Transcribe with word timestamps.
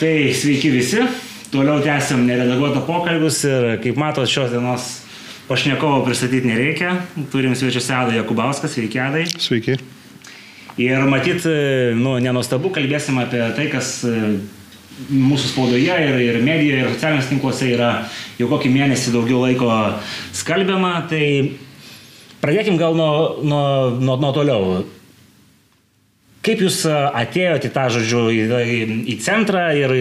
Tai 0.00 0.32
sveiki 0.32 0.70
visi, 0.72 1.02
toliau 1.52 1.82
tęsiam 1.84 2.22
neredaguotą 2.24 2.80
pokalbius 2.86 3.42
ir 3.44 3.64
kaip 3.82 3.98
matot 4.00 4.28
šios 4.32 4.48
dienos 4.48 4.84
pašnekovo 5.44 5.98
pristatyti 6.06 6.48
nereikia. 6.48 6.94
Turim 7.28 7.52
svečiuose 7.52 7.92
Adą 7.92 8.14
Jakubauskas, 8.14 8.72
sveiki 8.72 8.96
Adai. 8.96 9.26
Sveiki. 9.28 9.74
Ir 10.80 11.04
matyt, 11.04 11.44
nu, 12.00 12.14
nenustabu, 12.24 12.70
kalbėsim 12.72 13.20
apie 13.20 13.42
tai, 13.58 13.66
kas 13.68 13.90
e, 14.08 14.14
mūsų 15.10 15.50
spaudoje 15.50 15.98
ir, 16.06 16.16
ir 16.30 16.38
medijoje 16.46 16.86
ir 16.86 16.94
socialiniuose 16.94 17.32
tinkluose 17.34 17.68
yra 17.74 17.90
jau 18.40 18.48
kokį 18.54 18.72
mėnesį 18.78 19.12
daugiau 19.18 19.42
laiko 19.44 19.68
skalbiama. 20.40 20.94
Tai 21.12 21.26
pradėkim 22.40 22.80
gal 22.80 22.96
nuo, 22.96 23.12
nuo, 23.44 23.68
nuo, 24.00 24.16
nuo 24.16 24.32
toliau. 24.38 24.80
Kaip 26.40 26.62
jūs 26.64 26.82
atėjote 26.88 27.68
į 27.68 27.72
tą, 27.74 27.86
žodžiu, 27.92 28.26
į, 28.32 28.98
į 29.12 29.16
centrą 29.20 29.66
ir 29.76 29.92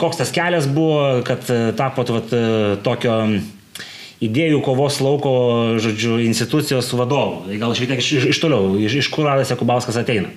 koks 0.00 0.20
tas 0.20 0.32
kelias 0.34 0.68
buvo, 0.68 1.22
kad 1.24 1.48
tapot 1.78 2.12
vat, 2.12 2.34
tokio 2.84 3.14
idėjų 4.24 4.60
kovos 4.64 5.00
lauko, 5.04 5.34
žodžiu, 5.82 6.18
institucijos 6.24 6.92
vadovu? 6.96 7.46
Tai 7.48 7.60
gal 7.60 7.76
šiek 7.76 7.94
tiek 7.94 8.02
iš, 8.04 8.28
iš 8.34 8.42
toliau, 8.42 8.74
iš, 8.80 9.00
iš 9.02 9.10
kur 9.12 9.28
Adas 9.32 9.52
Jakubauskas 9.54 9.98
ateina? 10.00 10.32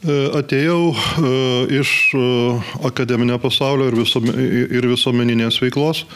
E, 0.00 0.14
atėjau 0.38 0.94
e, 0.94 1.30
iš 1.80 1.90
e, 2.16 2.20
akademinio 2.88 3.36
pasaulio 3.42 3.90
ir 3.92 4.88
visuomeninės 4.88 5.60
veiklos, 5.60 6.06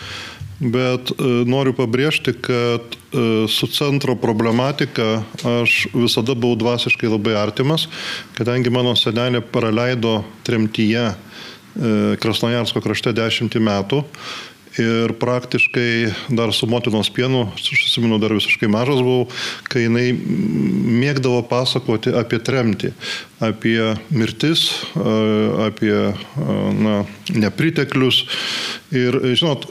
bet 0.61 1.11
noriu 1.49 1.75
pabrėžti, 1.77 2.35
kad 2.45 2.97
su 3.51 3.69
centro 3.75 4.15
problematika 4.19 5.23
aš 5.43 5.87
visada 5.95 6.35
buvau 6.35 6.59
dvasiškai 6.61 7.11
labai 7.11 7.37
artimas, 7.39 7.89
kadangi 8.39 8.73
mano 8.75 8.95
senelė 8.99 9.43
praleido 9.43 10.23
tremtyje 10.47 11.13
Krasnojarsko 12.23 12.79
krašte 12.85 13.11
dešimtį 13.17 13.63
metų 13.67 14.05
ir 14.79 15.13
praktiškai 15.21 16.13
dar 16.35 16.53
su 16.53 16.67
motinos 16.67 17.11
pienu, 17.15 17.47
aš 17.55 17.87
atsimenu, 17.87 18.19
dar 18.23 18.35
visiškai 18.35 18.69
mažas 18.71 19.01
buvau, 19.03 19.29
kai 19.71 19.85
jinai 19.87 20.09
mėgdavo 20.15 21.45
pasakoti 21.51 22.15
apie 22.17 22.41
tremtį, 22.43 22.93
apie 23.45 23.79
mirtis, 24.11 24.67
apie 24.95 25.97
na, 26.81 27.03
nepriteklius. 27.31 28.25
Ir, 28.95 29.21
žinot, 29.39 29.69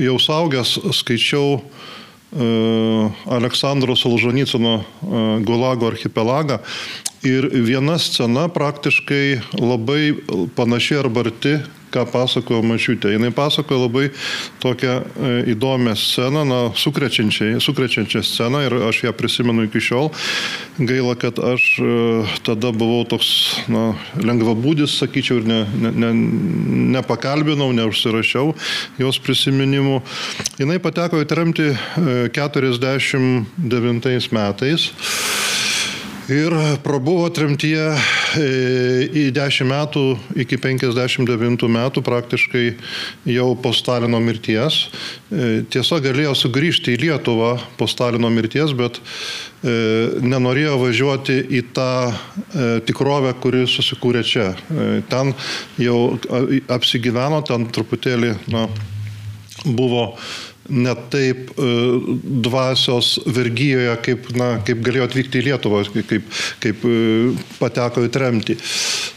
jau 0.00 0.18
saugęs 0.20 0.76
skaičiau 1.00 1.60
Aleksandro 3.26 3.96
Solžanycino 3.98 4.76
Gulago 5.42 5.88
archipelagą 5.90 6.60
ir 7.26 7.48
viena 7.66 7.98
scena 7.98 8.46
praktiškai 8.52 9.40
labai 9.58 10.14
panaši 10.56 11.00
arba 11.02 11.26
arti 11.26 11.58
ką 11.94 12.06
pasakojo 12.10 12.62
mačiutė. 12.66 13.12
Jis 13.14 13.34
pasakojo 13.36 13.84
labai 13.86 14.08
tokią 14.62 14.94
e, 15.00 15.32
įdomią 15.54 15.94
sceną, 15.98 16.44
na, 16.48 16.60
sukrečiančią 16.76 18.22
sceną 18.26 18.62
ir 18.66 18.76
aš 18.88 19.02
ją 19.06 19.12
prisimenu 19.16 19.66
iki 19.68 19.82
šiol. 19.82 20.10
Gaila, 20.78 21.16
kad 21.20 21.38
aš 21.38 21.66
e, 21.82 21.90
tada 22.46 22.72
buvau 22.72 23.04
toks, 23.10 23.30
na, 23.72 23.90
lengvabūdis, 24.20 24.98
sakyčiau, 25.02 25.40
ir 25.42 25.50
ne, 25.50 25.60
ne, 25.82 25.92
ne, 26.04 26.12
nepakalbinau, 26.96 27.70
neužsirašiau 27.76 28.54
jos 29.00 29.20
prisiminimų. 29.24 30.00
Jis 30.60 30.82
pateko 30.82 31.20
į 31.22 31.28
tremtį 31.30 31.70
49 32.36 34.10
e, 34.10 34.18
metais. 34.36 34.90
Ir 36.30 36.54
prabuvo 36.84 37.24
tremtyje 37.34 37.86
e, 37.90 38.42
į 39.18 39.22
10 39.34 39.66
metų, 39.66 40.02
iki 40.38 40.60
59 40.62 41.64
metų 41.66 42.02
praktiškai 42.06 42.62
jau 43.32 43.48
po 43.58 43.72
Stalino 43.74 44.20
mirties. 44.22 44.84
E, 45.26 45.64
tiesa, 45.66 45.98
galėjo 45.98 46.36
sugrįžti 46.38 46.94
į 46.94 47.00
Lietuvą 47.02 47.56
po 47.80 47.88
Stalino 47.90 48.30
mirties, 48.30 48.76
bet 48.78 49.00
e, 49.00 49.74
nenorėjo 50.22 50.76
važiuoti 50.84 51.40
į 51.50 51.64
tą 51.74 51.90
tikrovę, 52.86 53.34
kuri 53.42 53.64
susikūrė 53.66 54.22
čia. 54.22 54.52
Ten 55.10 55.34
jau 55.82 55.98
apsigyveno, 56.70 57.42
ten 57.48 57.66
truputėlį 57.74 58.36
na, 58.54 58.68
buvo 59.66 60.12
ne 60.70 60.94
taip 61.10 61.50
e, 61.50 61.68
dvasios 62.22 63.18
vergyjoje, 63.26 63.92
kaip, 64.04 64.30
na, 64.38 64.50
kaip 64.66 64.82
galėjo 64.86 65.08
atvykti 65.08 65.40
į 65.40 65.46
Lietuvą, 65.50 65.82
kaip, 66.08 66.28
kaip 66.62 66.84
e, 66.86 66.94
pateko 67.58 68.04
į 68.06 68.12
tremtį. 68.14 68.56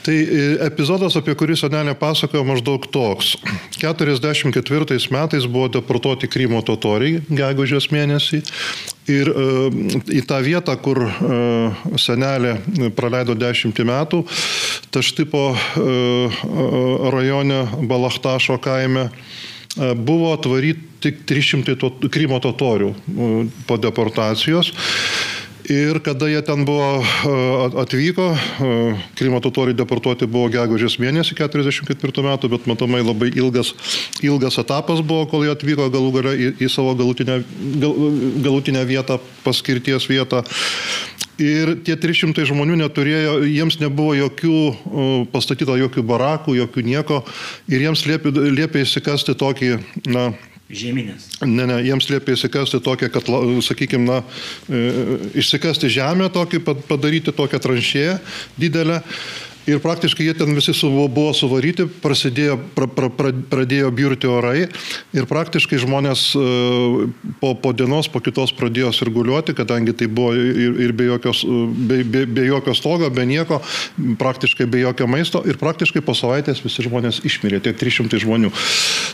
Tai 0.06 0.16
e, 0.16 0.42
epizodas, 0.68 1.18
apie 1.20 1.36
kurį 1.40 1.58
senelė 1.60 1.96
pasakojo, 2.00 2.44
maždaug 2.48 2.88
toks. 2.94 3.36
44 3.78 5.00
metais 5.14 5.48
buvo 5.48 5.70
deportuoti 5.78 6.30
Krymo 6.32 6.64
totoriai, 6.66 7.22
gegužės 7.30 7.90
mėnesį. 7.94 8.44
Ir 9.12 9.28
į 10.16 10.22
tą 10.24 10.38
vietą, 10.40 10.78
kur 10.80 11.02
senelė 12.00 12.54
praleido 12.96 13.36
dešimtį 13.36 13.84
metų, 13.90 14.22
Taštipo 14.96 15.42
rajone 17.12 17.58
Balachtašo 17.90 18.56
kaime, 18.64 19.10
buvo 19.96 20.34
atvaryti 20.34 20.94
tik 21.04 21.24
300 21.28 21.76
to, 21.82 21.90
Krymo 22.14 22.40
totorių 22.44 22.90
e, 22.94 23.30
po 23.68 23.78
deportacijos. 23.82 24.72
Ir 25.72 26.00
kada 26.04 26.28
jie 26.28 26.42
ten 26.44 26.66
buvo 26.68 27.00
atvyko, 27.80 28.26
Krymo 29.16 29.40
totoriai 29.40 29.78
deportuoti 29.78 30.28
buvo 30.28 30.50
gegužės 30.52 30.98
mėnesį 31.00 31.38
44 31.40 32.26
metų, 32.26 32.50
bet 32.52 32.68
matomai 32.68 33.00
labai 33.00 33.30
ilgas, 33.32 33.72
ilgas 34.20 34.60
etapas 34.60 35.00
buvo, 35.00 35.24
kol 35.32 35.46
jie 35.48 35.54
atvyko 35.54 35.88
galų 35.94 36.12
galę 36.18 36.36
į, 36.36 36.52
į 36.68 36.70
savo 36.72 36.98
galutinę, 37.00 37.40
gal, 37.80 37.96
galutinę 38.44 38.84
vietą, 38.90 39.22
paskirties 39.46 40.10
vietą. 40.12 40.44
Ir 41.42 41.78
tie 41.88 41.96
300 41.98 42.44
žmonių 42.46 42.76
neturėjo, 42.84 43.40
jiems 43.48 43.80
nebuvo 43.82 44.14
jokių 44.20 45.28
pastatyta 45.34 45.80
jokių 45.80 46.04
barakų, 46.12 46.60
jokių 46.60 46.84
nieko. 46.86 47.24
Ir 47.72 47.88
jiems 47.88 48.04
liepė, 48.06 48.36
liepė 48.54 48.84
įsikasti 48.84 49.34
tokį, 49.40 49.72
na, 50.12 50.34
Žeminės. 50.74 51.30
Ne, 51.46 51.68
ne, 51.70 51.80
jiems 51.86 52.10
liepė 52.10 52.36
įsikasti 52.38 52.82
tokią, 52.84 53.10
kad, 53.14 53.30
sakykime, 53.66 54.06
na, 54.10 54.20
e, 54.68 55.18
išsikasti 55.44 55.92
žemę, 55.94 56.30
tokį, 56.34 56.64
padaryti 56.90 57.34
tokią 57.36 57.62
tranšėją 57.64 58.20
didelę 58.60 59.02
Ir 59.64 59.80
praktiškai 59.80 60.26
jie 60.28 60.34
ten 60.36 60.52
visi 60.56 60.74
su, 60.76 60.90
buvo 60.92 61.32
suvaryti, 61.32 61.86
prasidėjo, 62.04 62.58
pra, 62.76 62.88
pra, 62.92 63.08
pra, 63.08 63.30
pradėjo 63.32 63.92
biurti 63.96 64.28
orai 64.28 64.66
ir 65.16 65.28
praktiškai 65.30 65.80
žmonės 65.80 66.24
e, 66.36 66.48
po, 67.40 67.54
po 67.56 67.72
dienos, 67.72 68.10
po 68.12 68.20
kitos 68.24 68.52
pradėjo 68.58 68.92
sirguliuoti, 68.98 69.56
kadangi 69.56 69.96
tai 69.96 70.10
buvo 70.12 70.34
ir, 70.36 70.82
ir 70.84 70.96
be, 70.96 71.08
jokios, 71.08 71.46
be, 71.88 72.02
be, 72.04 72.26
be 72.28 72.48
jokio 72.50 72.76
stogo, 72.76 73.08
be 73.14 73.24
nieko, 73.30 73.62
praktiškai 74.20 74.68
be 74.68 74.82
jokio 74.84 75.08
maisto 75.08 75.44
ir 75.48 75.60
praktiškai 75.62 76.04
po 76.04 76.16
savaitės 76.18 76.60
visi 76.66 76.84
žmonės 76.90 77.22
išmirė, 77.24 77.62
tiek 77.64 77.80
300 77.80 78.20
žmonių. 78.26 78.52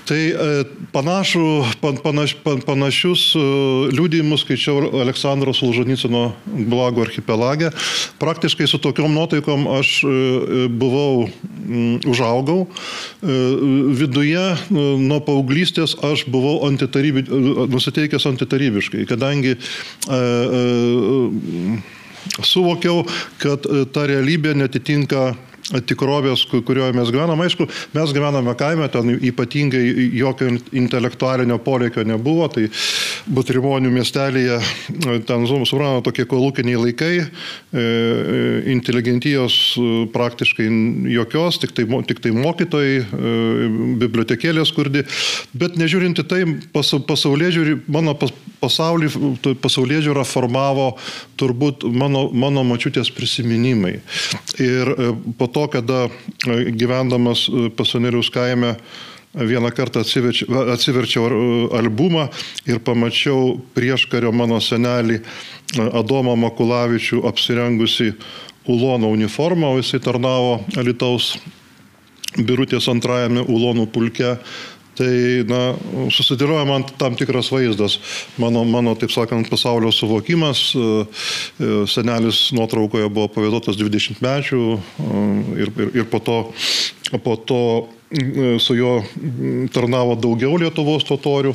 Tai 0.09 0.19
e, 0.19 0.49
panašu, 0.95 1.45
pan, 1.83 2.01
panaš, 2.01 2.33
pan, 2.41 2.65
panašius 2.65 3.27
e, 3.37 3.45
liūdėjimus 3.93 4.47
skaičiau 4.47 4.89
Aleksandro 5.05 5.53
Sulžanicino 5.53 6.31
Blago 6.49 7.05
archipelagė. 7.05 7.69
Praktiškai 8.17 8.65
su 8.65 8.81
tokiom 8.81 9.13
nuotaikom 9.13 9.69
aš 9.77 9.95
buvau, 10.69 11.29
mm, 11.65 11.99
užaugau, 12.09 12.65
e, 12.65 13.37
viduje 13.99 14.39
e, 14.39 14.85
nuo 15.01 15.19
paauglystės 15.25 15.95
aš 16.05 16.25
buvau 16.31 16.63
antitarybi, 16.69 17.25
e, 17.25 17.67
nusiteikęs 17.71 18.27
antitarybiškai, 18.31 19.05
kadangi 19.09 19.57
suvokiau, 22.43 23.03
kad 23.41 23.65
ta 23.93 24.05
realybė 24.09 24.55
netitinka 24.57 25.33
tikrovės, 25.89 26.45
kurioje 26.49 26.93
mes 26.97 27.11
gyvename. 27.13 27.45
Aišku, 27.45 27.67
mes 27.95 28.13
gyvename 28.15 28.55
kaime, 28.59 28.87
ten 28.91 29.11
ypatingai 29.15 29.83
jokio 30.17 30.49
intelektualinio 30.75 31.59
poreikio 31.63 32.05
nebuvo, 32.07 32.47
tai 32.53 32.67
Butrimonių 33.29 33.91
miestelėje, 33.93 34.59
ten, 35.27 35.45
suprantame, 35.49 36.03
tokie 36.05 36.25
kolūkiniai 36.29 36.79
laikai, 36.79 37.13
e, 37.21 37.85
inteligentijos 38.73 39.59
e, 39.77 39.87
praktiškai 40.13 40.67
jokios, 41.13 41.59
tik 41.61 41.75
tai, 41.77 41.85
tik 42.09 42.23
tai 42.23 42.33
mokytojai, 42.35 42.97
e, 42.99 43.35
bibliotekėlė 44.01 44.65
skurdi, 44.67 45.05
bet 45.53 45.77
nežiūrinti 45.79 46.25
tai, 46.29 46.43
pasaulyje 46.73 47.55
žiūri, 47.59 47.77
mano 47.91 48.15
pasaulį, 48.61 49.09
pasaulyje 49.61 50.05
žiūrą 50.07 50.25
formavo 50.27 50.91
turbūt 51.39 51.85
mano, 51.91 52.27
mano 52.31 52.63
mačiutės 52.67 53.11
prisiminimai. 53.15 53.99
Ir 54.61 54.93
po 55.39 55.47
to 55.51 55.67
kada 55.71 56.07
e, 56.07 56.71
gyvendamas 56.75 57.47
e, 57.47 57.69
pasioneriaus 57.75 58.31
kaime 58.33 58.75
vieną 59.33 59.71
kartą 59.77 60.01
atsiverčiau, 60.01 60.65
atsiverčiau 60.73 61.29
albumą 61.77 62.27
ir 62.67 62.81
pamačiau 62.81 63.59
prieškario 63.75 64.33
mano 64.35 64.59
senelį 64.63 65.19
e, 65.19 65.23
Adomą 66.01 66.35
Makulavičių 66.39 67.23
apsirengusi 67.29 68.13
ulono 68.69 69.09
uniformą, 69.09 69.71
o 69.73 69.79
jisai 69.79 70.01
tarnavo 70.03 70.59
Alitaus 70.77 71.37
Birutės 72.37 72.85
antrajame 72.91 73.41
Ulonų 73.49 73.87
pulke. 73.89 74.35
Tai, 74.99 75.11
na, 75.47 75.59
susidėlioja 76.11 76.65
man 76.67 76.83
tam 76.99 77.15
tikras 77.15 77.47
vaizdas, 77.53 77.95
mano, 78.41 78.65
mano 78.67 78.97
taip 78.99 79.13
sakant, 79.15 79.47
pasaulio 79.47 79.93
suvokimas. 79.95 80.63
E, 80.75 80.87
e, 81.63 81.69
senelis 81.87 82.49
nuotraukoje 82.57 83.07
buvo 83.07 83.29
pavaizduotas 83.31 83.79
20 83.79 84.19
mečių 84.25 84.63
ir, 85.55 85.71
ir, 85.71 85.93
ir 86.01 86.09
po 86.11 86.19
to, 86.19 86.39
po 87.23 87.37
to 87.39 87.63
su 88.59 88.75
juo 88.75 88.93
tarnavo 89.71 90.15
daugiau 90.19 90.57
Lietuvos 90.59 91.05
totorių 91.07 91.53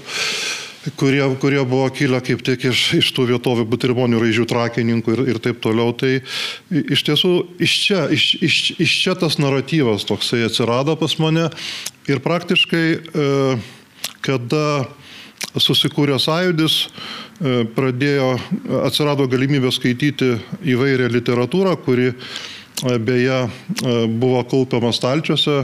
kurie, 0.96 1.22
kurie 1.40 1.62
buvo 1.64 1.88
kilę 1.94 2.20
kaip 2.24 2.42
tik 2.46 2.66
iš, 2.70 2.82
iš 3.00 3.10
tų 3.16 3.28
vietovių 3.32 3.66
butirmonių 3.68 4.20
raižių 4.22 4.46
trakininkų 4.50 5.16
ir, 5.16 5.22
ir 5.34 5.40
taip 5.42 5.60
toliau. 5.64 5.94
Tai 5.96 6.16
iš 6.70 7.04
tiesų 7.08 7.32
iš 7.64 7.76
čia, 7.86 8.02
iš, 8.14 8.26
iš, 8.44 8.58
iš 8.84 8.96
čia 9.04 9.16
tas 9.18 9.38
naratyvas 9.42 10.06
toksai 10.08 10.44
atsirado 10.48 10.96
pas 11.00 11.16
mane 11.22 11.48
ir 12.10 12.20
praktiškai 12.24 12.84
e, 12.94 13.30
kada 14.24 14.66
susikūrė 15.60 16.18
sąjūdis, 16.22 16.80
e, 16.84 17.54
pradėjo, 17.76 18.34
atsirado 18.84 19.28
galimybė 19.30 19.72
skaityti 19.74 20.34
įvairią 20.74 21.10
literatūrą, 21.12 21.76
kuri 21.84 22.12
beje 22.82 23.36
buvo 24.18 24.42
kaupiama 24.50 24.90
stalčiuose 24.92 25.60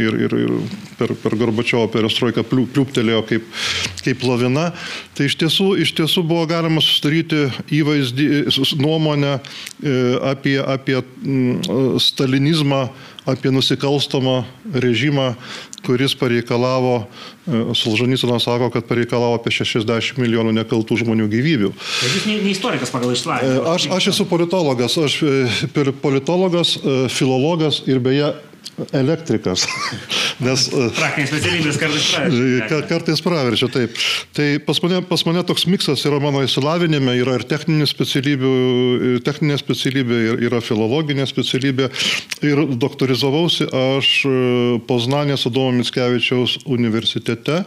ir, 0.00 0.16
ir, 0.24 0.34
ir 0.44 0.54
per, 0.98 1.12
per 1.20 1.36
Gorbačiovo 1.38 1.88
perestroiką 1.92 2.44
pliūptelėjo 2.48 3.22
kaip, 3.28 3.46
kaip 4.04 4.24
lavina. 4.26 4.70
Tai 5.16 5.28
iš 5.28 5.36
tiesų, 5.40 5.68
iš 5.84 5.94
tiesų 5.98 6.24
buvo 6.28 6.46
galima 6.50 6.82
susidaryti 6.84 7.46
įvaizdį, 7.80 8.28
nuomonę 8.80 9.36
e, 9.36 9.94
apie, 10.32 10.56
apie 10.60 11.00
stalinizmą, 12.02 12.86
apie 13.30 13.52
nusikalstamą 13.54 14.40
režimą, 14.82 15.32
kuris 15.86 16.14
pareikalavo, 16.18 17.06
e, 17.46 17.62
Solžanysinas 17.78 18.44
sako, 18.44 18.70
kad 18.74 18.86
pareikalavo 18.88 19.38
apie 19.38 19.52
60 19.54 20.20
milijonų 20.20 20.54
nekaltų 20.60 21.00
žmonių 21.04 21.30
gyvybių. 21.32 21.72
Bet 21.72 22.14
jūs 22.18 22.28
ne, 22.28 22.36
istorikas 22.52 22.92
pagal 22.94 23.14
išsilavinimą. 23.14 23.64
Aš, 23.74 23.88
aš 23.96 24.12
esu 24.14 24.28
politologas, 24.30 24.98
aš 25.00 25.20
e, 25.24 25.90
politologas, 26.02 26.76
filologas 27.12 27.82
ir 27.88 28.02
beje 28.02 28.32
elektrikas. 28.96 29.66
Nes, 30.44 30.66
e, 30.72 30.88
Praktinės 30.96 31.30
specialybės 31.32 31.78
kartais 31.80 32.06
praverčia. 32.14 32.80
Kartais 32.88 33.22
praverčia, 33.24 33.68
taip. 33.72 33.96
Tai 34.36 34.48
pas 34.66 34.80
mane, 34.84 35.00
pas 35.10 35.24
mane 35.28 35.44
toks 35.48 35.66
miksas 35.70 36.04
yra 36.08 36.20
mano 36.22 36.42
įsilavinime, 36.46 37.16
yra 37.20 37.36
ir 37.38 37.46
techninė 37.50 37.88
specialybė, 37.90 38.52
specialybė, 39.60 40.20
yra 40.48 40.62
filologinė 40.64 41.28
specialybė. 41.28 41.90
Ir 42.46 42.64
doktorizavausi 42.80 43.68
aš 43.68 44.12
e, 44.28 44.36
Poznanės 44.88 45.48
Adomo 45.50 45.76
Mickevičiaus 45.80 46.60
universitete 46.64 47.64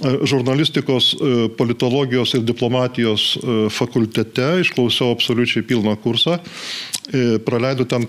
žurnalistikos, 0.00 1.12
politologijos 1.58 2.32
ir 2.34 2.46
diplomatijos 2.48 3.26
fakultete, 3.70 4.48
išklausiau 4.64 5.12
absoliučiai 5.12 5.66
pilną 5.68 5.94
kursą. 6.00 6.38
E, 7.12 7.38
praleidau 7.42 7.84
ten 7.84 8.06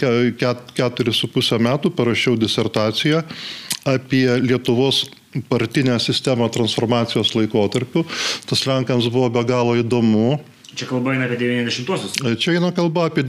keturis 0.78 1.18
su 1.18 1.28
pusę 1.34 1.58
metų, 1.58 1.92
parašiau 1.98 2.38
disertaciją 2.38 3.24
apie 3.90 4.28
Lietuvos 4.40 5.04
partinę 5.50 5.98
sistemą 6.00 6.50
transformacijos 6.54 7.34
laikotarpiu. 7.36 8.06
Tas 8.46 8.68
Lenkams 8.70 9.10
buvo 9.10 9.32
be 9.34 9.44
galo 9.50 9.74
įdomu 9.76 10.38
Čia 10.74 10.88
kalba 10.90 11.14
eina 11.14 11.28
apie 11.30 11.38
90-osius. 11.38 12.16
Čia 12.42 12.56
eina 12.58 12.72
kalba 12.74 13.06
apie, 13.10 13.22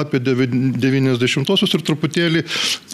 apie 0.00 0.18
90-osius 0.18 1.74
ir 1.76 1.84
truputėlį 1.86 2.42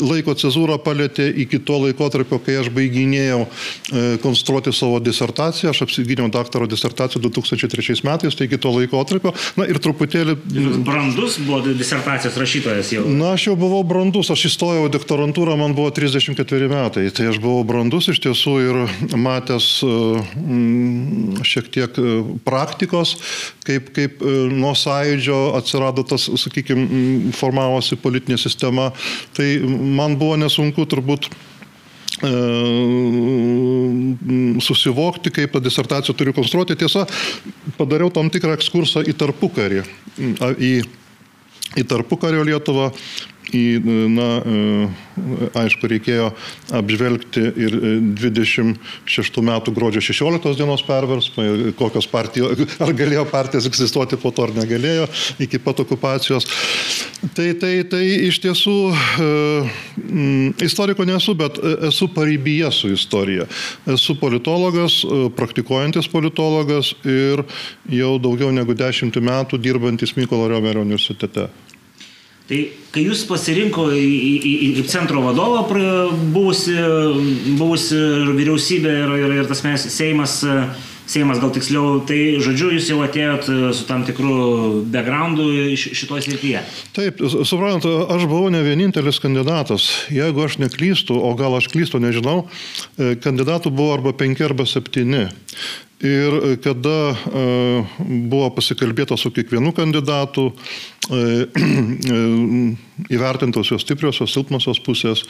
laiko 0.05 0.35
cezūra 0.37 0.77
palėtė 0.85 1.31
iki 1.45 1.61
to 1.65 1.79
laiko 1.87 2.11
tarpio, 2.13 2.37
kai 2.45 2.59
aš 2.61 2.69
baiginėjau 2.75 3.41
e, 3.45 4.03
konstruoti 4.25 4.75
savo 4.77 4.99
disertaciją. 5.05 5.73
Aš 5.73 5.85
apsigyniau 5.87 6.29
daktaro 6.33 6.69
disertaciją 6.69 7.23
2003 7.25 8.05
metais, 8.05 8.37
tai 8.37 8.49
iki 8.51 8.61
to 8.61 8.75
laiko 8.75 9.01
tarpio. 9.09 9.33
Na 9.57 9.69
ir 9.71 9.81
truputėlį... 9.81 10.37
Brandus 10.85 11.39
buvo 11.41 11.63
disertacijos 11.65 12.37
rašytojas 12.41 12.93
jau? 12.99 13.07
Na, 13.09 13.33
aš 13.39 13.49
jau 13.49 13.57
buvau 13.61 13.81
brandus, 13.89 14.29
aš 14.35 14.51
įstojau 14.51 14.91
doktorantūrą, 14.93 15.57
man 15.61 15.77
buvo 15.79 15.89
34 15.97 16.69
metai. 16.73 17.07
Tai 17.15 17.31
aš 17.33 17.41
buvau 17.41 17.65
brandus 17.69 18.11
iš 18.13 18.21
tiesų 18.27 18.55
ir 18.69 18.83
matęs 19.17 19.71
šiek 21.55 21.73
tiek 21.73 21.99
e, 22.01 22.21
praktikos, 22.45 23.17
kaip 23.65 23.94
kaip 23.95 24.23
e, 24.23 24.35
nuo 24.53 24.75
sąjūdžio 24.79 25.39
atsirado 25.59 26.05
tas, 26.09 26.27
sakykime, 26.41 27.33
formavosi 27.37 27.99
politinė 28.01 28.39
sistema, 28.41 28.91
tai 29.37 29.57
man 29.65 30.19
buvo 30.21 30.39
nesunku 30.41 30.87
turbūt 30.91 31.29
e, 31.29 32.33
susivokti, 34.65 35.33
kaip 35.35 35.55
tą 35.55 35.63
disertaciją 35.65 36.17
turiu 36.19 36.35
konstruoti. 36.37 36.79
Tiesa, 36.79 37.07
padariau 37.79 38.13
tam 38.15 38.31
tikrą 38.33 38.57
ekskursą 38.59 39.05
į 39.09 39.17
tarpukarį, 39.25 39.85
į, 40.59 40.75
į 41.79 41.87
tarpukario 41.91 42.45
Lietuvą, 42.47 42.93
į, 43.53 43.65
na, 44.15 44.29
e, 44.41 44.87
aišku, 45.59 45.89
reikėjo 45.91 46.31
apžvelgti 46.75 47.43
ir 47.65 47.77
26 48.17 49.41
e, 49.41 49.45
metų 49.49 49.75
gruodžio 49.77 50.03
16 50.05 50.57
dienos 50.59 50.85
perversmą, 50.87 51.47
kokios 51.79 52.09
partijos, 52.11 52.65
ar 52.85 52.95
galėjo 52.97 53.27
partijos 53.31 53.69
egzistuoti 53.71 54.19
po 54.21 54.33
to 54.35 54.47
ar 54.49 54.55
negalėjo 54.57 55.09
iki 55.45 55.61
pat 55.63 55.83
okupacijos. 55.85 56.49
Tai, 57.35 57.47
tai, 57.61 57.73
tai 57.89 58.03
iš 58.29 58.41
tiesų 58.45 58.77
e, 58.93 59.29
istoriko 60.65 61.07
nesu, 61.09 61.37
bet 61.39 61.61
esu 61.91 62.09
pareibyje 62.15 62.73
su 62.75 62.93
istorija. 62.95 63.49
Esu 63.91 64.17
politologas, 64.21 65.01
praktikuojantis 65.37 66.09
politologas 66.13 66.95
ir 67.09 67.45
jau 67.93 68.17
daugiau 68.23 68.53
negu 68.55 68.77
dešimt 68.77 69.17
metų 69.25 69.61
dirbantis 69.63 70.17
Mykolo 70.19 70.51
Riomerio 70.53 70.85
universitete. 70.85 71.49
Tai 72.45 72.59
kai 72.93 73.07
jūs 73.07 73.23
pasirinko 73.25 73.87
į, 73.97 74.01
į, 74.05 74.33
į, 74.53 74.83
centro 74.93 75.23
vadovą 75.25 75.63
buvusi, 76.35 76.75
buvusi 77.57 78.01
vyriausybė 78.37 78.93
ir, 79.01 79.15
ir, 79.23 79.33
ir 79.41 79.49
tas 79.49 79.65
mes 79.65 79.87
Seimas, 79.95 80.43
Seimas 81.07 81.41
gal 81.43 81.53
tiksliau, 81.53 81.99
tai 82.09 82.41
žodžiu, 82.41 82.71
jūs 82.79 82.89
jau 82.89 83.01
atėjot 83.05 83.49
su 83.77 83.85
tam 83.89 84.07
tikru 84.09 84.85
backgroundu 84.89 85.75
šitoje 85.77 86.25
srityje. 86.25 86.63
Taip, 86.97 87.21
suprant, 87.45 87.85
aš 87.85 88.25
buvau 88.31 88.49
ne 88.53 88.63
vienintelis 88.65 89.21
kandidatas. 89.21 89.89
Jeigu 90.15 90.47
aš 90.47 90.57
neklystu, 90.63 91.19
o 91.21 91.35
gal 91.37 91.59
aš 91.59 91.69
klystu, 91.73 92.01
nežinau, 92.01 92.47
e, 92.97 93.15
kandidatų 93.21 93.75
buvo 93.75 93.99
arba 93.99 94.15
penki, 94.17 94.47
arba 94.49 94.65
septyni. 94.69 95.27
Ir 96.05 96.33
e, 96.37 96.57
kada 96.61 97.15
e, 97.15 97.43
buvo 98.29 98.51
pasikalbėta 98.57 99.17
su 99.17 99.31
kiekvienu 99.33 99.71
kandidatu, 99.77 100.51
e, 101.09 101.47
įvertintos 103.17 103.71
jos 103.73 103.85
stipriosios, 103.87 104.33
silpnosios 104.35 104.81
pusės, 104.85 105.25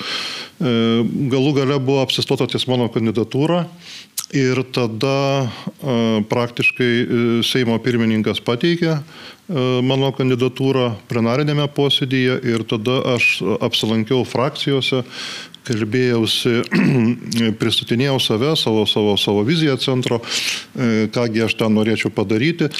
galų 0.60 1.52
gale 1.56 1.78
buvo 1.82 2.02
apsistota 2.04 2.46
ties 2.50 2.66
mano 2.70 2.90
kandidatūra 2.92 3.64
ir 4.34 4.60
tada 4.74 5.48
praktiškai 6.30 6.90
Seimo 7.46 7.78
pirmininkas 7.82 8.42
pateikė 8.44 8.98
mano 9.84 10.08
kandidatūrą 10.16 10.94
plenarinėme 11.10 11.66
posėdėje 11.76 12.38
ir 12.48 12.64
tada 12.68 13.00
aš 13.14 13.42
apsilankiau 13.64 14.22
frakcijose, 14.24 15.02
kalbėjausi, 15.68 16.62
pristatinėjau 17.60 18.16
save, 18.20 18.54
savo, 18.60 18.84
savo, 18.88 19.16
savo 19.20 19.44
viziją 19.44 19.76
centro, 19.80 20.20
e, 20.20 21.08
kągi 21.12 21.44
aš 21.44 21.58
ten 21.60 21.76
norėčiau 21.76 22.12
padaryti. 22.14 22.70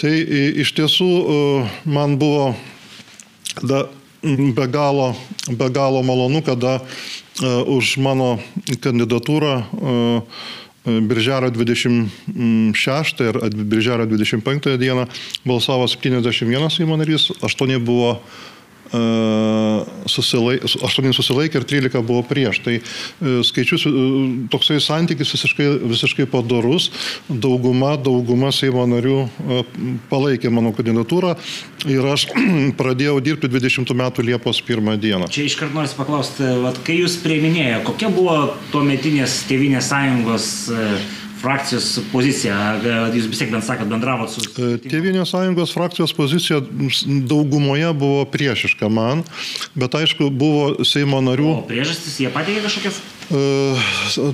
Tai 0.00 0.12
iš 0.60 0.74
tiesų 0.76 1.08
e, 1.08 1.40
man 1.88 2.18
buvo 2.20 2.52
da, 3.64 3.86
be, 4.22 4.66
galo, 4.68 5.14
be 5.48 5.68
galo 5.72 6.02
malonu, 6.04 6.42
kada 6.44 6.80
uh, 6.80 7.64
už 7.64 7.96
mano 8.04 8.38
kandidatūrą 8.84 9.54
uh, 9.56 10.40
Birželio 11.00 11.50
26 11.50 13.20
ir 13.20 13.38
Birželio 13.54 14.06
25 14.06 14.78
dieną 14.78 15.06
balsavo 15.44 15.88
71 15.88 16.70
Seimo 16.70 16.96
narys, 16.96 17.30
8 17.40 17.78
buvo 17.78 18.22
susilaik, 18.90 20.64
8 20.66 21.14
susilaikė 21.14 21.60
ir 21.60 21.66
13 21.68 22.02
buvo 22.06 22.22
prieš. 22.26 22.60
Tai 22.64 22.76
e, 22.78 22.82
skaičius, 23.46 23.86
e, 23.86 24.04
toksai 24.52 24.80
santykis 24.82 25.34
visiškai, 25.36 25.68
visiškai 25.90 26.26
padorus. 26.30 26.90
Dauguma, 27.28 27.94
dauguma 28.00 28.52
Seimo 28.54 28.86
narių 28.90 29.18
e, 29.26 29.60
palaikė 30.10 30.52
mano 30.54 30.74
kandidatūrą 30.76 31.36
ir 31.90 32.10
aš 32.12 32.28
pradėjau 32.80 33.18
dirbti 33.24 33.50
20 33.52 33.94
metų 34.02 34.26
Liepos 34.26 34.62
1 34.66 35.00
dieną. 35.02 35.30
Čia 35.32 35.46
iškart 35.48 35.76
noriu 35.76 35.94
paklausti, 35.98 36.46
vat, 36.64 36.82
kai 36.86 37.00
jūs 37.00 37.20
prieiminėjo, 37.24 37.84
kokia 37.88 38.12
buvo 38.14 38.36
tuo 38.74 38.84
metinės 38.86 39.42
Tevinės 39.50 39.90
sąjungos 39.90 40.50
frakcijos 41.40 41.88
poziciją? 42.12 42.56
Jūs 43.16 43.28
vis 43.32 43.42
tiek 43.42 43.52
bent 43.52 43.66
sakot, 43.66 43.88
bendravot 43.90 44.32
su... 44.32 44.44
Tėvinės 44.84 45.32
sąjungos 45.34 45.74
frakcijos 45.76 46.14
pozicija 46.16 46.60
daugumoje 47.30 47.92
buvo 47.98 48.26
priešiška 48.30 48.90
man, 48.92 49.24
bet 49.78 49.96
aišku, 50.00 50.30
buvo 50.30 50.84
Seimo 50.86 51.22
narių. 51.24 51.54
O 51.60 51.64
priežastis, 51.68 52.20
jie 52.22 52.30
pateikė 52.34 52.66
kažkokias? 52.68 53.00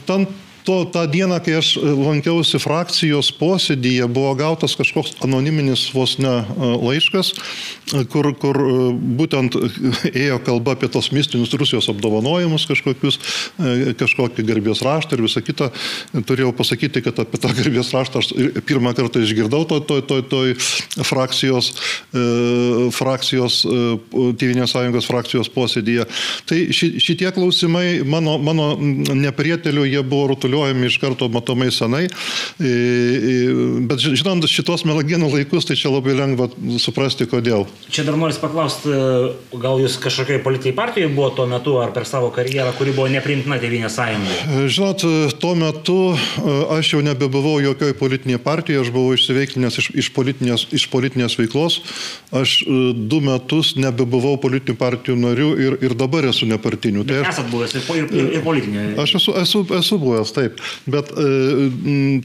Ten 0.08 0.28
to, 0.66 0.85
tą 0.85 1.06
dieną, 1.06 1.38
kai 1.40 1.54
aš 1.61 1.76
e, 1.78 1.92
lankiausi 1.94 2.58
frakcijos 2.58 3.30
posėdyje, 3.38 4.08
buvo 4.11 4.32
gautas 4.38 4.75
kažkoks 4.78 5.14
anoniminis 5.25 5.85
vos 5.94 6.16
ne 6.18 6.32
e, 6.42 6.70
laiškas, 6.82 7.30
e, 7.94 8.02
kur, 8.11 8.32
kur 8.35 8.58
būtent 9.20 9.54
ėjo 10.25 10.40
kalba 10.46 10.75
apie 10.75 10.90
tos 10.90 11.12
mistinius 11.14 11.54
Rusijos 11.54 11.87
apdovanojimus 11.92 12.66
kažkokius, 12.66 13.20
kažkokį 14.00 14.44
garbės 14.49 14.82
raštą 14.85 15.16
ir 15.16 15.23
visą 15.28 15.42
kitą. 15.46 15.70
Turėjau 16.26 16.50
pasakyti, 16.56 17.02
kad 17.04 17.20
apie 17.23 17.38
tą 17.40 17.52
garbės 17.54 17.92
raštą 17.94 18.23
aš 18.23 18.32
pirmą 18.66 18.92
kartą 18.99 19.23
išgirdau 19.23 19.62
toj 19.70 19.85
to, 19.87 20.00
to, 20.02 20.18
to, 20.26 20.42
to 20.56 21.04
frakcijos, 21.06 21.70
frakcijos, 22.96 23.62
Tyvinės 24.40 24.73
sąjungos 24.75 25.06
frakcijos 25.08 25.50
posėdyje. 25.52 26.06
Tai 26.49 26.58
šitie 26.75 27.28
klausimai 27.37 28.02
mano, 28.08 28.37
mano 28.42 28.73
neprietelių, 28.80 29.87
jie 29.92 30.02
buvo 30.06 30.32
rutuliuojami 30.32 30.55
kontroliuojami 30.56 30.86
iš 30.86 30.98
karto 30.98 31.28
matomai 31.28 31.70
senai. 31.70 32.06
Bet 33.88 34.00
žinant 34.00 34.46
šitos 34.48 34.84
melaginų 34.88 35.28
laikus, 35.32 35.66
tai 35.68 35.76
čia 35.76 35.90
labai 35.92 36.16
lengva 36.16 36.48
suprasti, 36.80 37.26
kodėl. 37.28 37.66
Čia 37.90 38.06
dar 38.06 38.16
noriu 38.16 38.36
paklausti, 38.40 38.92
gal 39.52 39.80
jūs 39.82 39.98
kažkokiai 40.02 40.40
politiniai 40.44 40.76
partijai 40.76 41.10
buvo 41.12 41.30
tuo 41.36 41.46
metu 41.50 41.76
ar 41.80 41.92
per 41.92 42.06
savo 42.08 42.30
karjerą, 42.34 42.72
kuri 42.78 42.94
buvo 42.96 43.08
neprimtina 43.12 43.58
Tevinė 43.60 43.90
sąjunga? 43.92 44.66
Žinot, 44.72 45.04
tuo 45.40 45.54
metu 45.58 45.98
aš 46.76 46.94
jau 46.94 47.02
nebebuvau 47.04 47.58
jokioj 47.64 47.96
politinėje 47.98 48.40
partijoje, 48.44 48.86
aš 48.86 48.92
buvau 48.94 49.16
išsiveiklinęs 49.16 49.80
iš, 49.82 49.90
iš, 50.04 50.10
politinės, 50.16 50.66
iš 50.76 50.88
politinės 50.92 51.36
veiklos. 51.40 51.80
Aš 52.36 52.58
du 52.96 53.20
metus 53.25 53.75
nebebuvau 53.80 54.36
politinių 54.40 54.78
partijų 54.80 55.18
narių 55.20 55.50
ir, 55.62 55.78
ir 55.88 55.96
dabar 55.98 56.28
esu 56.30 56.48
nepartinių. 56.48 57.06
Tai 57.08 57.22
aš, 57.22 57.32
esat 57.34 57.50
buvęs 57.52 57.76
ir, 57.76 57.86
ir, 57.96 58.08
ir, 58.10 58.32
ir 58.38 58.44
politinė. 58.46 58.86
Aš 59.02 59.16
esu, 59.20 59.34
esu, 59.40 59.62
esu 59.78 59.98
buvęs, 60.00 60.32
taip 60.36 60.45
taip. 60.46 60.62
Bet 60.86 61.12
e, 61.12 61.26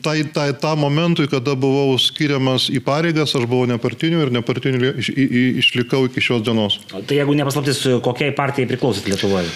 tai, 0.05 0.21
tai, 0.33 0.47
tą 0.61 0.75
momentui, 0.79 1.27
kada 1.31 1.57
buvau 1.59 1.97
skiriamas 2.01 2.69
į 2.71 2.83
pareigas, 2.85 3.35
aš 3.35 3.49
buvau 3.49 3.67
nepartiniu 3.69 4.23
ir 4.23 4.33
nepartiniu 4.37 4.95
iš, 4.95 5.11
iš, 5.11 5.43
išlikau 5.65 6.05
iki 6.07 6.23
šios 6.23 6.45
dienos. 6.47 6.79
Tai 6.93 7.19
jeigu 7.19 7.37
nepaslaptis, 7.37 7.83
kokiai 8.05 8.33
partijai 8.37 8.69
priklausyt 8.71 9.09
Lietuvoje? 9.11 9.51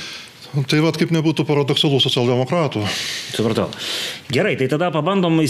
Tai 0.55 0.77
vad 0.85 0.95
kaip 0.95 1.11
nebūtų 1.11 1.43
paradoksalų 1.47 1.97
socialdemokratų. 1.99 2.85
Supratau. 3.35 3.65
Gerai, 4.31 4.53
tai 4.55 4.69
tada 4.71 4.87
pabandom 4.93 5.41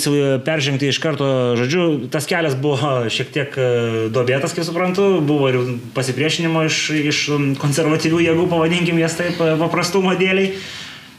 peržengti 0.46 0.90
iš 0.90 1.00
karto, 1.04 1.28
žodžiu, 1.60 2.08
tas 2.10 2.26
kelias 2.30 2.58
buvo 2.58 2.96
šiek 3.16 3.30
tiek 3.36 3.54
e, 3.54 3.68
dobėtas, 4.14 4.56
kaip 4.58 4.66
suprantu, 4.66 5.20
buvo 5.22 5.52
ir 5.52 5.60
pasipriešinimo 5.94 6.66
iš, 6.66 6.80
iš 7.12 7.22
konservatyvių 7.62 8.24
jėgų, 8.26 8.48
pavadinkim 8.50 8.98
jas 9.02 9.20
taip 9.20 9.38
e, 9.38 9.54
paprastumo 9.62 10.16
dėliai. 10.18 10.56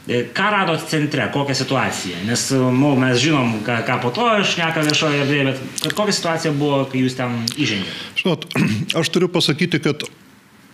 E, 0.07 0.21
ką 0.31 0.51
radot 0.51 0.83
centre, 0.87 1.25
kokią 1.33 1.55
situaciją? 1.55 2.21
Nes 2.25 2.45
nu, 2.51 2.93
mes 2.95 3.19
žinom, 3.19 3.57
ką, 3.65 3.81
ką 3.87 3.97
po 4.05 4.11
to 4.15 4.27
šneka 4.47 4.85
viešoje 4.87 5.19
erdvėje, 5.25 5.55
bet 5.83 5.95
kokia 5.97 6.15
situacija 6.15 6.53
buvo, 6.55 6.85
kai 6.87 7.01
jūs 7.03 7.17
ten 7.19 7.41
įžengėte? 7.59 7.97
Žinot, 8.21 8.47
aš 9.01 9.11
turiu 9.11 9.27
pasakyti, 9.31 9.81
kad 9.83 10.07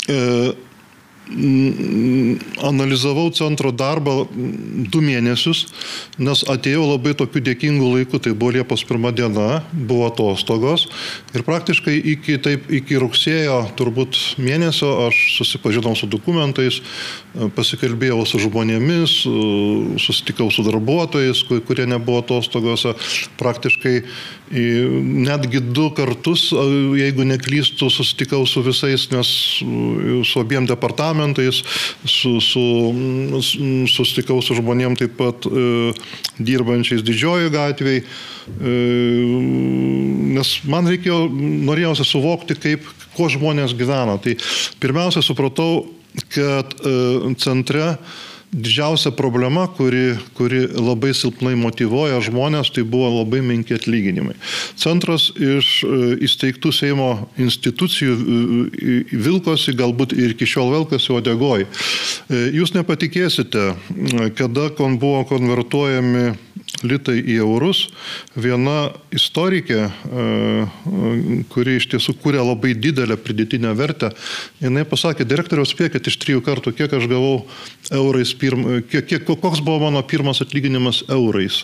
e, 0.06 0.54
analizavau 2.64 3.28
centro 3.34 3.72
darbą 3.74 4.28
du 4.94 5.02
mėnesius, 5.04 5.66
nes 6.22 6.44
atėjau 6.50 6.86
labai 6.92 7.16
tokiu 7.18 7.42
dėkingu 7.44 7.90
laiku, 7.96 8.20
tai 8.22 8.36
buvo 8.38 8.54
Liepos 8.54 8.84
pirmą 8.88 9.14
diena, 9.16 9.64
buvo 9.74 10.08
atostogos 10.12 10.88
ir 11.34 11.46
praktiškai 11.48 11.96
iki, 12.14 12.38
taip, 12.44 12.70
iki 12.70 13.00
rugsėjo 13.02 13.60
turbūt 13.80 14.20
mėnesio 14.38 14.92
aš 15.08 15.22
susipažinau 15.40 15.96
su 15.98 16.10
dokumentais, 16.12 16.82
pasikalbėjau 17.58 18.22
su 18.30 18.44
žmonėmis, 18.46 19.18
susitikau 20.04 20.52
su 20.54 20.66
darbuotojais, 20.68 21.44
kurie 21.68 21.88
nebuvo 21.90 22.22
atostogose, 22.22 22.94
praktiškai 23.42 23.96
netgi 24.52 25.62
du 25.74 25.88
kartus, 25.96 26.50
jeigu 26.98 27.26
neklystu, 27.26 27.90
susitikau 27.90 28.46
su 28.50 28.62
visais, 28.66 29.08
nes 29.12 29.30
su 30.28 30.40
abiem 30.42 30.68
departamentais 30.70 31.64
su, 32.06 32.40
su, 32.44 32.66
susitikau 33.90 34.42
su 34.44 34.58
žmonėm 34.60 34.98
taip 35.00 35.16
pat 35.18 35.48
e, 35.48 35.94
dirbančiais 36.44 37.06
didžiojo 37.06 37.54
gatvėje, 37.54 38.04
nes 40.34 40.54
man 40.70 40.92
reikėjo, 40.92 41.24
norėjausi 41.70 42.06
suvokti, 42.08 42.60
kaip, 42.60 42.86
kuo 43.14 43.30
žmonės 43.32 43.76
gyvena. 43.78 44.18
Tai 44.22 44.36
pirmiausia, 44.84 45.24
supratau, 45.26 45.86
kad 46.34 46.76
e, 46.84 47.34
centre 47.42 47.94
didžiausia 48.54 49.12
problema, 49.12 49.66
kuri, 49.68 50.16
kuri 50.38 50.68
labai 50.78 51.14
silpnai 51.18 51.56
motivuoja 51.60 52.22
žmonės, 52.24 52.72
tai 52.74 52.86
buvo 52.88 53.10
labai 53.20 53.42
menki 53.46 53.76
atlyginimai. 53.78 54.36
Centras 54.80 55.30
iš 55.34 55.72
e, 55.84 56.00
įsteigtų 56.28 56.74
Seimo 56.76 57.10
institucijų 57.42 58.14
e, 58.14 58.98
vilkosi, 59.12 59.76
galbūt 59.78 60.16
ir 60.18 60.36
iki 60.38 60.48
šiol 60.50 60.74
vilkosi 60.78 61.16
odegoj. 61.18 61.66
E, 61.66 62.42
jūs 62.54 62.76
nepatikėsite, 62.78 63.72
kada 64.38 64.70
kon 64.78 65.00
buvo 65.02 65.26
konvertuojami 65.34 66.34
litai 66.82 67.20
į 67.22 67.38
eurus. 67.44 67.86
Viena 68.36 68.92
istorikė, 69.14 69.80
e, 69.88 70.26
kuri 71.54 71.78
iš 71.80 71.88
tiesų 71.94 72.16
kūrė 72.24 72.42
labai 72.44 72.74
didelę 72.74 73.18
pridėtinę 73.22 73.74
vertę, 73.78 74.12
jinai 74.64 74.86
pasakė, 74.90 75.28
direktoriaus 75.28 75.74
spėkit 75.76 76.10
iš 76.10 76.18
trijų 76.24 76.44
kartų, 76.46 76.74
kiek 76.78 76.94
aš 76.98 77.08
gavau 77.12 77.46
eurais, 77.92 78.34
pirm, 78.34 78.82
kiek, 78.90 79.06
kiek, 79.12 79.28
koks 79.28 79.62
buvo 79.64 79.86
mano 79.86 80.04
pirmas 80.04 80.42
atlyginimas 80.44 81.04
eurais. 81.10 81.64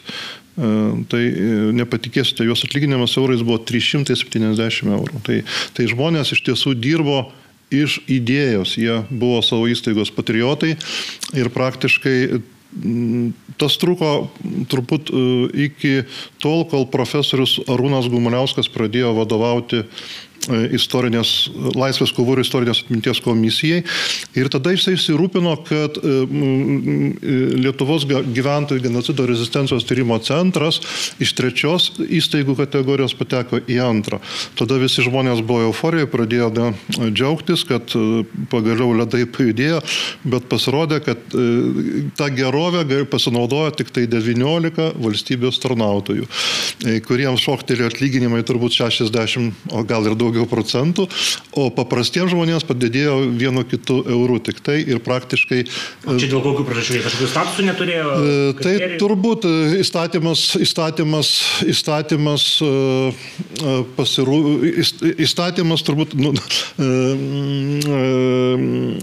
E, 0.59 0.69
tai 1.11 1.23
e, 1.25 1.49
nepatikėsite, 1.79 2.47
jos 2.47 2.63
atlyginimas 2.67 3.17
eurais 3.19 3.43
buvo 3.45 3.59
370 3.63 4.93
eurų. 4.93 5.25
Tai, 5.25 5.41
tai 5.75 5.89
žmonės 5.91 6.35
iš 6.35 6.45
tiesų 6.47 6.75
dirbo 6.79 7.25
iš 7.69 7.99
idėjos, 8.09 8.77
jie 8.81 9.01
buvo 9.09 9.43
savo 9.45 9.67
įstaigos 9.69 10.09
patriotai 10.13 10.73
ir 11.37 11.51
praktiškai 11.53 12.41
Tas 13.59 13.75
truko 13.81 14.29
turbūt 14.69 15.09
e, 15.09 15.21
iki 15.65 15.93
tol, 16.43 16.67
kol 16.69 16.85
profesorius 16.93 17.57
Arūnas 17.65 18.09
Gumuliauskas 18.13 18.69
pradėjo 18.69 19.15
vadovauti 19.17 19.81
istorinės, 20.47 21.49
laisvės 21.75 22.13
kovų 22.15 22.37
ir 22.37 22.43
istorinės 22.43 22.83
atminties 22.85 23.21
komisijai. 23.23 23.83
Ir 24.39 24.49
tada 24.51 24.73
jisai 24.73 24.95
įsirūpino, 24.97 25.55
kad 25.67 25.99
e, 25.99 26.15
e, 26.23 27.35
Lietuvos 27.59 28.05
gyventojų 28.07 28.83
genocido 28.85 29.25
rezistencijos 29.29 29.85
tyrimo 29.87 30.17
centras 30.23 30.79
iš 31.21 31.33
trečios 31.37 31.89
įstaigų 32.05 32.55
kategorijos 32.59 33.15
pateko 33.19 33.61
į 33.69 33.79
antrą. 33.83 34.21
Tada 34.59 34.79
visi 34.81 35.03
žmonės 35.05 35.43
buvo 35.45 35.69
euforijoje, 35.69 36.09
pradėjo 36.11 36.49
džiaugtis, 37.09 37.65
kad 37.67 37.93
pagaliau 38.51 38.93
ledai 38.97 39.25
pajudėjo, 39.29 39.81
bet 40.29 40.47
pasirodė, 40.51 41.01
kad 41.05 41.21
tą 42.19 42.29
gerovę 42.35 42.85
pasinaudojo 43.09 43.73
tik 43.77 43.91
tai 43.95 44.05
19 44.09 44.89
valstybės 44.99 45.59
tarnautojų, 45.63 46.27
kuriems 47.07 47.43
šoktelėjo 47.45 47.91
atlyginimai 47.91 48.41
turbūt 48.47 48.77
60, 48.79 49.67
o 49.75 49.83
gal 49.87 50.07
ir 50.07 50.17
daugiau 50.19 50.28
daugiau 50.29 50.45
procentų, 50.49 51.07
o 51.57 51.67
paprastiems 51.73 52.31
žmonėms 52.33 52.65
padidėjo 52.69 53.17
vienu 53.33 53.65
kitu 53.67 53.99
eurų 54.05 54.39
tik 54.45 54.61
tai 54.63 54.79
ir 54.85 55.01
praktiškai... 55.03 55.63
O 56.05 56.17
čia 56.19 56.29
dėl 56.29 56.43
kokių 56.45 56.65
priežasčių? 56.67 56.97
Jie 56.97 57.03
kažkokių 57.05 57.29
statusų 57.33 57.65
neturėjo? 57.67 58.09
E, 58.09 58.37
tai 58.59 58.73
turbūt 59.01 59.47
e, 59.49 59.53
įstatymas, 59.81 60.45
įstatymas, 60.61 61.31
įstatymas 61.73 62.47
e, 62.63 62.71
pasirū... 63.97 64.39
Įstatymas 65.25 65.85
turbūt... 65.87 66.15
Nu, 66.19 66.33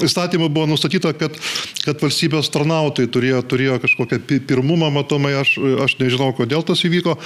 įstatymą 0.07 0.51
buvo 0.53 0.69
nustatyta, 0.71 1.13
kad, 1.19 1.37
kad 1.85 2.03
valstybės 2.03 2.51
tarnautojai 2.55 3.11
turėjo, 3.13 3.43
turėjo 3.51 3.81
kažkokią 3.83 4.21
pirmumą, 4.49 4.93
matomai, 4.95 5.35
aš, 5.41 5.57
aš 5.87 5.99
nežinau, 6.03 6.31
kodėl 6.37 6.65
tas 6.67 6.85
įvyko, 6.87 7.17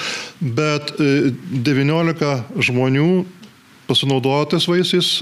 bet 0.40 0.95
19 0.99 2.64
žmonių 2.71 3.11
pasinaudojo 3.90 4.47
tais 4.47 4.66
vaisiais, 4.70 5.18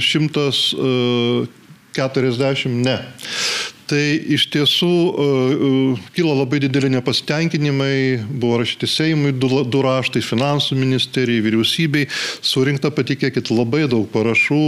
140 0.00 1.50
e, 1.98 2.68
e, 2.68 2.68
ne. 2.68 2.98
Tai 3.88 4.00
iš 4.34 4.48
tiesų 4.52 4.90
kilo 6.12 6.34
labai 6.36 6.58
dideli 6.60 6.90
nepasitenkinimai, 6.92 8.20
buvo 8.28 8.58
rašyti 8.60 8.88
Seimui 8.90 9.32
du, 9.32 9.80
raštai, 9.84 10.20
finansų 10.24 10.76
ministerijai, 10.76 11.40
vyriausybei, 11.46 12.04
surinkta, 12.44 12.90
patikėkit, 12.92 13.48
labai 13.54 13.86
daug 13.88 14.04
parašų, 14.12 14.60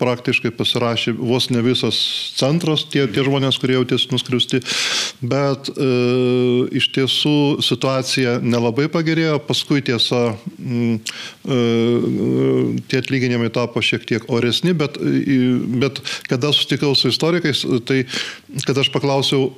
praktiškai 0.00 0.52
pasirašė 0.58 1.14
vos 1.16 1.48
ne 1.54 1.62
visas 1.64 1.96
centras, 2.36 2.84
tie, 2.92 3.06
tie 3.08 3.24
žmonės, 3.24 3.56
kurie 3.62 3.78
jautėsi 3.78 4.10
nuskriusti, 4.12 4.60
bet 5.24 5.72
e, 5.72 5.88
iš 6.80 6.90
tiesų 6.96 7.36
situacija 7.64 8.38
nelabai 8.44 8.90
pagerėjo, 8.92 9.38
paskui 9.48 9.80
tiesa, 9.86 10.34
e, 10.60 10.92
tie 12.92 13.00
atlyginimai 13.00 13.48
tapo 13.54 13.80
šiek 13.84 14.04
tiek 14.08 14.28
oresni, 14.28 14.76
bet, 14.76 15.00
bet 15.80 16.04
kada 16.28 16.52
susitikau 16.52 16.92
su 16.98 17.08
istorikais, 17.08 17.64
tai 17.88 18.02
kad 18.66 18.78
aš 18.78 18.90
paklausiau, 18.94 19.50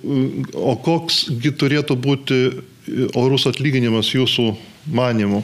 o 0.55 0.75
koksgi 0.85 1.53
turėtų 1.59 1.97
būti 1.97 2.39
orus 3.19 3.47
atlyginimas 3.51 4.13
jūsų 4.15 4.51
manimu. 4.93 5.43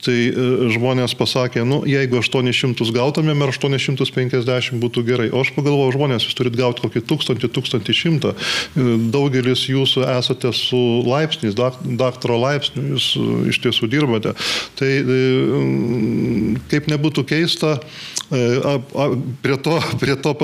Tai 0.00 0.16
e, 0.16 0.32
žmonės 0.72 1.12
pasakė, 1.18 1.64
nu, 1.68 1.82
jeigu 1.88 2.20
800 2.22 2.88
gautumėm 2.96 3.44
ir 3.44 3.52
850 3.52 4.78
būtų 4.80 5.04
gerai. 5.04 5.28
O 5.28 5.42
aš 5.44 5.52
pagalvojau, 5.56 5.92
žmonės, 5.98 6.24
jūs 6.28 6.38
turit 6.38 6.56
gauti 6.56 6.86
kokį 6.86 7.02
1000-1100. 7.10 8.32
E, 8.32 8.86
daugelis 9.12 9.66
jūsų 9.68 10.06
esate 10.16 10.54
su 10.56 10.80
laipsniais, 11.04 11.56
daktaro 11.56 12.40
laipsniu, 12.40 12.86
jūs 12.94 13.10
e, 13.20 13.26
iš 13.52 13.60
tiesų 13.66 13.90
dirbate. 13.92 14.32
Tai 14.80 14.90
kaip 16.70 16.88
nebūtų 16.88 17.26
keista, 17.28 17.76
prie 18.30 19.56
to, 19.60 19.76
prie 20.00 20.16
to 20.22 20.34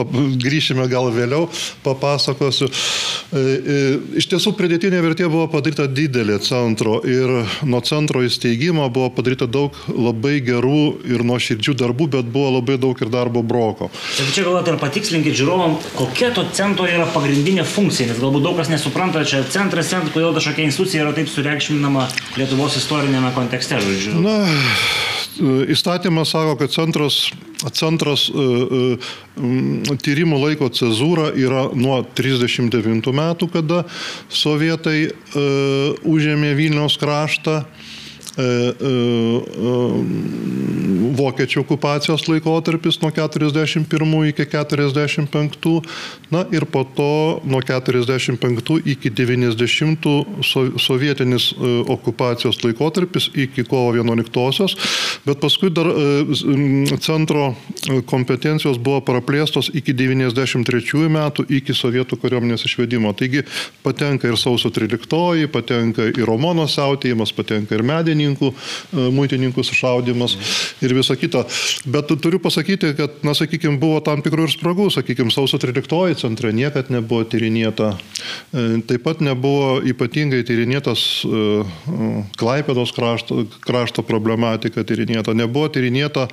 grįšime 0.45 0.85
gal 0.93 1.09
vėliau, 1.15 1.47
papasakosiu. 1.87 2.69
Iš 4.21 4.29
tiesų 4.33 4.53
pridėtinė 4.59 5.01
vertė 5.05 5.31
buvo 5.31 5.47
padaryta 5.51 5.87
didelė 5.89 6.39
centro 6.45 6.99
ir 7.07 7.33
nuo 7.67 7.81
centro 7.87 8.25
įsteigimo 8.27 8.91
buvo 8.93 9.11
padaryta 9.17 9.46
padaryta 9.47 9.53
daug 9.53 9.73
labai 9.89 10.41
gerų 10.41 11.05
ir 11.07 11.25
nuoširdžių 11.25 11.75
darbų, 11.79 12.09
bet 12.11 12.27
buvo 12.27 12.59
labai 12.59 12.79
daug 12.79 12.97
ir 13.01 13.09
darbo 13.11 13.43
broko. 13.43 13.91
Ir 14.19 14.33
čia 14.33 14.45
galbūt 14.45 14.69
ir 14.69 14.79
patikslinkit 14.79 15.37
žiūrovom, 15.37 15.79
kokia 15.97 16.33
to 16.35 16.45
centro 16.53 16.87
yra 16.87 17.07
pagrindinė 17.07 17.65
funkcija, 17.65 18.09
nes 18.11 18.21
galbūt 18.21 18.43
daug 18.43 18.57
kas 18.57 18.69
nesupranta, 18.69 19.25
čia 19.25 19.45
centras, 19.49 19.89
centras, 19.91 20.13
kodėl 20.13 20.35
kažkokia 20.35 20.67
institucija 20.67 21.05
yra 21.05 21.15
taip 21.15 21.29
sureikšminama 21.29 22.09
Lietuvos 22.37 22.77
istorinėme 22.77 23.33
kontekste, 23.35 23.81
žodžiu. 23.81 24.21
Na, 24.21 24.37
įstatymas 25.69 26.33
sako, 26.33 26.57
kad 26.61 26.73
centras, 26.73 27.31
centras 27.77 28.29
uh, 28.31 28.97
uh, 28.97 29.97
tyrimų 30.03 30.41
laiko 30.41 30.71
cezūra 30.73 31.33
yra 31.37 31.67
nuo 31.77 32.03
39 32.17 33.13
metų, 33.13 33.51
kada 33.53 33.85
sovietai 34.29 35.11
uh, 35.11 36.09
užėmė 36.09 36.55
Vilniaus 36.57 36.97
kraštą 37.01 37.63
E, 37.65 37.65
e, 37.65 37.65
e, 37.65 38.06
vokiečių 41.17 41.61
okupacijos 41.63 42.27
laikotarpis 42.29 43.01
nuo 43.01 43.11
41 43.11 44.29
iki 44.29 44.45
45, 44.45 45.81
na 46.31 46.45
ir 46.53 46.67
po 46.69 46.85
to 46.85 47.41
nuo 47.45 47.61
45 47.65 48.81
iki 48.85 49.11
90 49.11 50.79
sovietinis 50.79 51.55
okupacijos 51.87 52.61
laikotarpis 52.65 53.31
iki 53.35 53.65
kovo 53.65 53.95
11-osios, 53.97 54.77
bet 55.25 55.41
paskui 55.41 55.71
dar 55.71 55.89
centro 57.01 57.55
kompetencijos 58.05 58.79
buvo 58.79 59.01
praplėstos 59.01 59.71
iki 59.73 59.97
93 59.97 61.09
metų, 61.17 61.47
iki 61.49 61.75
sovietų 61.75 62.21
kariuomenės 62.21 62.67
išvedimo. 62.69 63.15
Taigi 63.17 63.47
patenka 63.85 64.29
ir 64.29 64.37
sausio 64.37 64.71
13, 64.71 65.49
patenka 65.53 66.11
ir 66.13 66.25
Romono 66.27 66.67
siautėjimas, 66.69 67.33
patenka 67.37 67.75
ir 67.77 67.85
medinį 67.87 68.26
muitininkų, 68.27 68.53
e, 68.93 69.09
muitininkų 69.15 69.65
sušaudimas 69.65 70.37
ir 70.83 70.95
visa 70.95 71.17
kita. 71.17 71.45
Bet 71.87 72.11
turiu 72.23 72.41
pasakyti, 72.43 72.95
kad, 72.97 73.23
na, 73.23 73.35
sakykime, 73.35 73.79
buvo 73.79 74.01
tam 74.01 74.23
tikrų 74.23 74.47
ir 74.47 74.55
spragų, 74.55 74.91
sakykime, 74.91 75.31
sausio 75.31 75.59
13 75.59 76.15
centre 76.21 76.53
niekad 76.53 76.91
nebuvo 76.91 77.25
tyrinėta. 77.25 77.97
E, 78.53 78.83
taip 78.87 79.05
pat 79.07 79.21
nebuvo 79.21 79.81
ypatingai 79.85 80.45
tyrinėtas 80.47 81.25
e, 81.25 81.65
Klaipėdos 82.37 82.93
krašto, 82.93 83.47
krašto 83.65 84.03
problematika 84.03 84.85
tyrinėta. 84.85 85.35
Nebuvo 85.35 85.69
tyrinėta 85.69 86.29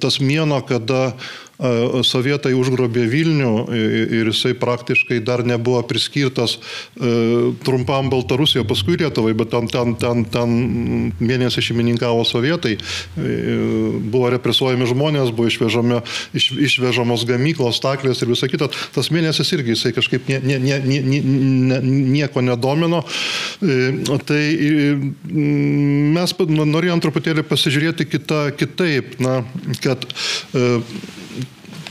tas 0.00 0.18
mieno, 0.20 0.60
kada 0.66 1.14
sovietai 1.58 2.52
užgrobė 2.54 3.04
Vilnių 3.10 3.52
ir 3.74 4.30
jisai 4.30 4.54
praktiškai 4.58 5.18
dar 5.26 5.42
nebuvo 5.46 5.80
priskirtas 5.88 6.58
trumpam 7.66 8.10
Baltarusijoje, 8.12 8.66
paskui 8.68 8.98
Lietuvai, 9.00 9.34
bet 9.38 9.50
ten, 9.50 9.66
ten, 9.72 9.94
ten, 9.98 10.24
ten 10.30 10.54
mėnesį 11.18 11.64
šeimininkavo 11.68 12.22
sovietai, 12.28 12.76
buvo 13.18 14.30
represuojami 14.36 14.86
žmonės, 14.90 15.34
buvo 15.34 15.50
išvežami, 15.50 16.00
iš, 16.38 16.50
išvežamos 16.68 17.26
gamyklos, 17.28 17.80
staklės 17.82 18.22
ir 18.22 18.32
visa 18.32 18.50
kita. 18.50 18.70
Tas 18.94 19.10
mėnesis 19.14 19.50
irgi 19.56 19.74
jisai 19.74 19.94
kažkaip 19.96 20.30
nie, 20.30 20.38
nie, 20.44 20.58
nie, 20.62 20.78
nie, 20.86 21.02
nie, 21.02 21.80
nieko 21.82 22.42
nedomino. 22.44 23.02
Tai 24.28 24.42
mes 26.18 26.38
norėjom 26.38 27.02
truputėlį 27.02 27.46
pasižiūrėti 27.50 28.06
kita, 28.14 28.42
kitaip, 28.58 29.18
na, 29.22 29.40
kad 29.82 30.06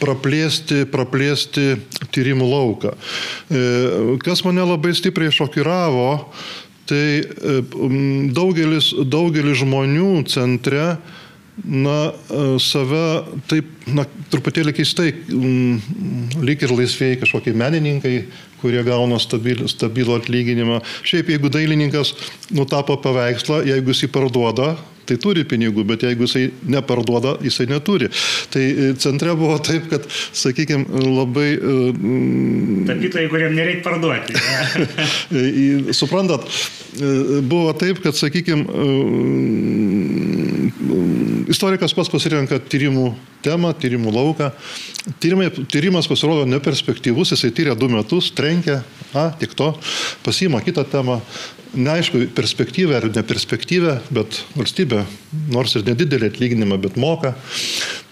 praplėsti, 0.01 0.85
praplėsti 0.91 1.75
tyrimų 2.15 2.47
lauką. 2.51 2.93
E, 2.93 3.61
kas 4.23 4.43
mane 4.47 4.65
labai 4.65 4.93
stipriai 4.97 5.33
šokiravo, 5.33 6.09
tai 6.87 7.05
e, 7.21 7.61
daugelis, 8.35 8.93
daugelis 9.11 9.61
žmonių 9.61 10.11
centre 10.31 10.97
na, 11.65 11.97
e, 12.29 12.43
save 12.61 13.05
taip, 13.49 13.69
na, 13.89 14.05
truputėlį 14.31 14.75
keistai, 14.77 15.09
lyg 16.37 16.63
ir 16.63 16.75
laisvėjai 16.75 17.21
kažkokie 17.23 17.55
menininkai, 17.57 18.17
kurie 18.61 18.81
gauna 18.85 19.19
stabilų, 19.21 19.69
stabilų 19.69 20.17
atlyginimą. 20.17 20.81
Šiaip 21.07 21.33
jeigu 21.33 21.51
dailininkas 21.53 22.13
nutapo 22.55 22.97
paveikslą, 23.01 23.63
jeigu 23.67 23.93
jis 23.93 24.05
jį 24.05 24.13
parduoda, 24.13 24.75
tai 25.07 25.17
turi 25.21 25.45
pinigų, 25.47 25.85
bet 25.87 26.05
jeigu 26.07 26.27
jisai 26.27 26.47
neparduoda, 26.69 27.37
jisai 27.45 27.67
neturi. 27.71 28.09
Tai 28.53 28.63
e, 28.63 28.89
centre 29.01 29.35
buvo 29.37 29.57
taip, 29.63 29.87
kad, 29.91 30.07
sakykime, 30.37 30.87
labai... 31.05 31.47
E, 31.55 31.77
Tapytojai, 32.89 33.29
kuriem 33.31 33.55
nereikia 33.57 33.85
parduoti. 33.85 34.35
Suprantat, 35.99 36.47
e, 36.47 37.41
buvo 37.47 37.73
taip, 37.79 38.01
kad, 38.03 38.17
sakykime, 38.17 38.65
istorikas 41.51 41.95
pats 41.95 42.11
pasirenka 42.11 42.59
tyrimų 42.69 43.11
temą, 43.45 43.71
tyrimų 43.79 44.13
lauką. 44.13 44.51
Tyrimai, 45.23 45.49
tyrimas 45.71 46.09
pasirodo 46.09 46.47
neperspektyvus, 46.49 47.31
jisai 47.35 47.53
tyria 47.55 47.75
du 47.77 47.89
metus, 47.91 48.29
trenkia, 48.35 48.81
a, 49.15 49.29
tik 49.39 49.55
to, 49.57 49.71
pasima 50.25 50.59
kitą 50.65 50.83
temą, 50.91 51.21
neaišku, 51.75 52.23
perspektyvę 52.37 52.97
ar 52.99 53.09
neperspektyvę, 53.15 53.97
bet 54.13 54.39
valstybė, 54.55 55.03
nors 55.53 55.75
ir 55.77 55.85
nedidelį 55.87 56.31
atlyginimą, 56.31 56.79
bet 56.83 56.97
moka. 56.99 57.33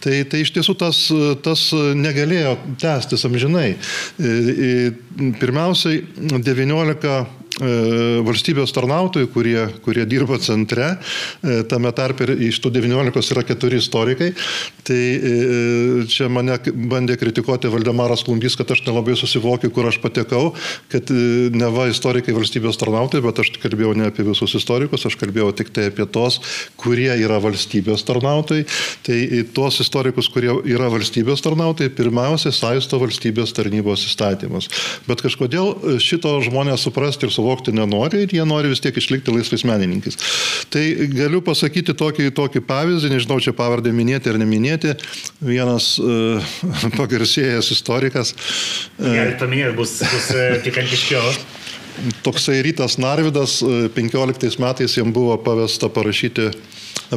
Tai, 0.03 0.17
tai 0.29 0.43
iš 0.43 0.51
tiesų 0.55 0.75
tas, 0.77 0.99
tas 1.45 1.69
negalėjo 1.73 2.57
tęstis 2.81 3.25
amžinai. 3.25 3.71
Pirmiausiai, 5.41 6.03
19 6.35 7.15
E, 7.44 7.44
valstybės 7.55 8.73
tarnautojų, 8.75 9.29
kurie, 9.31 9.59
kurie 9.85 10.03
dirba 10.05 10.35
centre, 10.43 10.97
e, 11.39 11.61
tame 11.63 11.91
tarp 11.95 12.19
ir 12.25 12.33
iš 12.49 12.59
tų 12.59 12.73
19 12.75 13.31
yra 13.31 13.43
keturi 13.47 13.79
istorikai. 13.79 14.33
Tai 14.83 14.97
e, 14.99 16.03
čia 16.11 16.27
mane 16.27 16.57
bandė 16.67 17.15
kritikuoti 17.15 17.71
Valdemaras 17.71 18.25
Klumbys, 18.27 18.57
kad 18.59 18.73
aš 18.75 18.83
nelabai 18.83 19.15
susivokiu, 19.15 19.71
kur 19.71 19.87
aš 19.87 20.01
patekau, 20.03 20.51
kad 20.91 21.11
ne 21.55 21.69
va 21.71 21.87
istorikai 21.87 22.35
valstybės 22.35 22.79
tarnautojai, 22.81 23.23
bet 23.23 23.39
aš 23.39 23.53
kalbėjau 23.63 23.95
ne 23.95 24.09
apie 24.11 24.27
visus 24.27 24.57
istorikus, 24.59 25.07
aš 25.07 25.15
kalbėjau 25.21 25.53
tik 25.55 25.71
tai 25.71 25.87
apie 25.93 26.05
tos, 26.11 26.41
kurie 26.75 27.13
yra 27.15 27.39
valstybės 27.39 28.03
tarnautojai. 28.03 28.67
Tai 29.07 29.17
tuos 29.55 29.79
istorikus, 29.79 30.27
kurie 30.33 30.51
yra 30.75 30.91
valstybės 30.91 31.43
tarnautojai, 31.45 31.93
pirmiausia, 31.95 32.51
saisto 32.51 32.99
valstybės 32.99 33.55
tarnybos 33.55 34.03
įstatymas. 34.09 34.67
Bet 35.07 35.23
kažkodėl 35.23 35.99
šito 36.03 36.35
žmonės 36.43 36.83
suprasti 36.83 37.29
ir 37.29 37.31
suvokti 37.31 37.44
suvokti 37.45 37.73
nenori 37.75 38.23
ir 38.25 38.33
jie 38.33 38.45
nori 38.47 38.71
vis 38.71 38.81
tiek 38.81 38.95
išlikti 38.97 39.33
laisvais 39.33 39.65
menininkais. 39.67 40.17
Tai 40.73 40.83
galiu 41.13 41.41
pasakyti 41.45 41.93
tokį, 41.93 42.31
tokį 42.35 42.63
pavyzdį, 42.65 43.13
nežinau, 43.13 43.37
čia 43.43 43.53
pavardę 43.53 43.93
minėti 43.93 44.31
ar 44.31 44.39
neminėti, 44.41 44.95
vienas 45.45 45.95
uh, 46.01 46.55
pagarsėjęs 46.99 47.71
istorikas. 47.75 48.33
Uh, 48.97 49.13
Galite 49.13 49.41
paminėti, 49.43 49.75
bus, 49.77 49.99
bus 50.01 50.31
uh, 50.33 50.57
pikantiškiau. 50.65 51.35
Toksai 52.25 52.59
rytas 52.65 52.97
Narvidas, 53.01 53.59
15 53.95 54.59
metais 54.63 54.97
jam 54.97 55.13
buvo 55.13 55.37
pavesta 55.37 55.89
parašyti 55.93 56.49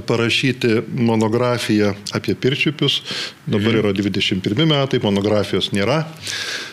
parašyti 0.06 0.82
monografiją 0.96 1.94
apie 2.12 2.34
pirčiupius. 2.34 3.02
Dabar 3.46 3.78
yra 3.80 3.92
21 3.96 4.66
metai, 4.68 5.00
monografijos 5.02 5.72
nėra. 5.72 6.02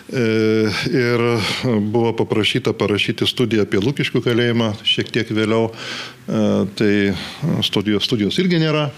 E, 0.06 0.22
ir 0.92 1.22
buvo 1.82 2.12
paprašyta 2.18 2.76
parašyti 2.78 3.26
studiją 3.26 3.66
apie 3.66 3.82
Lukiškių 3.82 4.22
kalėjimą 4.26 4.74
šiek 4.86 5.10
tiek 5.16 5.32
vėliau. 5.34 5.72
E, 6.26 6.42
tai 6.78 6.94
studijos, 7.66 8.06
studijos 8.06 8.38
irgi 8.42 8.60
nėra, 8.62 8.90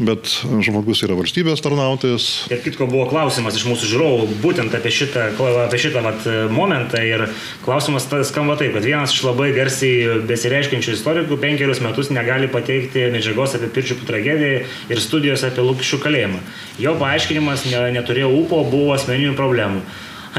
bet 0.00 0.28
žmogus 0.64 1.04
yra 1.06 1.16
valstybės 1.16 1.62
tarnautojas. 1.64 2.28
Ir 2.52 2.60
kitko 2.64 2.88
buvo 2.90 3.06
klausimas 3.10 3.56
iš 3.56 3.66
mūsų 3.68 3.88
žiūrovų 3.92 4.40
būtent 4.42 4.76
apie 4.76 4.92
šitą, 4.92 5.30
apie 5.64 5.80
šitą 5.80 6.04
mat, 6.04 6.28
momentą. 6.52 7.00
Ir 7.04 7.26
klausimas 7.64 8.08
skamba 8.28 8.58
taip, 8.60 8.79
kad 8.80 8.86
vienas 8.88 9.12
iš 9.12 9.24
labai 9.26 9.50
garsiai 9.52 10.22
besireiškiančių 10.24 10.94
istorikų 10.96 11.36
penkerius 11.42 11.82
metus 11.84 12.08
negali 12.08 12.48
pateikti 12.48 13.10
medžiagos 13.12 13.58
apie 13.58 13.68
Pirčiupų 13.74 14.06
tragediją 14.08 14.62
ir 14.88 15.02
studijos 15.04 15.44
apie 15.44 15.60
Lukiškių 15.66 15.98
kalėjimą. 16.00 16.40
Jo 16.80 16.94
paaiškinimas 16.96 17.66
ne, 17.68 17.82
neturėjo 17.98 18.30
ūpo, 18.38 18.62
buvo 18.72 18.94
asmeninių 18.96 19.34
problemų. 19.36 19.82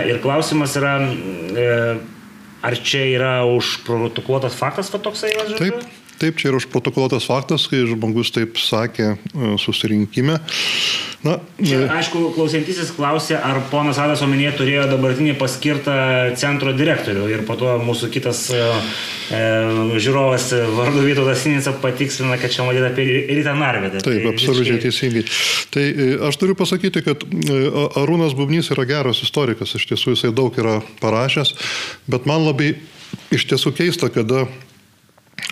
Ir 0.08 0.18
klausimas 0.24 0.74
yra, 0.80 0.96
e, 1.06 1.70
ar 2.66 2.78
čia 2.82 3.04
yra 3.12 3.34
užprotokoluotas 3.46 4.58
faktas, 4.58 4.90
va 4.90 5.04
toksai, 5.06 5.36
žodžiu? 5.38 5.60
Taip. 5.62 6.01
Taip, 6.22 6.38
čia 6.38 6.52
yra 6.52 6.60
užprotokoluotas 6.60 7.26
faktas, 7.26 7.64
kai 7.66 7.80
žmogus 7.90 8.30
taip 8.36 8.60
sakė 8.62 9.08
e, 9.16 9.54
susirinkime. 9.62 10.36
Na, 11.26 11.40
čia, 11.58 11.80
e, 11.80 11.88
aišku, 11.98 12.22
klausytysis 12.36 12.92
klausė, 12.94 13.40
ar 13.42 13.58
ponas 13.72 13.98
Adas 14.02 14.22
omenyje 14.22 14.52
turėjo 14.60 14.84
dabartinį 14.92 15.34
paskirtą 15.42 15.96
centro 16.38 16.76
direktorių 16.78 17.26
ir 17.34 17.44
po 17.48 17.58
to 17.58 17.74
mūsų 17.82 18.12
kitas 18.14 18.44
e, 18.54 18.62
e 19.34 19.42
žiūrovas 19.98 20.48
vardu 20.78 21.08
Vytautas 21.08 21.42
Sinica 21.42 21.74
patikslina, 21.82 22.38
kad 22.42 22.54
čia 22.54 22.70
matyti 22.70 22.90
apie 22.92 23.10
Rytą 23.42 23.58
Narvedą. 23.58 24.06
Taip, 24.06 24.22
tai, 24.22 24.34
absoliučiai 24.36 24.78
visiškai... 24.78 24.86
teisingai. 24.86 25.28
Tai 25.74 25.86
aš 26.30 26.42
turiu 26.42 26.58
pasakyti, 26.62 27.06
kad 27.08 27.26
Arūnas 27.98 28.38
Bubnys 28.38 28.70
yra 28.76 28.86
geras 28.90 29.26
istorikas, 29.26 29.74
iš 29.74 29.90
tiesų 29.90 30.14
jisai 30.14 30.36
daug 30.38 30.54
yra 30.62 30.84
parašęs, 31.02 31.58
bet 32.14 32.30
man 32.30 32.46
labai 32.46 32.76
iš 33.34 33.50
tiesų 33.50 33.74
keista, 33.74 34.14
kada 34.14 34.46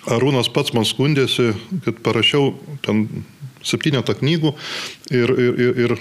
Arūnas 0.09 0.49
pats 0.53 0.73
man 0.75 0.87
skundėsi, 0.87 1.51
kad 1.85 1.99
parašiau 2.05 2.53
ten 2.85 3.07
septynetą 3.65 4.15
knygų 4.19 4.53
ir, 5.11 5.33
ir, 5.33 5.59
ir, 5.59 5.83
ir 5.85 5.97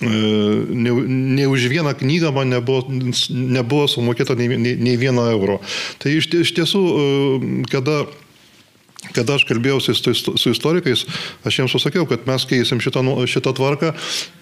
ne, 0.00 0.92
ne 1.08 1.48
už 1.48 1.68
vieną 1.72 1.94
knygą 1.94 2.32
man 2.32 2.52
nebuvo, 2.52 2.84
nebuvo 3.30 3.88
sumokėta 3.88 4.36
nei, 4.36 4.48
nei, 4.56 4.76
nei 4.76 4.96
vieno 5.00 5.24
euro. 5.30 5.60
Tai 6.02 6.12
iš, 6.12 6.28
iš 6.42 6.52
tiesų, 6.56 6.82
e, 6.84 7.64
kada 7.72 8.04
kada 9.14 9.36
aš 9.36 9.46
kalbėjausi 9.48 9.94
su 9.96 10.52
istorikais, 10.52 11.04
aš 11.46 11.60
jiems 11.60 11.76
pasakiau, 11.76 12.06
kad 12.10 12.26
mes 12.28 12.46
keisim 12.48 12.80
šitą, 12.82 13.04
nu, 13.06 13.16
šitą 13.28 13.54
tvarką 13.56 13.92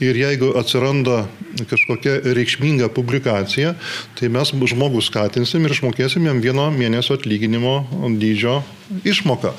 ir 0.05 0.19
jeigu 0.19 0.53
atsiranda 0.61 1.25
kažkokia 1.71 2.21
reikšminga 2.37 2.89
publikacija, 2.95 3.75
tai 4.19 4.31
mes 4.33 4.55
žmogų 4.55 5.03
skatinsim 5.05 5.65
ir 5.65 5.75
išmokėsim 5.75 6.27
jam 6.29 6.41
vieno 6.45 6.71
mėnesio 6.75 7.19
atlyginimo 7.19 7.77
dydžio 8.21 8.63
išmoką. 9.05 9.53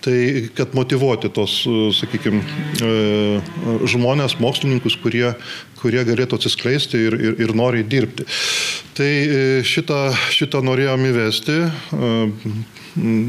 Tai 0.00 0.16
kad 0.56 0.74
motivuoti 0.76 1.28
tos, 1.34 1.60
sakykime, 1.98 2.40
žmonės, 3.90 4.38
mokslininkus, 4.40 4.96
kurie, 5.02 5.34
kurie 5.80 6.04
galėtų 6.08 6.40
atsiskleisti 6.40 7.00
ir, 7.08 7.18
ir, 7.18 7.36
ir 7.44 7.54
nori 7.56 7.84
dirbti. 7.84 8.26
Tai 8.96 9.10
e, 9.10 9.44
šitą, 9.64 10.00
šitą 10.32 10.62
norėjom 10.64 11.06
įvesti, 11.10 11.60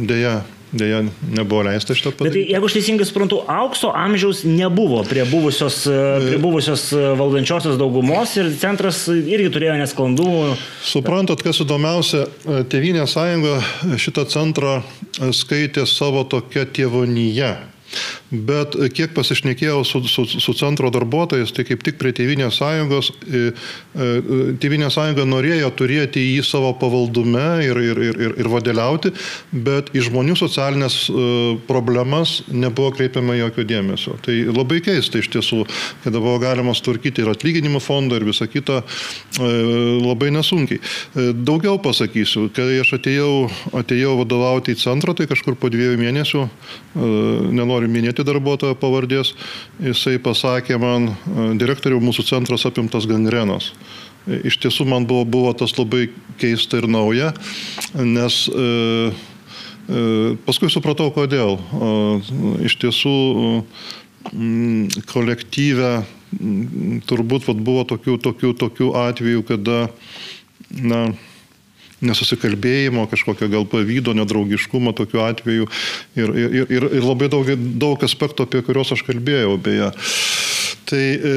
dėja 0.10 0.41
Deja, 0.71 1.01
nebuvo 1.27 1.65
leista 1.67 1.91
šitą 1.97 2.13
padaryti. 2.15 2.23
Bet 2.23 2.47
tai, 2.47 2.53
jeigu 2.55 2.67
aš 2.69 2.75
teisingai 2.77 3.07
suprantu, 3.10 3.41
aukso 3.51 3.89
amžiaus 3.91 4.45
nebuvo 4.47 5.01
prie 5.03 5.25
buvusios, 5.27 5.81
prie 5.84 6.38
buvusios 6.39 6.86
valdančiosios 7.19 7.75
daugumos 7.81 8.38
ir 8.39 8.53
centras 8.62 9.03
irgi 9.12 9.49
turėjo 9.51 9.75
nesklandumų. 9.81 10.55
Suprantat, 10.88 11.43
kas 11.43 11.60
įdomiausia, 11.65 12.23
Tevinė 12.71 13.03
sąjunga 13.10 13.57
šitą 13.99 14.23
centrą 14.31 14.79
skaitė 15.36 15.84
savo 15.89 16.23
tokia 16.23 16.63
tėvonyje. 16.63 17.51
Bet 18.32 18.78
kiek 18.96 19.12
pasišnekėjau 19.12 19.82
su, 19.84 20.00
su, 20.08 20.24
su 20.39 20.54
centro 20.56 20.88
darbuotojais, 20.94 21.52
tai 21.52 21.65
kaip 21.67 21.82
tik 21.84 21.98
prie 22.00 22.13
Tevinės 22.15 22.62
sąjungos, 22.62 23.10
e, 23.28 23.41
e, 23.52 24.06
Tevinės 24.63 24.96
sąjunga 24.96 25.26
norėjo 25.28 25.67
turėti 25.76 26.24
jį 26.24 26.46
savo 26.48 26.72
pavaldume 26.80 27.60
ir, 27.65 27.76
ir, 27.76 28.00
ir, 28.00 28.20
ir, 28.28 28.36
ir 28.39 28.50
vadeliauti, 28.52 29.12
bet 29.52 29.91
į 29.91 30.06
žmonių 30.08 30.38
socialinės 30.39 30.96
e, 31.12 31.26
problemas 31.67 32.38
nebuvo 32.48 32.94
kreipiama 32.96 33.36
jokio 33.36 33.65
dėmesio. 33.67 34.15
Tai 34.24 34.38
labai 34.48 34.80
keista 34.86 35.20
iš 35.20 35.28
tiesų, 35.36 35.65
kada 36.06 36.24
buvo 36.24 36.38
galima 36.39 36.72
tvarkyti 36.72 37.26
ir 37.26 37.34
atlyginimų 37.34 37.84
fondą 37.84 38.15
ir 38.17 38.26
visą 38.26 38.48
kitą 38.48 38.80
labai 39.38 40.30
nesunkiai. 40.34 40.80
Daugiau 41.36 41.76
pasakysiu, 41.84 42.48
kai 42.56 42.80
aš 42.82 42.96
atėjau, 42.98 43.34
atėjau 43.78 44.15
vadovauti 44.22 44.74
į 44.74 44.80
centrą, 44.80 45.13
tai 45.17 45.28
kažkur 45.30 45.58
po 45.60 45.70
dviejų 45.74 46.00
mėnesių, 46.00 46.46
nenoriu 47.60 47.91
minėti, 47.91 48.20
pasakyti 48.21 48.29
darbuotojo 48.29 48.75
pavardės, 48.75 49.34
jisai 49.79 50.19
pasakė 50.19 50.79
man, 50.79 51.10
e, 51.10 51.57
direktoriau, 51.57 51.99
mūsų 51.99 52.25
centras 52.25 52.65
apimtas 52.65 53.05
gangrenos. 53.05 53.73
E, 54.27 54.47
iš 54.47 54.57
tiesų 54.57 54.86
man 54.86 55.05
buvo, 55.05 55.25
buvo 55.25 55.53
tas 55.53 55.77
labai 55.77 56.10
keista 56.39 56.77
ir 56.77 56.88
nauja, 56.88 57.34
nes 57.95 58.47
e, 58.49 59.12
e, 59.89 60.36
paskui 60.45 60.69
supratau, 60.69 61.12
kodėl. 61.12 61.57
E, 61.57 62.65
iš 62.65 62.77
tiesų 62.77 63.15
e, 63.36 65.01
kolektyvę 65.12 66.03
turbūt 67.05 67.47
vat, 67.47 67.57
buvo 67.57 67.84
tokių, 67.84 68.17
tokių, 68.21 68.53
tokių 68.55 68.93
atvejų, 68.95 69.43
kada 69.43 69.89
na, 70.69 71.12
nesusikalbėjimo, 72.05 73.07
kažkokio 73.11 73.49
gal 73.51 73.67
pavydo, 73.69 74.15
nedraugiškumo 74.17 74.93
tokiu 74.97 75.23
atveju 75.25 75.67
ir, 76.17 76.35
ir, 76.35 76.61
ir, 76.65 76.87
ir 76.99 77.05
labai 77.05 77.29
daug, 77.31 77.49
daug 77.81 78.05
aspektų, 78.07 78.47
apie 78.47 78.63
kuriuos 78.65 78.93
aš 78.95 79.05
kalbėjau, 79.07 79.57
beje. 79.61 79.91
Tai 80.91 81.03
e, 81.03 81.35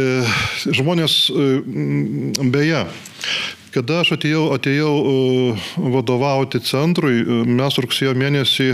žmonės, 0.74 1.18
e, 1.30 1.50
beje, 2.50 2.86
kada 3.74 4.00
aš 4.04 4.14
atėjau, 4.14 4.44
atėjau 4.54 4.90
uh, 4.94 5.64
vadovauti 5.94 6.60
centrui, 6.62 7.22
uh, 7.22 7.42
mes 7.42 7.78
rugsėjo 7.82 8.12
mėnesį 8.18 8.68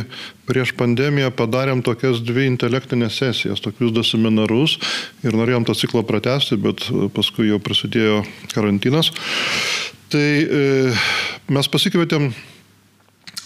prieš 0.49 0.75
pandemiją 0.77 1.31
padarėm 1.37 1.81
tokias 1.87 2.21
dvi 2.27 2.45
intelektinės 2.51 3.21
sesijas, 3.23 3.63
tokius 3.65 3.95
du 3.97 4.05
seminarus 4.05 4.77
ir 5.25 5.37
norėjom 5.37 5.65
tą 5.69 5.77
ciklą 5.79 6.05
pratesti, 6.09 6.61
bet 6.61 6.85
uh, 6.91 7.09
paskui 7.15 7.49
jau 7.49 7.61
prasidėjo 7.65 8.21
karantinas. 8.53 9.13
Tai 10.11 10.29
e, 10.43 10.93
mes 11.55 11.69
pasikvietėm 11.71 12.33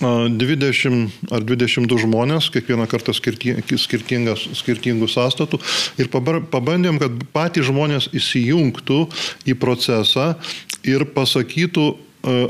20 0.01 1.31
ar 1.33 1.45
22 1.47 1.99
žmonės, 2.03 2.49
kiekvieną 2.53 2.87
kartą 2.91 3.15
skirtingų 3.15 5.09
sąstatų 5.09 5.61
ir 6.03 6.11
pabandėm, 6.11 6.99
kad 6.99 7.21
patys 7.37 7.69
žmonės 7.69 8.09
įsijungtų 8.17 9.05
į 9.47 9.55
procesą 9.61 10.35
ir 10.83 11.07
pasakytų 11.15 11.87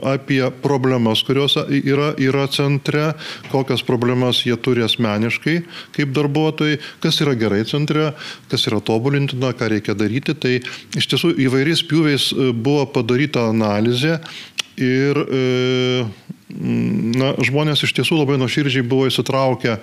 apie 0.07 0.41
problemas, 0.63 1.23
kurios 1.27 1.57
yra, 1.59 2.13
yra 2.21 2.47
centre, 2.53 3.13
kokias 3.53 3.85
problemas 3.87 4.45
jie 4.47 4.57
turi 4.61 4.85
asmeniškai 4.87 5.57
kaip 5.95 6.15
darbuotojai, 6.15 6.79
kas 7.03 7.21
yra 7.25 7.35
gerai 7.39 7.65
centre, 7.69 8.13
kas 8.53 8.67
yra 8.71 8.81
tobulintina, 8.85 9.53
ką 9.57 9.71
reikia 9.75 9.97
daryti. 9.99 10.37
Tai 10.39 10.57
iš 10.99 11.11
tiesų 11.11 11.35
įvairiais 11.47 11.85
pjūviais 11.89 12.31
buvo 12.55 12.87
padaryta 12.95 13.49
analizė 13.51 14.19
ir 14.81 15.21
e, 15.23 15.43
na, 16.55 17.33
žmonės 17.47 17.85
iš 17.87 17.95
tiesų 17.99 18.19
labai 18.21 18.39
nuoširdžiai 18.43 18.87
buvo 18.87 19.09
įsitraukę 19.11 19.79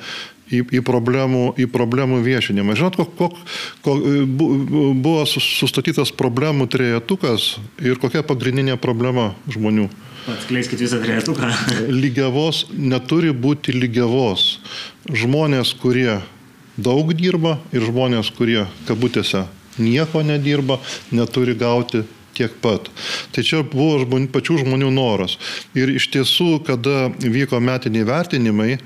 į, 0.52 0.62
į, 0.78 0.82
problemų, 0.86 1.44
į 1.62 1.68
problemų 1.72 2.22
viešinimą. 2.26 2.76
Žinot, 2.80 3.00
kok, 3.00 3.14
kok, 3.18 3.40
kok, 3.86 4.06
buvo 5.02 5.26
sustatytas 5.28 6.14
problemų 6.16 6.68
trejetukas 6.72 7.56
ir 7.82 8.00
kokia 8.02 8.26
pagrindinė 8.28 8.78
problema 8.82 9.32
žmonių? 9.52 9.90
Atskleiskit 10.30 10.84
visą 10.84 11.00
trejetuką. 11.02 11.50
lygiavos 12.04 12.68
neturi 12.76 13.34
būti 13.34 13.74
lygiavos. 13.74 14.60
Žmonės, 15.10 15.74
kurie 15.82 16.20
daug 16.78 17.10
dirba 17.18 17.58
ir 17.74 17.88
žmonės, 17.88 18.30
kurie 18.36 18.68
kabutėse 18.88 19.48
nieko 19.82 20.22
nedirba, 20.24 20.80
neturi 21.12 21.56
gauti 21.56 22.04
tiek 22.34 22.54
pat. 22.64 22.88
Tai 23.36 23.44
čia 23.44 23.62
buvo 23.68 24.00
žmonių, 24.06 24.30
pačių 24.32 24.62
žmonių 24.64 24.92
noras. 24.94 25.38
Ir 25.78 25.92
iš 25.92 26.08
tiesų, 26.14 26.62
kada 26.68 27.10
vyko 27.20 27.60
metiniai 27.64 28.08
vertinimai, 28.08 28.78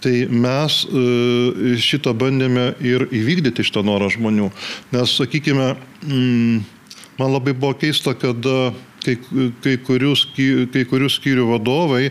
Tai 0.00 0.14
mes 0.32 0.76
e, 0.88 1.74
šitą 1.80 2.14
bandėme 2.16 2.70
ir 2.80 3.04
įvykdyti 3.12 3.66
šitą 3.66 3.82
norą 3.84 4.08
žmonių. 4.12 4.48
Nes, 4.94 5.16
sakykime, 5.20 5.74
mm, 6.06 6.62
man 7.20 7.34
labai 7.34 7.52
buvo 7.52 7.74
keista, 7.76 8.14
kad 8.16 8.48
kai, 9.04 9.18
kai, 9.64 9.76
kurių, 9.84 10.14
kai 10.72 10.86
kurių 10.88 11.12
skyrių 11.12 11.50
vadovai 11.52 12.08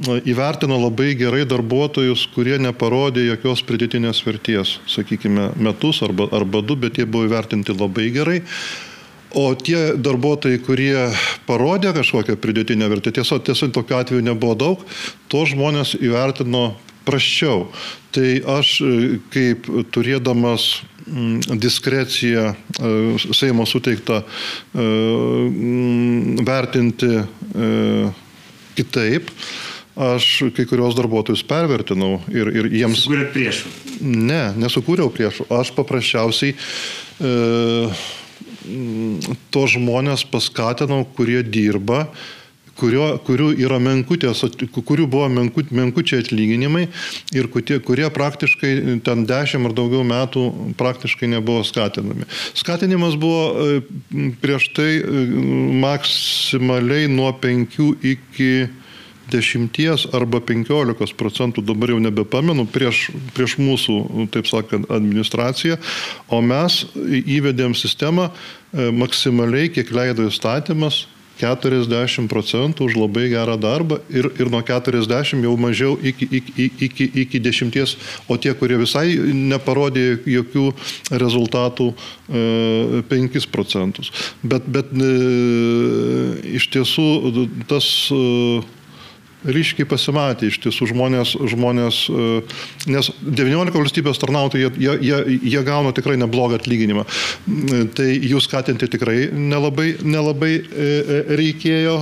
įvertino 0.00 0.78
labai 0.80 1.14
gerai 1.18 1.44
darbuotojus, 1.48 2.26
kurie 2.34 2.56
neparodė 2.58 3.26
jokios 3.26 3.62
pridėtinės 3.68 4.22
verties, 4.24 4.78
sakykime, 4.88 5.50
metus 5.60 6.00
arba, 6.02 6.28
arba 6.32 6.62
du, 6.64 6.76
bet 6.76 6.98
jie 6.98 7.04
buvo 7.04 7.28
įvertinti 7.28 7.76
labai 7.76 8.08
gerai. 8.14 8.40
O 9.36 9.52
tie 9.54 9.92
darbuotojai, 9.94 10.58
kurie 10.64 10.94
parodė 11.46 11.92
kažkokią 11.94 12.34
pridėtinę 12.40 12.88
vertę, 12.90 13.12
tiesiog, 13.14 13.44
tiesiog 13.46 13.70
tokiu 13.76 14.00
atveju 14.00 14.24
nebuvo 14.26 14.56
daug, 14.58 14.86
to 15.30 15.44
žmonės 15.46 15.94
įvertino 16.00 16.72
praščiau. 17.10 17.66
Tai 18.14 18.30
aš 18.58 18.76
kaip 19.34 19.68
turėdamas 19.94 20.70
diskreciją 21.58 22.54
Seimo 23.34 23.66
suteiktą 23.66 24.22
vertinti 26.46 27.10
kitaip, 28.78 29.30
aš 30.00 30.28
kai 30.56 30.66
kurios 30.70 30.96
darbuotojus 30.96 31.42
pervertinau 31.48 32.20
ir, 32.32 32.50
ir 32.54 32.70
jiems... 32.72 33.04
Sukūrėt 33.04 33.34
priešų? 33.34 33.72
Ne, 34.00 34.42
nesukūriau 34.60 35.10
priešų. 35.12 35.48
Aš 35.52 35.74
paprasčiausiai 35.76 36.54
e, 36.54 37.32
to 39.52 39.64
žmonės 39.74 40.24
paskatinau, 40.30 41.02
kurie 41.16 41.42
dirba, 41.44 42.06
kurio, 42.80 43.06
kurių 43.26 43.50
menkutės, 43.82 44.42
kurių 44.74 45.06
buvo 45.10 45.28
menku, 45.32 45.64
menkučiai 45.74 46.24
atlyginimai 46.24 46.86
ir 47.36 47.48
kurie, 47.52 47.80
kurie 47.84 48.08
praktiškai 48.10 49.00
ten 49.06 49.26
dešimt 49.28 49.70
ar 49.70 49.76
daugiau 49.76 50.04
metų 50.06 50.46
praktiškai 50.80 51.30
nebuvo 51.36 51.64
skatinami. 51.66 52.28
Skatinimas 52.58 53.16
buvo 53.20 53.44
e, 53.52 53.80
prieš 54.42 54.70
tai 54.76 54.90
e, 54.98 55.24
maksimaliai 55.84 57.10
nuo 57.12 57.32
5 57.36 57.80
iki 58.14 58.52
10 59.30 60.08
arba 60.16 60.40
15 60.42 61.14
procentų, 61.18 61.62
dabar 61.62 61.92
jau 61.92 62.00
nebepamenu, 62.02 62.66
prieš, 62.70 63.08
prieš 63.36 63.56
mūsų, 63.62 64.26
taip 64.34 64.48
sakant, 64.50 64.90
administraciją, 64.90 65.78
o 66.28 66.40
mes 66.42 66.82
įvedėm 66.98 67.76
sistemą 67.78 68.30
e, 68.30 68.90
maksimaliai, 68.90 69.70
kiek 69.70 69.92
leido 69.94 70.26
įstatymas, 70.26 71.04
40 71.40 72.28
procentų 72.30 72.88
už 72.88 72.96
labai 73.00 73.28
gerą 73.32 73.56
darbą 73.60 74.00
ir, 74.12 74.30
ir 74.38 74.50
nuo 74.52 74.60
40 74.66 75.44
jau 75.46 75.54
mažiau 75.60 75.96
iki, 75.96 76.28
iki, 76.40 76.68
iki, 76.86 77.08
iki 77.24 77.40
10, 77.40 77.96
o 78.28 78.36
tie, 78.36 78.52
kurie 78.54 78.78
visai 78.80 79.16
neparodė 79.34 80.20
jokių 80.28 80.66
rezultatų, 81.22 81.90
5 82.30 83.38
e, 83.40 83.46
procentus. 83.52 84.12
Bet, 84.42 84.68
bet 84.68 84.92
e, 84.94 85.14
iš 86.60 86.68
tiesų 86.74 87.08
tas 87.70 87.88
ryškiai 89.44 89.88
pasimatė 89.88 90.50
iš 90.50 90.58
tiesų 90.64 90.90
žmonės, 90.90 91.32
žmonės 91.52 92.00
e, 92.12 92.28
nes 92.92 93.10
19 93.24 93.72
valstybės 93.74 94.20
tarnautojai, 94.20 94.70
jie, 94.76 94.94
jie, 95.06 95.20
jie 95.54 95.62
gauna 95.66 95.94
tikrai 95.96 96.18
neblogą 96.20 96.58
atlyginimą. 96.60 97.06
Tai 97.96 98.08
jų 98.08 98.42
skatinti 98.44 98.90
tikrai 98.92 99.30
nelabai, 99.32 99.94
nelabai 100.04 100.52
e, 100.58 100.62
e, 100.62 101.20
reikėjo 101.40 101.96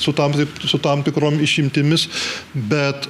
su 0.00 0.14
tam, 0.16 0.36
su 0.60 0.80
tam 0.82 1.04
tikrom 1.06 1.40
išimtimis, 1.40 2.08
bet 2.70 3.08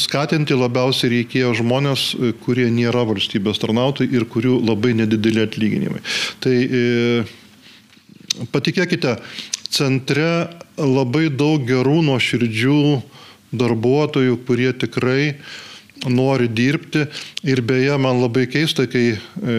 skatinti 0.00 0.56
labiausiai 0.56 1.12
reikėjo 1.18 1.54
žmonės, 1.60 2.08
kurie 2.44 2.68
nėra 2.72 3.04
valstybės 3.08 3.60
tarnautojai 3.62 4.12
ir 4.16 4.26
kurių 4.30 4.58
labai 4.64 4.94
nedideli 4.96 5.44
atlyginimai. 5.44 6.02
Tai 6.44 6.54
patikėkite, 8.52 9.16
centre 9.72 10.30
labai 10.76 11.28
daug 11.32 11.64
gerų 11.66 12.02
nuoširdžių 12.06 12.80
darbuotojų, 13.56 14.36
kurie 14.46 14.72
tikrai 14.76 15.36
nori 16.04 16.48
dirbti. 16.52 17.06
Ir 17.46 17.62
beje, 17.66 17.96
man 18.00 18.20
labai 18.20 18.46
keista, 18.50 18.86
kai 18.90 19.16
e, 19.16 19.56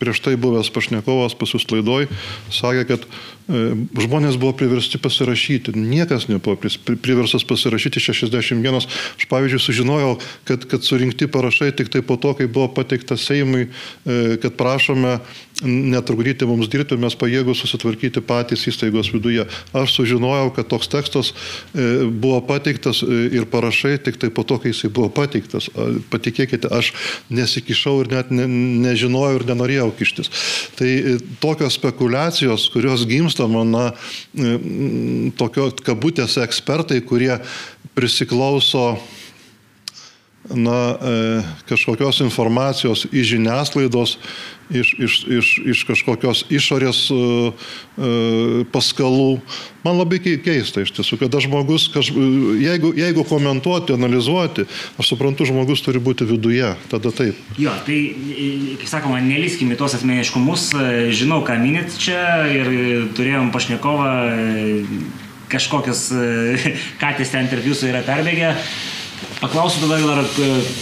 prieš 0.00 0.22
tai 0.24 0.34
buvęs 0.40 0.72
pašnekovas 0.74 1.36
pas 1.38 1.54
jūs 1.54 1.68
laidoj 1.70 2.08
sakė, 2.52 2.84
kad 2.90 3.06
žmonės 3.46 4.38
buvo 4.42 4.52
priversti 4.58 4.98
pasirašyti. 4.98 5.74
Niekas 5.78 6.26
nebuvo 6.26 6.58
priverstas 7.02 7.46
pasirašyti 7.46 8.02
61. 8.02 8.78
Aš 8.82 9.28
pavyzdžiui 9.30 9.62
sužinojau, 9.62 10.16
kad, 10.48 10.66
kad 10.66 10.86
surinkti 10.86 11.30
parašai 11.30 11.70
tik 11.76 11.92
tai 11.94 12.02
po 12.02 12.18
to, 12.18 12.34
kai 12.34 12.50
buvo 12.50 12.68
pateikta 12.74 13.18
Seimui, 13.20 13.68
e, 13.68 14.36
kad 14.42 14.58
prašome 14.58 15.18
netrukdyti 15.64 16.44
mums 16.48 16.68
dirbti, 16.68 16.98
mes 17.00 17.14
pajėgus 17.16 17.62
susitvarkyti 17.62 18.20
patys 18.24 18.66
įstaigos 18.68 19.08
viduje. 19.14 19.46
Aš 19.76 19.94
sužinojau, 19.96 20.50
kad 20.56 20.68
toks 20.68 20.90
tekstas 20.92 21.32
e, 21.32 22.04
buvo 22.10 22.42
pateiktas 22.44 23.00
e, 23.02 23.20
ir 23.38 23.46
parašai 23.48 23.96
tik 24.04 24.20
tai 24.20 24.28
po 24.34 24.44
to, 24.44 24.58
kai 24.60 24.74
jisai 24.74 24.90
buvo 24.92 25.08
pateiktas. 25.16 25.70
Patikėkite, 26.12 26.68
aš 26.68 26.92
nesikišau 27.32 28.02
ir 28.02 28.12
net 28.12 28.32
ne, 28.34 28.44
nežinojau 28.84 29.40
ir 29.40 29.46
nenorėjau 29.48 29.88
kištis. 29.96 30.32
Tai 30.76 30.90
e, 30.90 31.16
tokios 31.40 31.78
spekulacijos, 31.80 32.68
kurios 32.74 33.06
gimsta, 33.08 33.35
na, 33.44 33.90
tokio 35.36 35.68
kabutėse 35.84 36.40
ekspertai, 36.46 37.02
kurie 37.04 37.36
prisiklauso 37.96 38.96
na, 40.54 40.96
kažkokios 41.68 42.20
informacijos 42.24 43.06
iš 43.10 43.34
žiniasklaidos, 43.34 44.18
iš, 44.70 44.94
iš, 44.98 45.14
iš, 45.30 45.46
iš 45.64 45.82
kažkokios 45.86 46.42
išorės 46.50 47.06
uh, 47.14 47.52
uh, 47.54 48.62
paskalų. 48.72 49.38
Man 49.86 50.00
labai 50.00 50.18
keista 50.20 50.82
iš 50.82 50.90
tiesų, 50.96 51.20
kada 51.20 51.40
žmogus, 51.42 51.86
kaž, 51.94 52.10
jeigu, 52.58 52.90
jeigu 52.96 53.22
komentuoti, 53.28 53.94
analizuoti, 53.94 54.66
aš 54.98 55.12
suprantu, 55.12 55.46
žmogus 55.46 55.84
turi 55.86 56.02
būti 56.02 56.26
viduje, 56.26 56.72
tada 56.90 57.14
taip. 57.14 57.38
Jo, 57.60 57.74
tai, 57.86 58.00
kaip 58.80 58.90
sakoma, 58.90 59.22
neliskime 59.22 59.78
tos 59.78 59.94
asmeniškumus, 60.00 60.72
žinau, 61.14 61.42
ką 61.46 61.60
minit 61.62 61.94
čia 62.02 62.46
ir 62.50 62.72
turėjom 63.14 63.52
pašnekovą 63.54 64.10
kažkokias, 65.52 66.08
ką 67.00 67.16
ties 67.20 67.34
ten 67.34 67.46
tarp 67.52 67.70
jūsų 67.70 67.94
yra 67.94 68.02
perbėgę. 68.06 68.54
Paklausiu 69.36 69.84
tada 69.84 70.00
dar, 70.00 70.24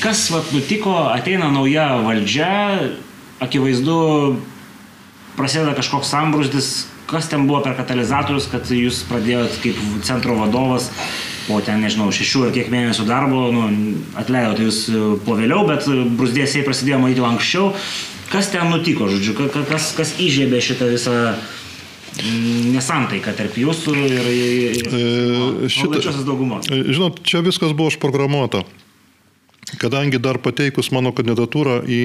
kas 0.02 0.28
vat, 0.30 0.50
nutiko, 0.54 0.94
ateina 1.10 1.50
nauja 1.50 1.88
valdžia, 2.04 2.50
akivaizdu 3.42 3.96
prasideda 5.34 5.74
kažkoks 5.74 6.12
sambrūzdis, 6.14 6.68
kas 7.10 7.26
ten 7.32 7.48
buvo 7.48 7.64
per 7.64 7.74
katalizatorius, 7.74 8.46
kad 8.52 8.70
jūs 8.70 9.02
pradėjot 9.10 9.58
kaip 9.64 9.80
centro 10.06 10.38
vadovas 10.38 10.86
po 11.48 11.58
ten, 11.64 11.82
nežinau, 11.84 12.08
šešių 12.14 12.46
ar 12.46 12.54
kiek 12.54 12.70
mėnesių 12.72 13.04
darbo, 13.08 13.48
nu, 13.52 13.66
atleidote 14.20 14.64
jūs 14.64 14.84
po 15.26 15.34
vėliau, 15.36 15.66
bet 15.68 15.90
brūzdėsiai 15.90 16.64
prasidėjo 16.64 17.02
matyti 17.02 17.26
anksčiau. 17.26 17.72
Kas 18.30 18.48
ten 18.54 18.70
nutiko, 18.70 19.10
žodžiu, 19.10 19.34
kas, 19.68 19.90
kas 19.98 20.14
įžiebė 20.22 20.62
šitą 20.64 20.88
visą 20.94 21.16
nesantaiką 22.74 23.34
tarp 23.34 23.56
jūsų 23.58 23.94
ir, 24.04 24.12
ir, 24.14 24.78
ir 24.78 24.88
e, 24.88 25.04
valdančiosios 25.74 26.24
daugumos? 26.26 26.70
E, 26.70 26.82
žinot, 26.94 27.22
čia 27.26 27.42
viskas 27.44 27.74
buvo 27.74 27.90
užprogramuota. 27.90 28.62
Kadangi 29.80 30.20
dar 30.22 30.38
pateikus 30.38 30.92
mano 30.94 31.10
kandidatūrą 31.16 31.80
į 31.90 32.02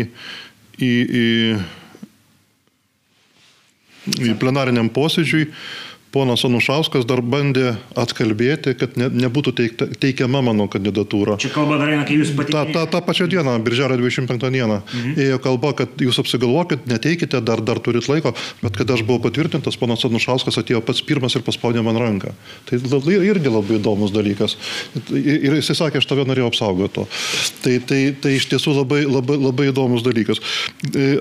į, 0.79 0.91
į, 1.19 1.25
į 4.29 4.35
plenariniam 4.39 4.89
posėdžiui 4.93 5.49
ponas 6.13 6.43
Anušauskas 6.47 7.05
dar 7.09 7.21
bandė 7.21 7.75
atkalbėti, 7.99 8.73
kad 8.79 8.95
ne, 8.97 9.09
nebūtų 9.25 9.53
teikta, 9.59 9.87
teikiama 10.01 10.41
mano 10.45 10.65
kandidatūra. 10.71 11.37
Čia 11.41 11.51
kalba 11.53 11.77
dar 11.81 11.91
eina, 11.93 12.05
kai 12.07 12.17
jūs 12.17 12.31
pateikėte. 12.37 12.73
Ta, 12.73 12.85
ta, 12.87 12.97
tą 12.97 13.01
pačią 13.05 13.27
dieną, 13.29 13.53
birželio 13.65 13.99
25 13.99 14.47
dieną, 14.55 14.79
mhm. 14.81 15.19
ėjo 15.27 15.39
kalba, 15.43 15.73
kad 15.77 16.01
jūs 16.01 16.17
apsigalvokit, 16.23 16.87
neteikite, 16.89 17.41
dar, 17.45 17.61
dar 17.65 17.81
turit 17.85 18.09
laiko, 18.09 18.33
bet 18.63 18.79
kada 18.79 18.97
aš 18.97 19.05
buvau 19.05 19.21
patvirtintas, 19.27 19.77
ponas 19.79 20.05
Anušauskas 20.09 20.57
atėjo 20.61 20.81
pats 20.85 21.03
pirmas 21.05 21.37
ir 21.37 21.45
paspaudė 21.45 21.83
man 21.85 21.99
ranką. 22.01 22.33
Tai 22.69 22.81
irgi 23.19 23.53
labai 23.53 23.77
įdomus 23.77 24.13
dalykas. 24.15 24.57
Ir 25.13 25.59
jisai 25.59 25.77
sakė, 25.77 26.01
aš 26.01 26.09
tave 26.09 26.25
norėjau 26.27 26.49
apsaugoti. 26.49 27.05
Tai, 27.63 27.75
tai, 27.85 28.01
tai 28.17 28.35
iš 28.39 28.49
tiesų 28.49 28.73
labai, 28.81 29.03
labai, 29.05 29.37
labai 29.37 29.69
įdomus 29.69 30.03
dalykas. 30.05 30.41
E, 30.89 31.11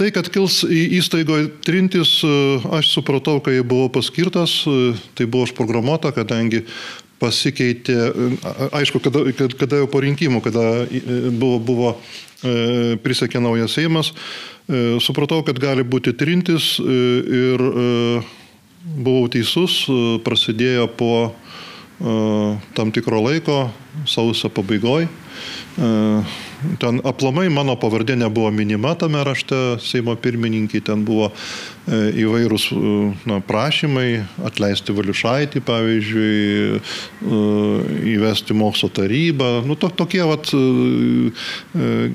tai, 0.00 0.08
kad 0.14 0.30
kils 0.32 0.62
įstaigoje 0.72 1.50
trintis, 1.66 2.14
aš 2.72 2.94
supratau, 2.96 3.41
kai 3.44 3.60
buvau 3.60 3.90
paskirtas, 3.92 4.62
tai 5.18 5.26
buvo 5.26 5.46
užprogramuota, 5.48 6.12
kadangi 6.14 6.64
pasikeitė, 7.22 7.96
aišku, 8.74 8.98
kada, 9.02 9.24
kada 9.58 9.82
jau 9.82 9.88
po 9.90 10.02
rinkimų, 10.02 10.42
kada 10.42 10.64
buvo, 11.38 11.58
buvo 11.62 11.90
e, 11.94 12.96
prisakė 13.02 13.42
naujas 13.42 13.76
Seimas, 13.78 14.10
e, 14.66 14.98
supratau, 15.02 15.42
kad 15.46 15.60
gali 15.62 15.86
būti 15.86 16.16
trintis 16.18 16.74
e, 16.82 16.98
ir 17.42 17.66
buvau 18.82 19.28
teisus, 19.30 19.84
prasidėjo 20.26 20.88
po 20.98 21.14
tam 22.74 22.90
tikro 22.90 23.20
laiko, 23.22 23.68
sausio 24.10 24.48
pabaigoje. 24.50 25.06
Ten 26.82 27.00
aplamai 27.06 27.48
mano 27.52 27.74
pavardė 27.80 28.16
nebuvo 28.18 28.50
minima 28.54 28.94
tame 28.98 29.22
rašte 29.26 29.56
Seimo 29.82 30.14
pirmininkai, 30.18 30.82
ten 30.84 31.04
buvo 31.06 31.30
įvairūs 31.90 32.68
na, 33.26 33.40
prašymai 33.46 34.22
atleisti 34.46 34.94
Valiušaitį, 34.94 35.62
pavyzdžiui, 35.66 36.82
įvesti 38.14 38.56
mokslo 38.58 38.90
tarybą. 38.94 39.50
Nu, 39.66 39.74
to, 39.74 39.90
tokie, 39.90 40.22
vat, 40.28 40.52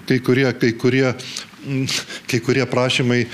kai 0.08 0.20
kurie, 0.24 0.48
kai 0.62 0.72
kurie 0.80 1.12
kai 2.30 2.40
kurie 2.44 2.66
prašymai 2.70 3.26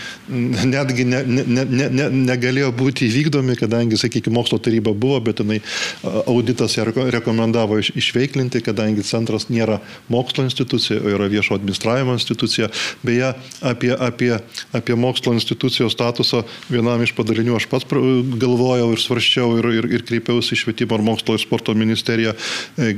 netgi 0.65 1.05
ne, 1.07 1.21
ne, 1.27 1.43
ne, 1.45 1.87
ne, 1.89 2.07
negalėjo 2.29 2.71
būti 2.77 3.07
įvykdomi, 3.09 3.55
kadangi, 3.59 3.99
sakykime, 3.99 4.35
mokslo 4.37 4.59
taryba 4.63 4.93
buvo, 4.97 5.19
bet 5.23 5.41
jinai 5.43 5.59
auditas 6.03 6.77
rekomendavo 7.13 7.79
iš, 7.81 7.93
išveiklinti, 7.99 8.63
kadangi 8.65 9.05
centras 9.07 9.49
nėra 9.51 9.79
mokslo 10.13 10.45
institucija, 10.47 10.99
o 11.01 11.13
yra 11.13 11.29
viešo 11.31 11.57
administravimo 11.57 12.15
institucija. 12.17 12.69
Beje, 13.05 13.33
apie, 13.61 13.93
apie, 13.93 14.33
apie 14.75 14.97
mokslo 14.99 15.35
institucijos 15.37 15.95
statusą 15.95 16.43
vienam 16.71 17.01
iš 17.03 17.13
padalinių 17.17 17.57
aš 17.59 17.69
pats 17.71 17.87
galvojau 17.89 18.89
ir 18.93 19.01
svarščiau 19.01 19.57
ir, 19.59 19.69
ir, 19.79 19.89
ir 19.99 20.05
kreipiausi 20.07 20.55
į 20.55 20.61
švietimo 20.63 20.97
ir 20.97 21.05
mokslo 21.05 21.37
ir 21.37 21.43
sporto 21.43 21.75
ministeriją, 21.77 22.33
e, 22.77 22.93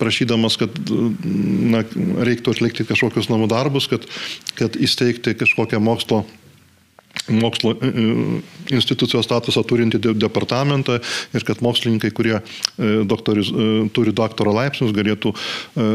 prašydamas, 0.00 0.58
kad 0.60 0.78
na, 0.84 1.82
reiktų 2.26 2.54
atlikti 2.54 2.86
kažkokius 2.88 3.30
namų 3.32 3.48
darbus, 3.52 3.88
kad 3.90 4.06
kad 4.58 4.78
įsteigti 4.80 5.36
kažkokią 5.38 5.82
mokslo 5.82 6.24
mokslo 7.28 7.72
e, 7.72 7.86
e, 7.86 8.74
institucijos 8.74 9.24
statusą 9.24 9.62
turinti 9.64 9.98
departamentą 9.98 10.98
ir 11.34 11.44
kad 11.46 11.62
mokslininkai, 11.64 12.10
kurie 12.16 12.34
e, 12.36 12.42
doktorius, 13.08 13.50
turi 13.96 14.12
daktaro 14.16 14.52
laipsnius, 14.54 14.92
galėtų 14.96 15.32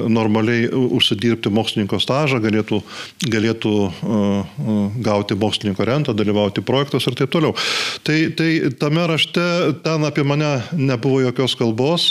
normaliai 0.10 0.70
užsidirbti 0.70 1.52
mokslininko 1.54 2.00
stažą, 2.02 2.40
galėtų, 2.44 2.82
galėtų 3.30 3.74
gauti 5.06 5.38
mokslininko 5.40 5.86
rentą, 5.88 6.16
dalyvauti 6.18 6.64
projektuose 6.66 7.12
ir 7.12 7.20
taip 7.20 7.34
toliau. 7.34 7.56
Tai, 8.06 8.18
tai 8.38 8.50
tame 8.80 9.06
rašte 9.10 9.46
ten 9.86 10.06
apie 10.08 10.26
mane 10.28 10.52
nebuvo 10.78 11.22
jokios 11.26 11.58
kalbos, 11.60 12.10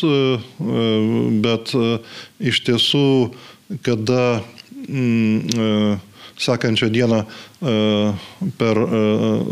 bet 1.44 1.75
iš 2.38 2.62
tiesų, 2.68 3.09
kada 3.87 4.40
mm, 4.88 5.98
sekančią 6.38 6.88
dieną 6.88 7.18
e, 7.18 7.24
per 8.59 8.79
e, 8.79 8.88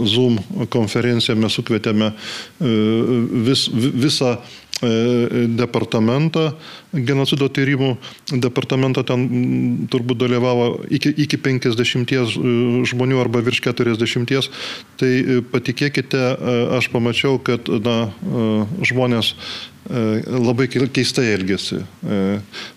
Zoom 0.07 0.39
konferenciją 0.69 1.37
mes 1.39 1.53
sukvietėme 1.59 2.13
e, 2.13 2.15
vis, 3.47 3.67
visą 3.75 4.37
departamentą, 5.57 6.51
genocido 6.93 7.49
tyrimų 7.49 7.95
departamento 8.45 9.05
ten 9.09 9.23
turbūt 9.93 10.21
dalyvavo 10.21 10.67
iki, 10.93 11.15
iki 11.25 11.39
50 11.41 12.13
žmonių 12.91 13.23
arba 13.23 13.41
virš 13.47 13.63
40, 13.71 14.51
tai 15.01 15.13
patikėkite, 15.53 16.27
aš 16.77 16.91
pamačiau, 16.93 17.41
kad 17.41 17.73
na, 17.87 17.97
žmonės 18.85 19.33
E, 19.87 20.23
labai 20.27 20.67
keistai 20.67 21.29
elgesi. 21.31 21.79
E, 21.79 22.21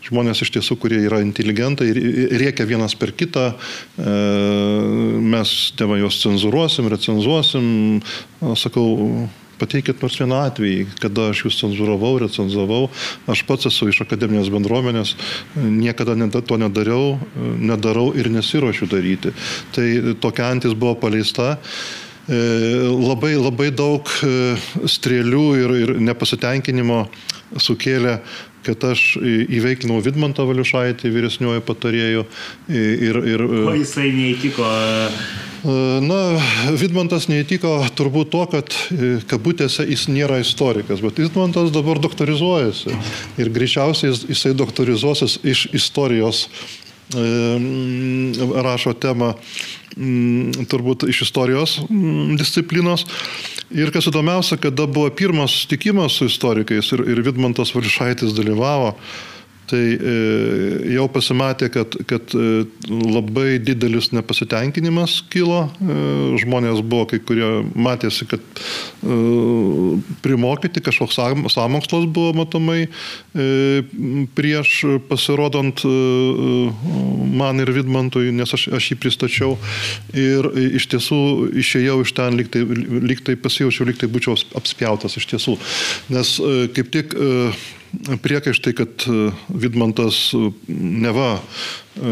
žmonės 0.06 0.44
iš 0.46 0.52
tiesų, 0.54 0.78
kurie 0.82 1.00
yra 1.08 1.24
inteligentai, 1.26 1.90
riekia 2.38 2.68
vienas 2.70 2.94
per 3.00 3.16
kitą, 3.18 3.48
e, 3.98 4.14
mes 5.34 5.54
tėvą 5.80 5.98
juos 6.04 6.20
cenzuruosim, 6.22 6.90
recenzuosim, 6.94 7.66
sakau, 8.62 8.86
pateikit 9.60 10.02
nors 10.04 10.18
vieną 10.20 10.42
atvejį, 10.50 10.88
kada 11.04 11.30
aš 11.34 11.46
jūs 11.46 11.60
cenzuravau, 11.62 12.16
recenzavau. 12.24 12.88
Aš 13.32 13.44
pats 13.50 13.70
esu 13.70 13.90
iš 13.92 14.04
akademinės 14.06 14.52
bendruomenės, 14.54 15.16
niekada 15.56 16.16
to 16.42 16.60
nedariau, 16.62 17.18
nedarau 17.60 18.10
ir 18.16 18.32
nesiuošiu 18.34 18.90
daryti. 18.92 19.34
Tai 19.76 19.88
tokia 20.22 20.52
antis 20.54 20.74
buvo 20.78 20.96
paleista. 21.00 21.58
E, 22.30 22.38
labai 22.94 23.34
labai 23.40 23.72
daug 23.74 24.06
e, 24.22 24.54
strėlių 24.86 25.46
ir, 25.58 25.72
ir 25.82 25.92
nepasitenkinimo 25.98 27.08
sukėlė 27.58 28.20
kad 28.66 28.84
aš 28.92 29.04
įveiklinau 29.22 30.00
Vidmantą 30.06 30.46
Valiušaitį 30.50 31.12
vyresniuoju 31.14 31.66
patarėju. 31.68 32.26
Ir, 32.70 33.22
ir, 33.34 33.46
o 33.46 33.76
jisai 33.78 34.10
neįtiko? 34.16 34.68
Na, 35.60 36.20
Vidmantas 36.80 37.28
neįtiko 37.28 37.74
turbūt 38.00 38.30
to, 38.32 38.44
kad 38.54 38.76
kabutėse 39.28 39.84
jis 39.90 40.06
nėra 40.12 40.40
istorikas, 40.40 41.02
bet 41.04 41.20
Vidmantas 41.20 41.74
dabar 41.76 42.00
doktorizuojasi. 42.00 42.96
Ir 43.44 43.52
greičiausiai 43.56 44.14
jisai 44.32 44.54
doktorizuosis 44.56 45.40
iš 45.44 45.66
istorijos 45.76 46.46
rašo 48.64 48.94
temą 49.02 49.34
turbūt 50.70 51.08
iš 51.10 51.24
istorijos 51.28 51.80
disciplinos. 52.40 53.06
Ir 53.70 53.92
kas 53.94 54.08
įdomiausia, 54.10 54.58
kada 54.62 54.88
buvo 54.90 55.10
pirmas 55.14 55.54
susitikimas 55.54 56.16
su 56.18 56.30
istorikais 56.30 56.90
ir, 56.96 57.04
ir 57.10 57.22
Vidmantas 57.26 57.74
Vališaitis 57.76 58.34
dalyvavo, 58.38 58.96
tai 59.70 59.82
e, 59.94 60.14
jau 60.96 61.06
pasimatė, 61.12 61.70
kad, 61.74 61.96
kad 62.10 62.34
e, 62.38 62.64
labai 62.90 63.60
didelis 63.62 64.10
nepasitenkinimas 64.16 65.20
kilo, 65.32 65.68
e, 65.70 65.98
žmonės 66.42 66.82
buvo, 66.82 67.08
kai 67.12 67.22
kurie 67.24 67.50
matėsi, 67.78 68.28
kad 68.30 68.44
primokyti 70.24 70.82
kažkoks 70.84 71.18
samokslas 71.54 72.06
buvo 72.12 72.34
matomai 72.38 72.88
prieš 74.36 74.74
pasirodant 75.10 75.82
man 77.40 77.64
ir 77.64 77.72
Vidmantui, 77.76 78.34
nes 78.36 78.54
aš, 78.56 78.68
aš 78.76 78.92
jį 78.92 78.98
pristačiau. 79.02 79.56
Ir 80.18 80.50
iš 80.80 80.90
tiesų 80.92 81.22
išėjau 81.64 82.00
iš 82.04 82.14
ten, 82.18 82.38
liktai, 82.40 82.64
liktai 83.12 83.38
pasijaučiau, 83.40 83.88
liktai 83.90 84.12
būčiau 84.12 84.38
apspjautas 84.60 85.18
iš 85.20 85.30
tiesų, 85.34 85.58
nes 86.16 86.36
kaip 86.76 86.92
tik 86.96 87.16
priekaištai, 88.22 88.74
kad 88.78 88.90
e, 89.08 89.32
Vidmantas 89.50 90.32
e, 90.34 90.52
neva 90.70 91.40
e, 91.40 92.12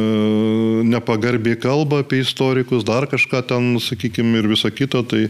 nepagarbiai 0.87 1.59
kalba 1.61 2.01
apie 2.03 2.21
istorikus, 2.23 2.85
dar 2.87 3.07
kažką 3.09 3.43
ten, 3.47 3.69
sakykime, 3.81 4.41
ir 4.41 4.49
visą 4.49 4.71
kitą, 4.73 5.03
tai 5.07 5.27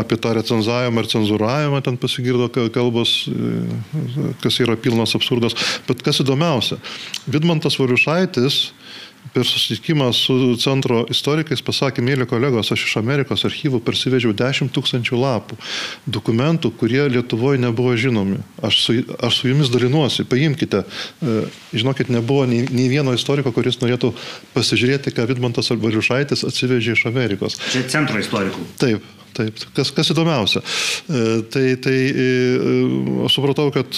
apie 0.00 0.18
tą 0.20 0.34
recenzavimą 0.38 1.04
ir 1.04 1.10
cenzuravimą 1.12 1.82
ten 1.84 2.00
pasigirdo 2.00 2.48
kalbos, 2.72 3.28
kas 4.42 4.60
yra 4.64 4.76
pilnas 4.80 5.14
absurdas. 5.18 5.56
Bet 5.88 6.02
kas 6.06 6.22
įdomiausia, 6.24 6.80
Vidmantas 7.30 7.78
Variušaitis 7.80 8.70
per 9.34 9.46
susitikimą 9.46 10.10
su 10.16 10.36
centro 10.60 11.02
istorikais 11.10 11.62
pasakė, 11.64 12.02
mėly 12.04 12.26
kolegos, 12.30 12.72
aš 12.74 12.86
iš 12.88 12.96
Amerikos 13.00 13.44
archyvų 13.48 13.80
persivežiau 13.86 14.34
10 14.36 14.72
tūkstančių 14.74 15.20
lapų 15.20 15.58
dokumentų, 16.06 16.72
kurie 16.80 17.02
Lietuvoje 17.10 17.60
nebuvo 17.62 17.94
žinomi. 17.98 18.40
Aš 18.66 18.80
su, 18.84 18.96
aš 19.20 19.40
su 19.42 19.50
jumis 19.50 19.70
dalinuosi, 19.72 20.26
paimkite. 20.30 20.82
E, 20.84 21.36
žinokit, 21.72 22.10
nebuvo 22.12 22.46
nei, 22.50 22.64
nei 22.70 22.88
vieno 22.92 23.14
istoriko, 23.16 23.52
kuris 23.54 23.80
norėtų 23.82 24.12
pasižiūrėti, 24.56 25.14
ką 25.14 25.28
Vidmantas 25.30 25.70
Valiušaitis 25.70 26.44
atsivežė 26.48 26.96
iš 26.96 27.06
Amerikos. 27.10 27.60
Čia 27.70 27.86
centro 27.90 28.20
istorikų. 28.20 28.66
Taip. 28.82 29.16
Taip, 29.30 29.60
kas, 29.76 29.92
kas 29.94 30.08
įdomiausia. 30.10 30.58
E, 30.58 31.20
tai, 31.54 31.76
tai 31.78 31.94
e, 32.10 32.24
aš 33.28 33.36
supratau, 33.38 33.68
kad 33.70 33.94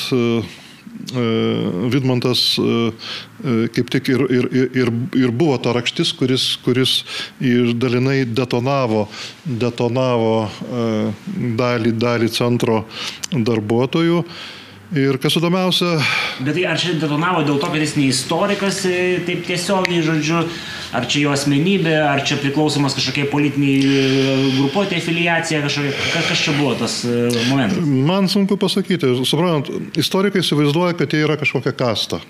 Vidmantas 1.93 2.59
e, 2.59 2.63
e, 2.63 3.69
kaip 3.75 3.91
tik 3.93 4.09
ir, 4.13 4.25
ir, 4.31 4.49
ir, 4.83 4.93
ir 5.19 5.35
buvo 5.35 5.59
ta 5.63 5.75
rakštis, 5.77 6.13
kuris, 6.19 6.47
kuris 6.65 7.03
ir 7.41 7.75
dalinai 7.75 8.23
detonavo, 8.29 9.07
detonavo 9.45 10.35
dalį, 11.59 11.95
dalį 11.99 12.33
centro 12.33 12.85
darbuotojų. 13.33 14.23
Ir 14.93 15.17
kas 15.17 15.39
įdomiausia. 15.39 15.95
Bet 16.45 16.53
tai 16.53 16.67
ar 16.69 16.77
čia 16.81 16.93
detonavo 17.01 17.41
dėl 17.47 17.57
to, 17.63 17.69
kad 17.73 17.81
jis 17.81 17.95
ne 17.97 18.11
istorikas, 18.13 18.83
taip 19.25 19.47
tiesiogiai, 19.47 20.03
žodžiu, 20.05 20.43
ar 20.93 21.07
čia 21.09 21.23
jo 21.23 21.33
asmenybė, 21.33 21.95
ar 22.05 22.21
čia 22.29 22.37
priklausomas 22.43 22.93
kažkokiai 22.99 23.31
politiniai 23.33 23.79
e, 23.81 24.35
grupuotė, 24.59 24.99
afiliacija, 25.01 25.63
kažkokia, 25.65 25.95
kas, 26.13 26.29
kas 26.29 26.45
čia 26.45 26.57
buvo 26.59 26.75
tas 26.83 26.99
e, 27.09 27.23
momentas? 27.49 27.81
Man 28.13 28.29
sunku 28.29 28.61
pasakyti. 28.61 29.15
Suprantant, 29.25 29.97
istorikai 29.97 30.45
įsivaizduoja, 30.45 30.99
kad 31.01 31.17
jie 31.17 31.25
yra 31.25 31.39
kažkokia 31.41 31.73
kasta. 31.73 32.21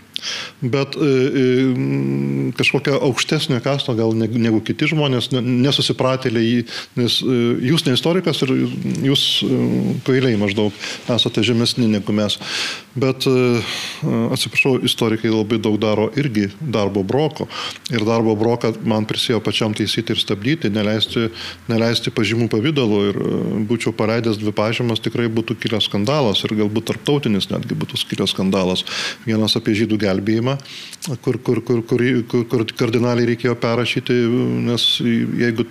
Bet 0.61 0.97
e, 0.97 1.07
e, 1.07 2.53
kažkokia 2.59 2.99
aukštesnio 3.03 3.61
kasto 3.65 3.95
gal 3.99 4.15
negu 4.17 4.61
kiti 4.65 4.89
žmonės, 4.93 5.31
nesusipratėliai, 5.35 6.65
nes 6.99 7.19
e, 7.23 7.39
jūs 7.71 7.87
ne 7.87 7.97
istorikas 7.97 8.43
ir 8.47 8.55
jūs 9.09 9.25
kvailiai 10.07 10.39
maždaug 10.41 10.77
esate 11.13 11.45
žemesni 11.47 11.89
negu 11.91 12.15
mes. 12.17 12.39
Bet, 12.93 13.25
atsiprašau, 14.05 14.75
istorikai 14.85 15.31
labai 15.33 15.57
daug 15.63 15.79
daro 15.81 16.11
irgi 16.19 16.51
darbo 16.61 17.01
broko. 17.07 17.49
Ir 17.93 18.05
darbo 18.05 18.35
broką 18.39 18.75
man 18.89 19.07
prisėjo 19.09 19.41
pačiam 19.45 19.73
taisyti 19.77 20.13
ir 20.13 20.21
stabdyti, 20.21 20.71
neleisti, 20.73 21.31
neleisti 21.73 22.13
pažymų 22.15 22.51
pavydalu. 22.53 23.01
Ir 23.11 23.21
būčiau 23.69 23.95
paleidęs 23.97 24.41
dvi 24.43 24.53
pažymas, 24.57 25.01
tikrai 25.03 25.31
būtų 25.33 25.57
kilęs 25.63 25.89
skandalas 25.89 26.45
ir 26.45 26.57
galbūt 26.61 26.91
tarptautinis 26.93 27.49
netgi 27.53 27.79
būtų 27.79 28.01
kilęs 28.13 28.37
skandalas. 28.37 28.85
Vienas 29.25 29.57
apie 29.59 29.75
žydų 29.79 29.99
gelbėjimą 30.03 30.12
gelbėjimą, 30.13 30.57
kur, 31.25 31.41
kur, 31.43 31.63
kur, 31.67 31.83
kur, 31.89 32.05
kur, 32.31 32.47
kur 32.51 32.67
kardinaliai 32.79 33.33
reikėjo 33.33 33.57
perrašyti, 33.61 34.19
nes 34.69 34.89
jeigu 35.03 35.67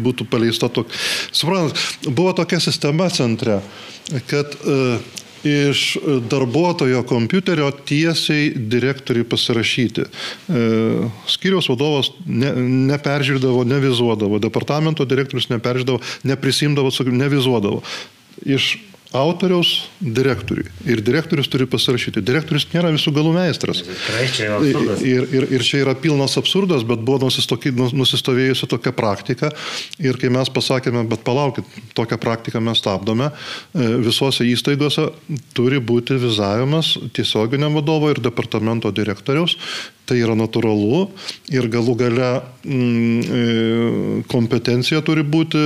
būtų 0.00 0.28
paleista 0.30 0.72
tokia... 0.72 1.02
Suprantat, 1.34 2.08
buvo 2.08 2.32
tokia 2.36 2.60
sistema 2.64 3.10
centre, 3.12 3.60
kad 4.30 4.56
uh, 4.64 4.98
iš 5.44 5.98
darbuotojo 6.30 7.02
kompiuterio 7.04 7.68
tiesiai 7.84 8.52
direktoriui 8.56 9.26
pasirašyti. 9.28 10.04
E, 10.04 10.62
Skiriaus 11.28 11.68
vadovas 11.68 12.10
ne, 12.24 12.54
neperžiūrėdavo, 12.88 13.66
nevizuodavo, 13.68 14.40
departamento 14.40 15.04
direktorius 15.08 15.50
neperžiūrėdavo, 15.52 16.00
neprisimdavo, 16.32 16.94
nevizuodavo. 17.12 17.82
Iš 18.44 18.72
autoriaus 19.14 19.70
direktoriui. 20.00 20.66
Ir 20.90 21.00
direktorius 21.06 21.48
turi 21.50 21.66
pasirašyti. 21.70 22.22
Direktorius 22.24 22.66
nėra 22.72 22.90
visų 22.94 23.12
galų 23.14 23.34
meistras. 23.36 23.84
Ir, 25.06 25.28
ir, 25.38 25.46
ir 25.54 25.64
čia 25.66 25.84
yra 25.84 25.94
pilnas 25.98 26.34
absurdas, 26.40 26.82
bet 26.86 27.04
buvo 27.06 27.30
nusistovėjusi 27.30 28.68
tokia 28.70 28.94
praktika. 28.96 29.52
Ir 30.02 30.18
kai 30.20 30.32
mes 30.34 30.50
pasakėme, 30.54 31.06
bet 31.10 31.22
palaukit, 31.26 31.68
tokią 31.94 32.18
praktiką 32.20 32.62
mes 32.64 32.82
stabdome, 32.82 33.30
e, 33.30 33.90
visose 34.02 34.46
įstaigose 34.50 35.08
turi 35.54 35.78
būti 35.78 36.18
vizavimas 36.18 36.96
tiesioginiam 37.14 37.78
vadovo 37.78 38.10
ir 38.10 38.22
departamento 38.24 38.90
direktoriaus 38.94 39.56
Tai 40.04 40.18
yra 40.20 40.34
natūralu 40.36 41.06
ir 41.54 41.68
galų 41.72 41.94
gale 41.96 42.30
mm, 42.64 43.20
e, 43.24 43.44
kompetencija 44.28 45.00
turi 45.06 45.24
būti 45.24 45.62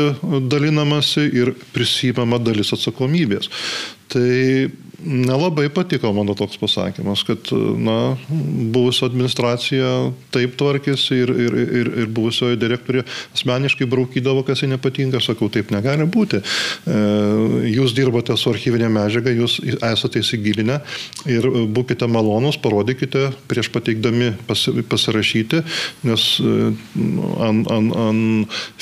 dalinamasi 0.46 1.24
ir 1.40 1.54
prisimama 1.74 2.38
dalis 2.38 2.70
atsakomybės. 2.76 3.50
Tai 4.08 4.28
Nelabai 4.98 5.68
patiko 5.70 6.10
mano 6.12 6.34
toks 6.34 6.56
pasakymas, 6.58 7.20
kad 7.22 7.50
na, 7.78 8.16
buvusio 8.74 9.06
administracija 9.06 9.90
taip 10.34 10.56
tvarkėsi 10.58 11.20
ir, 11.22 11.30
ir, 11.30 11.54
ir, 11.54 11.90
ir 12.02 12.08
buvusioji 12.10 12.58
direktorė 12.58 13.04
asmeniškai 13.36 13.86
braukydavo, 13.86 14.42
kas 14.42 14.64
jai 14.64 14.72
nepatinka. 14.72 15.20
Sakau, 15.22 15.46
taip 15.54 15.70
negali 15.70 16.02
būti. 16.02 16.40
E, 16.42 16.96
jūs 17.70 17.94
dirbate 17.94 18.34
su 18.34 18.50
archyvinė 18.50 18.88
medžiaga, 18.90 19.30
jūs 19.38 19.60
esate 19.76 20.18
įsigilinę 20.24 20.80
ir 21.30 21.46
būkite 21.46 22.10
malonus, 22.10 22.58
parodykite 22.58 23.28
prieš 23.46 23.70
pateikdami 23.74 24.32
pasirašyti, 24.50 25.62
nes 26.10 26.26
ant 27.46 27.70
an, 27.70 27.92
an 28.08 28.20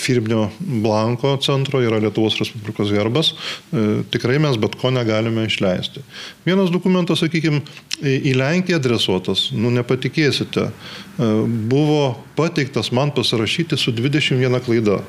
firminio 0.00 0.46
blanko 0.58 1.36
centro 1.44 1.84
yra 1.84 2.00
Lietuvos 2.00 2.40
Respublikos 2.40 2.96
herbas. 2.96 3.34
E, 3.68 3.86
tikrai 4.16 4.40
mes 4.40 4.56
bet 4.64 4.80
ko 4.80 4.94
negalime 4.96 5.15
išleisti. 5.46 6.02
Vienas 6.46 6.70
dokumentas, 6.70 7.22
sakykime, 7.24 7.62
į 8.02 8.34
Lenkiją 8.36 8.80
adresuotas, 8.80 9.50
nu 9.52 9.70
nepatikėsite, 9.74 10.68
e, 10.68 11.30
buvo 11.70 12.16
pateiktas 12.36 12.92
man 12.92 13.12
pasirašyti 13.16 13.78
su 13.80 13.92
21 13.92 14.60
klaida. 14.64 15.00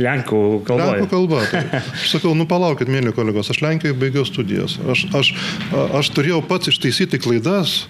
Lenkų 0.00 0.40
kalba. 0.66 0.86
Lenkų 0.94 1.08
kalba. 1.10 1.40
Tai. 1.50 1.62
Aš 2.02 2.16
sakau, 2.16 2.34
nu 2.38 2.46
palaukit, 2.50 2.90
mėly 2.90 3.12
kolegos, 3.14 3.50
aš 3.52 3.60
Lenkijoje 3.64 3.96
baigiau 3.98 4.24
studijas. 4.28 4.76
Aš, 4.90 5.06
aš, 5.14 5.32
aš 6.00 6.10
turėjau 6.16 6.40
pats 6.46 6.70
ištaisyti 6.72 7.20
klaidas, 7.22 7.84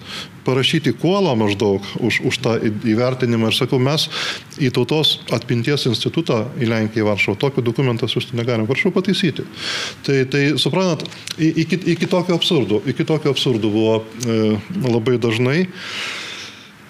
parašyti 0.45 0.93
kuolą 1.01 1.33
maždaug 1.39 1.85
už, 1.99 2.21
už 2.29 2.39
tą 2.43 2.57
įvertinimą. 2.61 3.49
Ir 3.51 3.57
sakau, 3.57 3.79
mes 3.81 4.07
į 4.61 4.71
tautos 4.75 5.17
atpinties 5.35 5.87
institutą 5.89 6.43
į 6.61 6.69
Lenkiją 6.71 7.07
Varšuvą 7.09 7.39
tokį 7.41 7.65
dokumentą 7.65 8.09
siūsti 8.11 8.37
negalim. 8.37 8.67
Prašau 8.69 8.93
pataisyti. 8.95 9.47
Tai, 10.05 10.19
tai 10.31 10.43
suprantat, 10.61 11.07
iki, 11.39 11.81
iki 11.95 12.11
tokio 12.11 12.37
absurdo, 12.37 12.83
iki 12.89 13.07
tokio 13.07 13.33
absurdo 13.33 13.71
buvo 13.73 13.97
e, 14.03 14.55
labai 14.85 15.17
dažnai. 15.21 15.65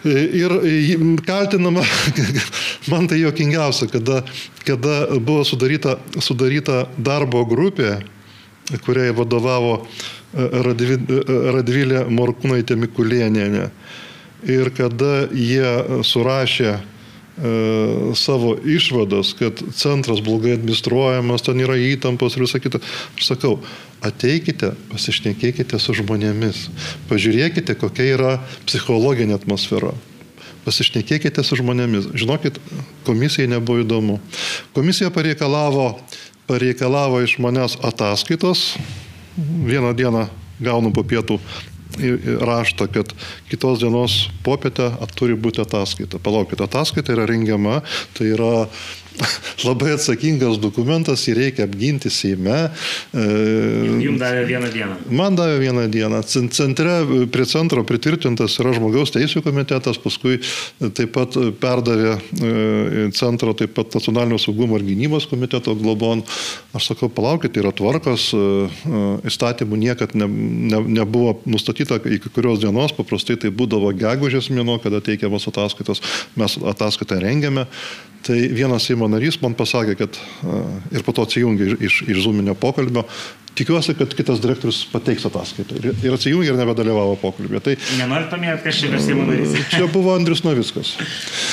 Ir 0.05 0.53
kaltinama, 1.25 1.81
man 2.91 3.07
tai 3.09 3.19
jokingiausia, 3.23 3.87
kada, 3.89 4.21
kada 4.65 5.17
buvo 5.17 5.43
sudaryta, 5.47 5.97
sudaryta 6.21 6.83
darbo 6.97 7.41
grupė, 7.49 7.97
kuriai 8.85 9.13
vadovavo 9.17 9.79
e, 9.81 10.49
Radvilė 11.57 12.05
Morkūnaitė 12.13 12.77
Mikulėnienė. 12.81 13.69
Ir 14.45 14.69
kada 14.77 15.25
jie 15.33 16.01
surašė 16.05 16.75
E, 16.75 16.94
savo 18.15 18.55
išvadas, 18.63 19.33
kad 19.35 19.59
centras 19.75 20.21
blogai 20.23 20.53
administruojamas, 20.55 21.43
ten 21.43 21.59
yra 21.59 21.75
įtampos 21.75 22.37
ir 22.37 22.45
visą 22.45 22.61
kitą. 22.63 22.79
Aš 23.17 23.27
sakau, 23.33 23.57
ateikite, 24.05 24.71
pasišnekėkite 24.91 25.79
su 25.81 25.95
žmonėmis, 25.99 26.69
pažiūrėkite, 27.09 27.75
kokia 27.79 28.07
yra 28.15 28.31
psichologinė 28.67 29.35
atmosfera. 29.35 29.91
Pasišnekėkite 30.65 31.43
su 31.45 31.59
žmonėmis. 31.59 32.09
Žinokit, 32.17 32.57
komisijai 33.05 33.51
nebuvo 33.51 33.83
įdomu. 33.83 34.17
Komisija 34.73 35.11
pareikalavo, 35.13 35.91
pareikalavo 36.49 37.21
iš 37.21 37.37
manęs 37.43 37.77
ataskaitos. 37.85 38.73
Vieną 39.35 39.91
dieną 39.93 40.25
gaunu 40.63 40.93
po 40.95 41.03
pietų 41.03 41.37
raštą, 42.41 42.89
kad 42.91 43.15
kitos 43.49 43.79
dienos 43.83 44.25
popietę 44.45 44.91
turi 45.15 45.37
būti 45.39 45.63
ataskaita. 45.63 46.19
Palaukit, 46.23 46.61
ataskaita 46.61 47.15
yra 47.15 47.27
rengiama, 47.29 47.81
tai 48.17 48.31
yra 48.35 48.67
labai 49.67 49.93
atsakingas 49.95 50.57
dokumentas, 50.61 51.23
jį 51.27 51.35
reikia 51.37 51.65
apginti 51.67 52.11
Seime. 52.13 52.69
E, 53.15 53.25
Jums 54.03 54.19
davė 54.21 54.43
vieną 54.49 54.71
dieną. 54.73 54.97
Man 55.15 55.37
davė 55.37 55.57
vieną 55.61 55.85
dieną. 55.91 56.21
Centre, 56.55 56.97
prie 57.31 57.47
centro 57.49 57.85
pritvirtintas 57.87 58.57
yra 58.61 58.73
žmogaus 58.75 59.13
teisų 59.15 59.43
komitetas, 59.45 59.99
paskui 60.01 60.39
taip 60.97 61.13
pat 61.15 61.37
perdavė 61.61 62.15
e, 62.15 63.07
centro, 63.15 63.55
taip 63.57 63.75
pat 63.77 63.95
nacionalinio 63.95 64.39
saugumo 64.41 64.79
ir 64.79 64.87
gynybos 64.89 65.29
komiteto 65.31 65.75
globon. 65.79 66.23
Aš 66.75 66.91
sakau, 66.91 67.09
palaukit, 67.13 67.55
yra 67.61 67.71
tvarkos, 67.75 68.29
e, 68.35 68.43
įstatymų 69.31 69.81
niekad 69.85 70.17
ne, 70.19 70.27
ne, 70.27 70.83
nebuvo 70.99 71.37
nustatyta 71.47 71.84
iki 71.87 72.31
kurios 72.33 72.59
dienos, 72.63 72.93
paprastai 72.95 73.37
tai 73.39 73.51
būdavo 73.53 73.91
gegužės 73.97 74.49
mėno, 74.53 74.77
kada 74.83 75.01
teikiamas 75.05 75.47
ataskaitos, 75.51 76.01
mes 76.35 76.57
ataskaitą 76.73 77.19
rengiame. 77.23 77.67
Tai 78.25 78.37
vienas 78.57 78.87
Seimo 78.87 79.05
narys 79.11 79.37
man 79.41 79.53
pasakė, 79.53 79.95
kad 79.99 80.17
ir 80.91 81.03
po 81.05 81.13
to 81.13 81.27
atsijungė 81.27 81.75
iš, 81.77 82.01
iš 82.09 82.23
zoominio 82.25 82.55
pokalbio, 82.57 83.05
tikiuosi, 83.55 83.95
kad 83.95 84.13
kitas 84.15 84.41
direktorius 84.43 84.81
pateiks 84.91 85.25
ataskaitą. 85.29 85.77
Ir, 85.79 85.95
ir 86.03 86.15
atsijungė 86.15 86.51
ir 86.51 86.57
nebedalyvavo 86.59 87.15
pokalbėje. 87.21 87.61
Tai, 87.65 87.75
Nenorit 88.01 88.29
paminėti, 88.31 88.63
kas 88.65 88.79
čia 88.81 88.89
yra 88.89 88.99
Seimo 89.03 89.25
narys? 89.27 89.55
Čia 89.73 89.87
buvo 89.91 90.13
Andrius 90.15 90.43
Novickas. 90.45 90.95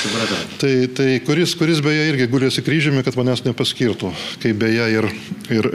Supratau. 0.01 0.39
Tai, 0.61 0.73
tai 0.97 1.07
kuris, 1.23 1.55
kuris 1.59 1.79
beje 1.85 2.09
irgi 2.11 2.27
gulėsi 2.31 2.63
kryžiumi, 2.65 3.03
kad 3.05 3.17
manęs 3.19 3.45
nepaskirtų. 3.47 4.11
Kaip 4.43 4.59
beje 4.59 4.89
ir, 4.97 5.09
ir, 5.53 5.69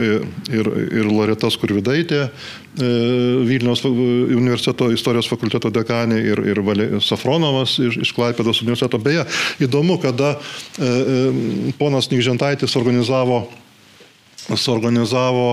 ir, 0.53 0.71
ir 1.01 1.09
Loretas 1.09 1.57
Kurvidaitė, 1.59 2.27
e, 2.29 2.91
Vilniaus 3.49 3.83
universiteto 3.89 4.91
istorijos 4.93 5.29
fakulteto 5.31 5.73
dekanė 5.73 6.21
ir, 6.21 6.43
ir 6.53 6.63
Safronovas 7.05 7.79
iš, 7.81 8.01
iš 8.05 8.13
Klaipėdos 8.17 8.61
universiteto. 8.65 9.01
Beje, 9.01 9.25
įdomu, 9.65 9.97
kada 10.03 10.35
e, 10.37 10.85
e, 10.85 11.73
ponas 11.81 12.11
Nykžentaitis 12.13 12.77
organizavo, 12.77 13.47
suorganizavo 14.49 15.49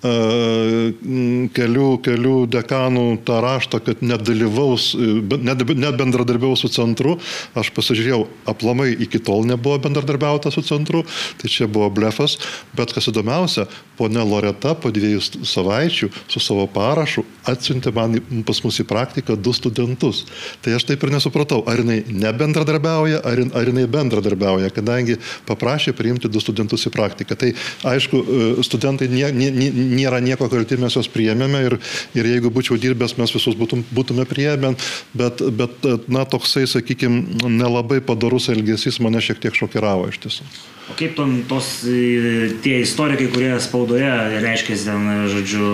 kelių, 0.00 1.88
kelių 2.04 2.36
dekanų 2.48 3.04
tą 3.28 3.40
raštą, 3.44 3.80
kad 3.84 4.04
nedalyvaus, 4.04 4.94
net, 4.96 5.64
net 5.76 5.98
bendradarbiaus 6.00 6.64
su 6.64 6.70
centru. 6.72 7.18
Aš 7.58 7.72
pasižiūrėjau, 7.76 8.22
aplamai 8.48 8.92
iki 9.06 9.20
tol 9.20 9.44
nebuvo 9.48 9.78
bendradarbiauta 9.84 10.52
su 10.54 10.64
centru, 10.64 11.04
tai 11.40 11.52
čia 11.52 11.68
buvo 11.68 11.90
blefas, 11.92 12.38
bet 12.76 12.94
kas 12.96 13.10
įdomiausia, 13.12 13.66
ponė 14.00 14.24
Loreta 14.24 14.74
po 14.78 14.92
dviejų 14.94 15.44
savaičių 15.44 16.10
su 16.30 16.40
savo 16.40 16.66
parašu 16.70 17.26
atsiuntė 17.48 17.92
man 17.94 18.18
pas 18.46 18.60
mus 18.64 18.78
į 18.82 18.86
praktiką 18.88 19.36
du 19.40 19.52
studentus. 19.56 20.24
Tai 20.64 20.74
aš 20.76 20.86
taip 20.88 21.04
ir 21.04 21.12
nesupratau, 21.14 21.62
ar 21.68 21.80
jinai 21.82 22.00
nebendradarbiauja, 22.08 23.22
ar, 23.26 23.42
ar 23.56 23.70
jinai 23.70 23.86
bendradarbiauja, 23.90 24.70
kadangi 24.74 25.18
paprašė 25.48 25.94
priimti 25.96 26.30
du 26.30 26.42
studentus 26.42 26.86
į 26.88 26.94
praktiką. 26.94 27.36
Tai 27.40 27.52
aišku, 27.92 28.20
e, 28.20 28.50
studentai 28.66 29.10
nie, 29.12 29.26
nie, 29.36 29.50
nie, 29.54 29.70
nėra 29.90 30.20
nieko 30.24 30.48
kalti, 30.52 30.78
mes 30.80 30.96
juos 30.96 31.10
priėmėme 31.12 31.62
ir, 31.66 31.76
ir 32.18 32.30
jeigu 32.30 32.52
būčiau 32.54 32.78
dirbęs, 32.80 33.16
mes 33.20 33.34
visus 33.34 33.58
būtum, 33.58 33.84
būtume 33.94 34.26
priėmę, 34.30 34.74
bet, 35.16 35.44
bet, 35.60 35.86
na, 36.08 36.24
toksai, 36.28 36.66
sakykime, 36.70 37.50
nelabai 37.50 38.00
padarus 38.04 38.50
elgesys 38.52 39.00
mane 39.04 39.22
šiek 39.24 39.42
tiek 39.42 39.56
šokiravo 39.56 40.08
iš 40.10 40.22
tiesų. 40.24 40.48
O 40.90 40.96
kaip 40.98 41.14
ton, 41.18 41.36
tos 41.50 41.84
tie 41.84 42.80
istorikai, 42.82 43.28
kurie 43.30 43.52
spaudoje 43.62 44.10
reiškia 44.42 44.80
ten, 44.88 45.06
žodžiu, 45.30 45.70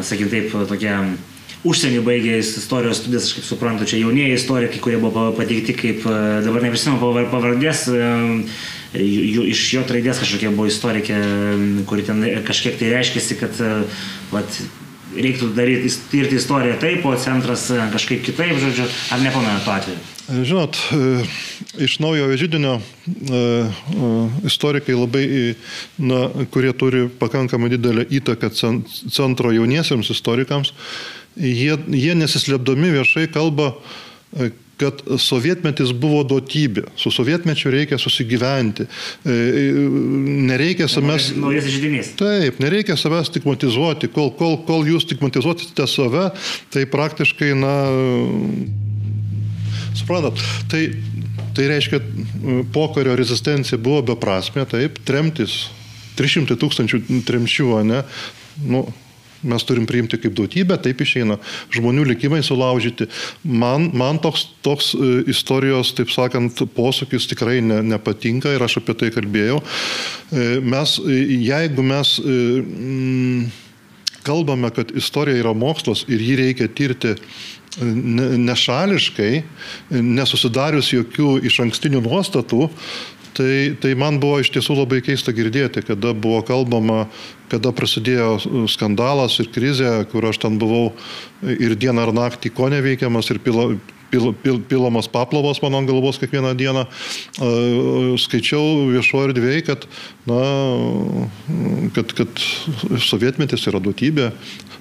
sakykim 0.00 0.32
taip, 0.32 0.56
tokie 0.70 0.94
užsienį 1.68 2.02
baigė 2.06 2.38
istorijos 2.40 3.02
studijas, 3.02 3.28
aš 3.28 3.36
kaip 3.38 3.46
suprantu, 3.46 3.86
čia 3.86 4.00
jaunieji 4.00 4.38
istorikai, 4.38 4.80
kurie 4.82 4.98
buvo 5.02 5.28
pateikti 5.36 5.76
kaip, 5.78 6.06
dabar 6.46 6.64
neprisimenu 6.64 7.28
pavardės, 7.30 7.84
iš 8.94 9.64
jo 9.72 9.82
raidės 9.88 10.20
kažkokia 10.20 10.52
buvo 10.52 10.68
istorikė, 10.70 11.18
kuri 11.88 12.06
ten 12.06 12.22
kažkiek 12.46 12.78
tai 12.80 12.92
reiškėsi, 12.92 13.38
kad 13.40 13.60
vat, 14.32 14.62
reiktų 15.12 15.50
daryti, 15.56 15.90
tirti 16.10 16.38
istoriją 16.40 16.78
taip, 16.80 17.04
o 17.06 17.12
centras 17.20 17.66
kažkaip 17.92 18.22
kitaip, 18.24 18.56
žodžiu, 18.60 18.86
ar 19.12 19.22
nepamenu 19.24 19.60
to 19.64 19.74
atveju? 19.74 20.02
Žinot, 20.32 20.78
iš 21.82 21.98
naujojo 22.00 22.38
žydinio 22.40 22.76
istorikai 24.48 24.96
labai, 24.96 25.24
na, 26.00 26.22
kurie 26.54 26.72
turi 26.78 27.08
pakankamai 27.20 27.72
didelę 27.74 28.06
įtaką 28.20 28.52
centro 28.54 29.52
jauniesiams 29.52 30.12
istorikams, 30.14 30.72
jie, 31.36 31.76
jie 31.76 32.16
nesislėpdami 32.16 32.94
viešai 32.96 33.26
kalba, 33.34 33.72
kad 34.82 35.02
sovietmetis 35.22 35.92
buvo 35.96 36.22
duotybė, 36.26 36.88
su 36.98 37.12
sovietmečiu 37.14 37.72
reikia 37.72 37.98
susigyventi, 38.00 38.86
e, 38.86 39.32
e, 39.32 39.64
nereikia 40.50 40.88
savęs... 40.90 41.32
Naujas 41.38 41.68
žydinys. 41.70 42.12
Taip, 42.20 42.58
nereikia 42.62 42.96
savęs 43.00 43.30
stigmatizuoti, 43.30 44.10
kol, 44.12 44.32
kol, 44.38 44.58
kol 44.66 44.86
jūs 44.88 45.06
stigmatizuosite 45.06 45.86
save, 45.90 46.30
tai 46.74 46.86
praktiškai, 46.90 47.52
na, 47.58 47.74
suprantat, 49.98 50.42
tai, 50.72 50.88
tai 51.56 51.68
reiškia, 51.70 52.02
pokario 52.74 53.14
rezistencija 53.18 53.80
buvo 53.82 54.02
beprasmė, 54.12 54.66
taip, 54.70 54.98
tremtis, 55.08 55.64
300 56.18 56.58
tūkstančių 56.60 57.02
tremčių, 57.28 57.70
ne, 57.88 58.02
nu, 58.68 58.84
mes 59.42 59.64
turim 59.66 59.86
priimti 59.88 60.18
kaip 60.20 60.34
duotybę, 60.36 60.78
taip 60.82 61.02
išeina 61.02 61.38
žmonių 61.74 62.06
likimai 62.12 62.42
sulaužyti. 62.46 63.08
Man, 63.44 63.90
man 63.98 64.20
toks, 64.22 64.46
toks 64.64 64.92
e, 64.94 65.12
istorijos, 65.32 65.92
taip 65.98 66.12
sakant, 66.14 66.64
posūkis 66.76 67.28
tikrai 67.32 67.60
ne, 67.64 67.80
nepatinka 67.94 68.52
ir 68.54 68.64
aš 68.64 68.80
apie 68.82 68.96
tai 68.98 69.10
kalbėjau. 69.14 69.60
E, 69.62 70.46
mes, 70.62 70.96
e, 71.02 71.18
jeigu 71.48 71.86
mes 71.86 72.14
mm, 72.22 73.48
kalbame, 74.26 74.70
kad 74.74 74.94
istorija 74.98 75.42
yra 75.42 75.54
mokslas 75.56 76.06
ir 76.10 76.22
jį 76.22 76.38
reikia 76.44 76.70
tirti 76.70 77.16
nešališkai, 77.80 79.30
nesusidarius 80.04 80.90
jokių 80.92 81.38
iš 81.48 81.56
ankstinių 81.64 82.02
nuostatų, 82.04 82.66
Tai, 83.32 83.76
tai 83.80 83.94
man 83.96 84.18
buvo 84.20 84.42
iš 84.42 84.50
tiesų 84.52 84.76
labai 84.82 85.00
keista 85.04 85.32
girdėti, 85.32 85.80
kada 85.86 86.12
buvo 86.12 86.42
kalbama, 86.44 87.06
kada 87.52 87.72
prasidėjo 87.72 88.66
skandalas 88.68 89.38
ir 89.40 89.48
krizė, 89.54 89.92
kur 90.12 90.26
aš 90.28 90.42
ten 90.44 90.58
buvau 90.60 90.90
ir 91.40 91.72
dieną 91.80 92.04
ar 92.04 92.12
naktį 92.16 92.52
ko 92.52 92.68
neveikiamas 92.72 93.32
ir 93.32 93.40
pilo, 93.44 93.70
pil, 94.12 94.32
pil, 94.44 94.60
pilomas 94.68 95.08
paplovas 95.08 95.62
mano 95.64 95.80
ant 95.80 95.88
galvos 95.88 96.20
kiekvieną 96.20 96.52
dieną. 96.58 96.84
Skaičiau 98.20 98.90
viešo 98.92 99.24
erdvėje, 99.28 99.64
kad, 99.70 99.88
na, 100.28 100.42
kad, 101.96 102.12
kad 102.20 102.44
sovietmetis 103.00 103.64
yra 103.72 103.80
duotybė, 103.82 104.30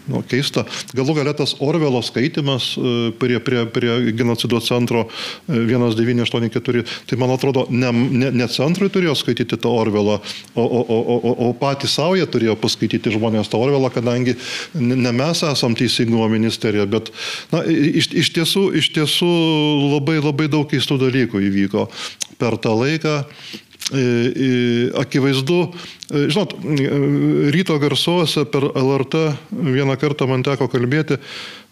nu, 0.09 0.21
keista. 0.27 0.63
Galų 0.97 1.15
galę 1.19 1.34
tas 1.38 1.53
Orvelo 1.63 2.01
skaitimas 2.05 2.71
e, 2.77 3.11
prie, 3.19 3.38
prie, 3.43 3.63
prie 3.71 3.91
genocido 4.17 4.59
centro 4.63 5.05
1984, 5.47 6.82
e, 6.82 6.86
tai 7.09 7.19
man 7.21 7.34
atrodo, 7.36 7.67
ne, 7.69 7.91
ne, 7.93 8.32
ne 8.34 8.47
centrui 8.51 8.89
turėjo 8.93 9.15
skaityti 9.19 9.59
tą 9.61 9.73
Orvelą, 9.82 10.17
o, 10.55 10.63
o, 10.65 10.82
o, 10.82 10.99
o, 11.15 11.34
o 11.47 11.51
patys 11.57 11.95
savo 11.99 12.17
jie 12.19 12.25
turėjo 12.29 12.57
paskaityti 12.61 13.13
žmonės 13.15 13.51
tą 13.51 13.61
Orvelą, 13.61 13.91
kadangi 13.93 14.36
ne 14.75 15.13
mes 15.15 15.43
esam 15.47 15.77
teisingumo 15.77 16.27
ministerija, 16.32 16.88
bet 16.89 17.11
na, 17.53 17.63
iš, 17.67 18.11
iš, 18.23 18.34
tiesų, 18.39 18.65
iš 18.82 18.91
tiesų 18.97 19.20
labai 19.26 20.19
labai 20.22 20.47
daug 20.51 20.69
keistų 20.72 20.99
dalykų 21.01 21.43
įvyko 21.49 21.88
per 22.41 22.57
tą 22.61 22.76
laiką. 22.78 23.17
Akivaizdu, 25.01 25.57
žinot, 26.32 26.53
ryto 27.51 27.76
garsuose 27.82 28.45
per 28.47 28.69
LRT 28.72 29.24
vieną 29.51 29.97
kartą 29.99 30.30
man 30.32 30.45
teko 30.47 30.69
kalbėti 30.72 31.17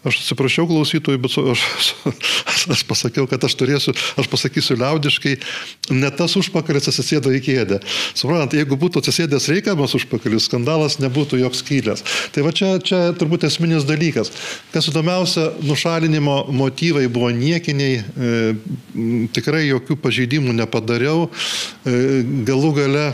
Aš 0.00 0.22
atsiprašiau 0.22 0.64
klausytojų, 0.64 1.18
bet 1.20 1.34
aš, 1.52 1.62
aš, 1.76 1.88
aš 2.72 2.82
pasakiau, 2.88 3.26
kad 3.28 3.42
aš 3.44 3.52
turėsiu, 3.60 3.92
aš 4.16 4.28
pasakysiu 4.32 4.78
liaudiškai, 4.80 5.34
ne 5.92 6.08
tas 6.16 6.36
užpakalis 6.40 6.88
atsisėdo 6.88 7.28
į 7.36 7.40
kėdę. 7.44 7.82
Suprantat, 8.16 8.56
jeigu 8.56 8.78
būtų 8.80 9.02
atsisėdęs 9.02 9.50
reikiamas 9.52 9.92
užpakalis, 9.98 10.46
skandalas 10.48 10.96
nebūtų 11.04 11.42
joks 11.42 11.60
kylės. 11.68 12.04
Tai 12.32 12.44
va 12.46 12.52
čia, 12.56 12.70
čia 12.80 13.00
turbūt 13.20 13.44
esminis 13.50 13.84
dalykas. 13.88 14.32
Kas 14.72 14.88
įdomiausia, 14.88 15.50
nušalinimo 15.68 16.46
motyvai 16.48 17.04
buvo 17.12 17.28
niekiniai, 17.36 17.98
e, 18.00 18.38
tikrai 19.36 19.66
jokių 19.66 19.98
pažeidimų 20.00 20.54
nepadariau. 20.62 21.26
E, 21.28 22.22
galų 22.48 22.72
gale 22.78 23.04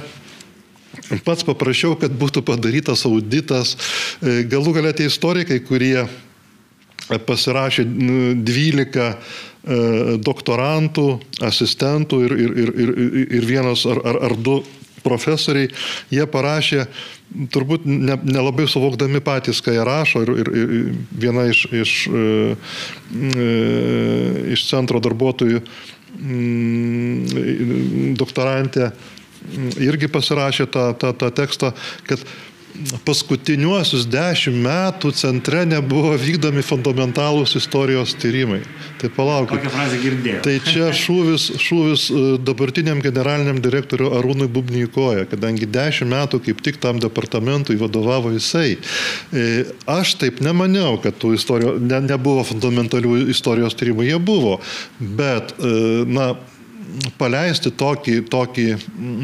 pats 1.27 1.43
paprašiau, 1.51 1.99
kad 1.99 2.15
būtų 2.15 2.45
padarytas 2.47 3.03
auditas. 3.11 3.75
E, 4.23 4.45
galų 4.47 4.77
galia 4.79 4.95
tie 4.95 5.11
istorikai, 5.11 5.59
kurie 5.67 6.07
pasirašė 7.07 7.85
12 7.87 9.05
e, 9.07 9.15
doktorantų, 10.27 11.07
asistentų 11.47 12.23
ir, 12.27 12.37
ir, 12.47 12.57
ir, 12.57 12.97
ir 13.39 13.47
vienas 13.47 13.87
ar, 13.87 14.03
ar, 14.05 14.21
ar 14.31 14.37
du 14.37 14.61
profesoriai, 15.07 15.71
jie 16.11 16.25
parašė, 16.27 16.87
turbūt 17.55 17.85
nelabai 17.87 18.67
ne 18.67 18.71
suvokdami 18.71 19.21
patys, 19.23 19.61
ką 19.63 19.75
jie 19.77 19.85
rašo, 19.87 20.23
ir, 20.27 20.33
ir, 20.43 20.51
ir 20.57 20.89
viena 21.23 21.47
iš, 21.51 21.67
iš, 21.71 21.93
e, 22.11 22.57
e, 23.15 23.51
iš 24.57 24.67
centro 24.71 25.03
darbuotojų 25.05 25.63
doktorantė 28.17 28.91
irgi 29.85 30.09
pasirašė 30.09 30.67
tą, 30.73 30.87
tą, 30.99 31.13
tą 31.13 31.31
tekstą, 31.43 31.73
kad 32.09 32.23
paskutiniuosius 33.07 34.07
dešimt 34.11 34.59
metų 34.65 35.13
centre 35.17 35.65
nebuvo 35.69 36.15
vykdomi 36.21 36.65
fundamentalūs 36.67 37.57
istorijos 37.61 38.15
tyrimai. 38.21 38.63
Tai 39.01 39.11
palaukit. 39.13 39.61
Tokią 39.61 39.73
frazę 39.75 39.99
girdėjau. 40.01 40.41
Tai 40.47 40.55
čia 40.65 40.89
šūvis, 40.97 41.47
šūvis 41.61 42.07
e, 42.09 42.23
dabartiniam 42.47 43.03
generaliniam 43.05 43.61
direktoriui 43.63 44.13
Arūnui 44.19 44.49
Bubniui 44.53 44.89
koja, 44.93 45.27
kadangi 45.29 45.69
dešimt 45.69 46.13
metų 46.13 46.41
kaip 46.47 46.63
tik 46.65 46.81
tam 46.83 47.01
departamentui 47.03 47.77
vadovavo 47.81 48.33
jisai. 48.35 48.77
E, 48.77 49.47
aš 49.91 50.17
taip 50.23 50.41
nemaniau, 50.45 50.97
kad 51.03 51.19
tų 51.21 51.35
istorijų 51.37 51.77
ne, 51.85 52.01
nebuvo 52.09 52.47
fundamentalių 52.49 53.27
istorijos 53.35 53.77
tyrimų, 53.77 54.09
jie 54.09 54.21
buvo. 54.23 54.59
Bet, 55.01 55.57
e, 55.61 56.05
na, 56.09 56.33
paleisti 57.19 57.71
tokį, 57.71 58.19
tokį 58.33 58.67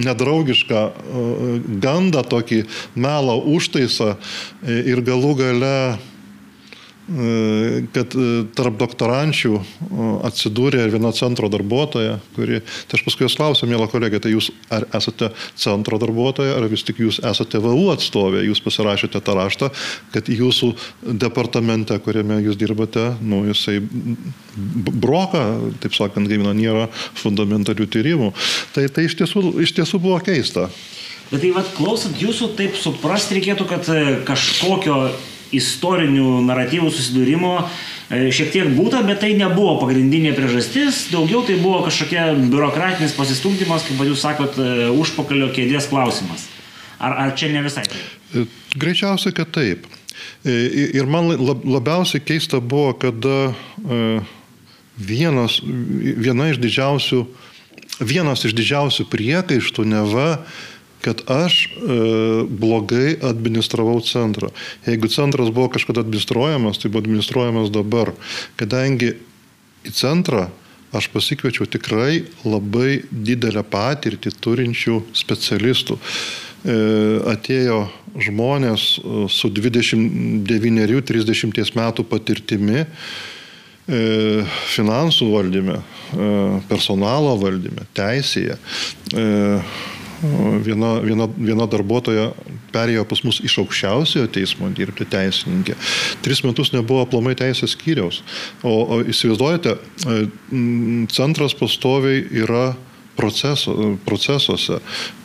nedraugišką 0.06 0.80
e, 0.86 1.26
gandą, 1.82 2.24
tokį 2.26 2.62
melą 2.94 3.38
užtaisą 3.56 4.14
ir 4.66 5.04
galų 5.06 5.36
gale 5.42 5.76
E, 5.82 6.11
kad 7.92 8.14
e, 8.16 8.26
tarp 8.56 8.78
doktorančių 8.80 9.58
atsidūrė 10.24 10.86
viena 10.92 11.10
centro 11.16 11.50
darbuotoja, 11.52 12.16
kuri, 12.36 12.60
tai 12.88 12.98
aš 12.98 13.04
paskui 13.06 13.26
jos 13.26 13.36
klausiau, 13.36 13.68
mėla 13.70 13.88
kolegė, 13.92 14.20
tai 14.22 14.32
jūs 14.32 14.48
ar 14.72 14.86
esate 14.96 15.32
centro 15.60 15.98
darbuotoja, 16.00 16.54
ar 16.56 16.68
vis 16.72 16.84
tik 16.88 17.02
jūs 17.02 17.20
esate 17.28 17.60
VU 17.62 17.90
atstovė, 17.92 18.44
jūs 18.46 18.62
pasirašėte 18.64 19.20
tą 19.24 19.36
raštą, 19.36 19.70
kad 20.14 20.30
jūsų 20.32 20.72
departamente, 21.20 21.98
kuriame 22.02 22.40
jūs 22.46 22.56
dirbate, 22.60 23.10
nu, 23.20 23.42
jisai 23.50 23.80
broka, 25.02 25.44
taip 25.84 25.96
sakant, 25.98 26.30
gaimina, 26.30 26.54
nėra 26.56 26.88
fundamentalių 27.20 27.88
tyrimų. 27.92 28.32
Tai, 28.72 28.86
tai 28.88 29.08
iš, 29.08 29.18
tiesų, 29.20 29.44
iš 29.66 29.74
tiesų 29.76 30.00
buvo 30.02 30.20
keista. 30.24 30.70
Bet 31.32 31.40
tai 31.40 31.52
vad 31.54 31.68
klausant 31.76 32.18
jūsų, 32.20 32.50
taip 32.58 32.74
suprasti 32.76 33.38
reikėtų, 33.38 33.68
kad 33.68 33.86
e, 33.88 34.00
kažkokio 34.28 34.96
istorinių 35.56 36.42
naratyvų 36.46 36.90
susidūrimo 36.92 37.52
e, 37.62 38.30
šiek 38.34 38.52
tiek 38.54 38.72
būta, 38.76 39.02
bet 39.06 39.22
tai 39.24 39.32
nebuvo 39.38 39.76
pagrindinė 39.82 40.34
priežastis, 40.36 41.06
daugiau 41.12 41.44
tai 41.46 41.58
buvo 41.60 41.82
kažkokia 41.86 42.30
biurokratinis 42.40 43.16
pasistumdymas, 43.18 43.86
kaip 43.88 44.02
jūs 44.08 44.24
sakot, 44.24 44.58
e, 44.58 44.88
užpakalio 44.92 45.52
kėdės 45.54 45.90
klausimas. 45.92 46.48
Ar, 47.02 47.16
ar 47.26 47.34
čia 47.38 47.52
ne 47.52 47.64
visai 47.64 47.86
taip? 47.88 48.04
E, 48.32 48.46
greičiausiai, 48.80 49.36
kad 49.36 49.52
taip. 49.54 49.88
Ir 50.46 51.06
man 51.10 51.30
labiausiai 51.34 52.22
keista 52.22 52.60
buvo, 52.60 52.92
kada 53.00 53.54
vienas, 54.98 55.56
viena 55.64 56.50
iš 56.50 56.60
didžiausių, 56.62 57.22
vienas 58.02 58.44
iš 58.46 58.54
didžiausių 58.58 59.06
priekaištų 59.10 59.86
neva 59.88 60.28
kad 61.02 61.22
aš 61.30 61.66
e, 61.66 61.68
blogai 62.48 63.16
administravau 63.26 64.00
centrą. 64.06 64.48
Jeigu 64.86 65.08
centras 65.12 65.50
buvo 65.50 65.68
kažkada 65.74 66.00
administruojamas, 66.04 66.78
tai 66.78 66.90
buvo 66.90 67.02
administruojamas 67.04 67.70
dabar. 67.74 68.08
Kadangi 68.60 69.08
į 69.82 69.90
centrą 69.96 70.48
aš 70.92 71.08
pasikviečiau 71.12 71.66
tikrai 71.72 72.24
labai 72.44 73.02
didelę 73.10 73.62
patirtį 73.64 74.30
turinčių 74.44 75.02
specialistų. 75.16 75.94
E, 75.98 76.00
atėjo 77.34 77.88
žmonės 78.22 78.82
e, 79.00 79.02
su 79.32 79.48
29-30 79.50 81.76
metų 81.78 82.02
patirtimi 82.06 82.86
E, 83.82 84.44
finansų 84.70 85.26
valdyme, 85.32 85.80
e, 86.14 86.26
personalo 86.68 87.32
valdyme, 87.40 87.82
teisėje. 87.98 88.54
E, 90.22 90.58
viena, 90.64 90.94
viena, 91.04 91.26
viena 91.36 91.66
darbuotoja 91.70 92.30
perėjo 92.72 93.04
pas 93.10 93.24
mus 93.26 93.40
iš 93.44 93.58
aukščiausiojo 93.64 94.30
teismo 94.32 94.70
dirbti 94.74 95.06
teisininkė. 95.10 95.76
Tris 96.24 96.44
metus 96.46 96.72
nebuvo 96.74 97.02
aplamai 97.06 97.34
teisės 97.38 97.74
skyriaus. 97.76 98.22
O, 98.62 98.70
o 98.70 99.02
įsivaizduojate, 99.02 99.76
centras 101.12 101.56
pastoviai 101.58 102.24
yra 102.44 102.72
proceso, 103.16 103.98
procesuose. 104.04 104.78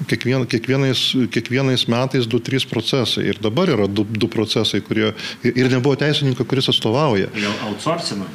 Kiekvien, 0.07 0.45
kiekvienais, 0.49 1.03
kiekvienais 1.31 1.87
metais 1.87 2.27
2-3 2.27 2.67
procesai. 2.69 3.27
Ir 3.31 3.39
dabar 3.41 3.71
yra 3.71 3.87
2 3.87 4.31
procesai, 4.31 4.81
kurie... 4.85 5.13
Ir 5.47 5.71
nebuvo 5.71 5.95
teisininko, 5.99 6.45
kuris 6.47 6.69
atstovauja. 6.73 7.31
Jau 7.37 7.53
outsourcino. 7.69 8.27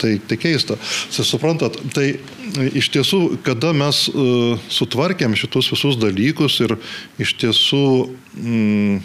Tai, 0.00 0.16
tai 0.26 0.38
keista. 0.40 0.76
Suprantat, 1.14 1.76
tai 1.94 2.16
iš 2.74 2.90
tiesų, 2.94 3.20
kada 3.46 3.72
mes 3.76 4.04
uh, 4.10 4.60
sutvarkėm 4.72 5.34
šitus 5.38 5.72
visus 5.74 5.98
dalykus 6.00 6.60
ir 6.64 6.76
iš 7.20 7.34
tiesų 7.42 7.86
mm, 8.38 9.02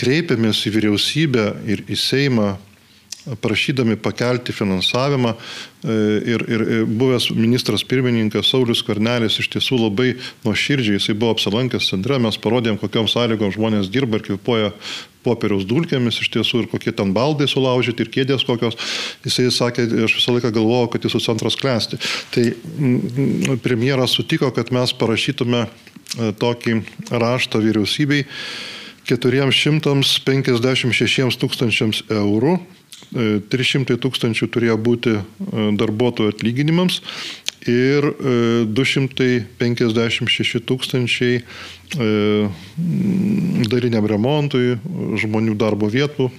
kreipėmės 0.00 0.64
į 0.68 0.74
vyriausybę 0.76 1.46
ir 1.72 1.84
į 1.88 1.98
Seimą 1.98 2.50
prašydami 3.40 3.96
pakelti 4.02 4.52
finansavimą 4.52 5.34
e, 5.34 5.36
ir, 6.34 6.44
ir 6.50 6.86
buvęs 6.86 7.30
ministras 7.36 7.84
pirmininkas 7.86 8.50
Saulis 8.50 8.82
Karnelis 8.82 9.38
iš 9.38 9.48
tiesų 9.52 9.78
labai 9.84 10.16
nuoširdžiai, 10.46 10.96
jisai 10.98 11.14
buvo 11.14 11.32
apsilankęs 11.36 11.90
centre, 11.92 12.18
mes 12.22 12.36
parodėm, 12.42 12.76
kokiam 12.80 13.06
sąlygom 13.10 13.50
žmonės 13.54 13.90
dirba 13.94 14.14
ir 14.18 14.24
kvepuoja 14.26 14.68
popieriaus 15.22 15.64
dulkėmis 15.70 16.18
iš 16.18 16.28
tiesų 16.34 16.56
ir 16.64 16.68
kokie 16.72 16.92
ten 16.98 17.08
baldai 17.14 17.46
sulaužyti 17.50 18.00
ir 18.02 18.10
kėdės 18.10 18.42
kokios. 18.48 18.74
Jisai 19.22 19.46
sakė, 19.54 19.82
aš 20.08 20.12
visą 20.18 20.30
laiką 20.34 20.50
galvojau, 20.58 20.88
kad 20.90 21.00
jūsų 21.06 21.20
centras 21.22 21.54
klesti. 21.60 21.94
Tai 22.34 22.44
premjeras 23.62 24.10
sutiko, 24.18 24.48
kad 24.50 24.74
mes 24.74 24.90
parašytume 24.98 25.60
e, 25.62 25.66
tokį 26.42 26.72
raštą 27.14 27.62
vyriausybei 27.62 28.26
456 29.06 31.38
tūkstančiams 31.38 32.02
eurų 32.10 32.81
300 33.12 33.94
e, 33.94 33.98
tūkstančių 34.00 34.48
turėjo 34.54 34.76
būti 34.80 35.12
e, 35.18 35.22
darbuotojų 35.80 36.28
atlyginimams 36.34 37.02
ir 37.70 38.02
256 38.74 40.62
tūkstančiai 40.66 41.36
dariniam 43.70 44.06
remontui, 44.08 44.78
žmonių 45.22 45.54
darbo 45.60 45.86
vietų 45.92 46.30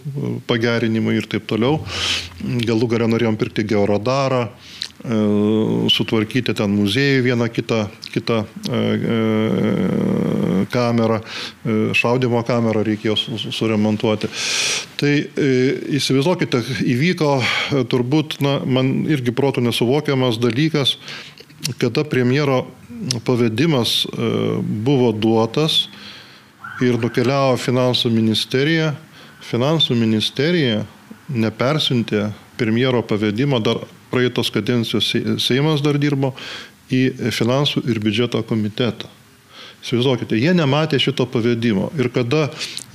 pagerinimui 0.49 1.16
ir 1.20 1.28
taip 1.30 1.45
toliau. 1.49 1.80
Galų 2.41 2.88
galę 2.91 3.07
norėjom 3.11 3.38
pirkti 3.39 3.64
georadarą, 3.70 4.47
e, 4.49 4.51
sutvarkyti 5.93 6.53
ten 6.57 6.74
muziejų 6.76 7.24
vieną 7.30 7.49
kitą, 7.53 7.88
kitą 8.14 8.43
e, 8.43 8.45
e, 8.74 9.20
kamerą, 10.72 11.20
šaudimo 11.97 12.43
kamerą 12.47 12.84
reikėjo 12.88 13.18
suremontuoti. 13.43 14.30
Tai 14.99 15.11
įsivaizduokite, 15.99 16.61
įvyko 16.93 17.34
turbūt, 17.91 18.39
na, 18.43 18.59
man 18.66 19.03
irgi 19.11 19.36
protų 19.36 19.66
nesuvokiamas 19.66 20.39
dalykas, 20.43 20.97
kada 21.80 22.05
premjero 22.07 22.64
pavedimas 23.28 24.03
buvo 24.84 25.11
duotas, 25.16 25.86
ir 26.82 26.97
nukeliavo 27.01 27.57
finansų 27.61 28.11
ministerija. 28.14 28.93
Finansų 29.43 29.95
ministerija 29.99 30.84
nepersiuntė 31.30 32.30
premjero 32.57 33.03
pavedimo, 33.05 33.59
dar 33.59 33.82
praeitos 34.11 34.51
kadencijos 34.53 35.11
Seimas 35.43 35.84
dar 35.84 35.99
dirbo, 35.99 36.34
į 36.93 37.32
finansų 37.34 37.84
ir 37.89 37.99
biudžeto 38.03 38.43
komitetą. 38.47 39.09
Įsivaizduokite, 39.84 40.38
jie 40.40 40.54
nematė 40.56 40.96
šito 41.04 41.26
pavedimo. 41.28 41.90
Ir 42.00 42.08
kada 42.16 42.46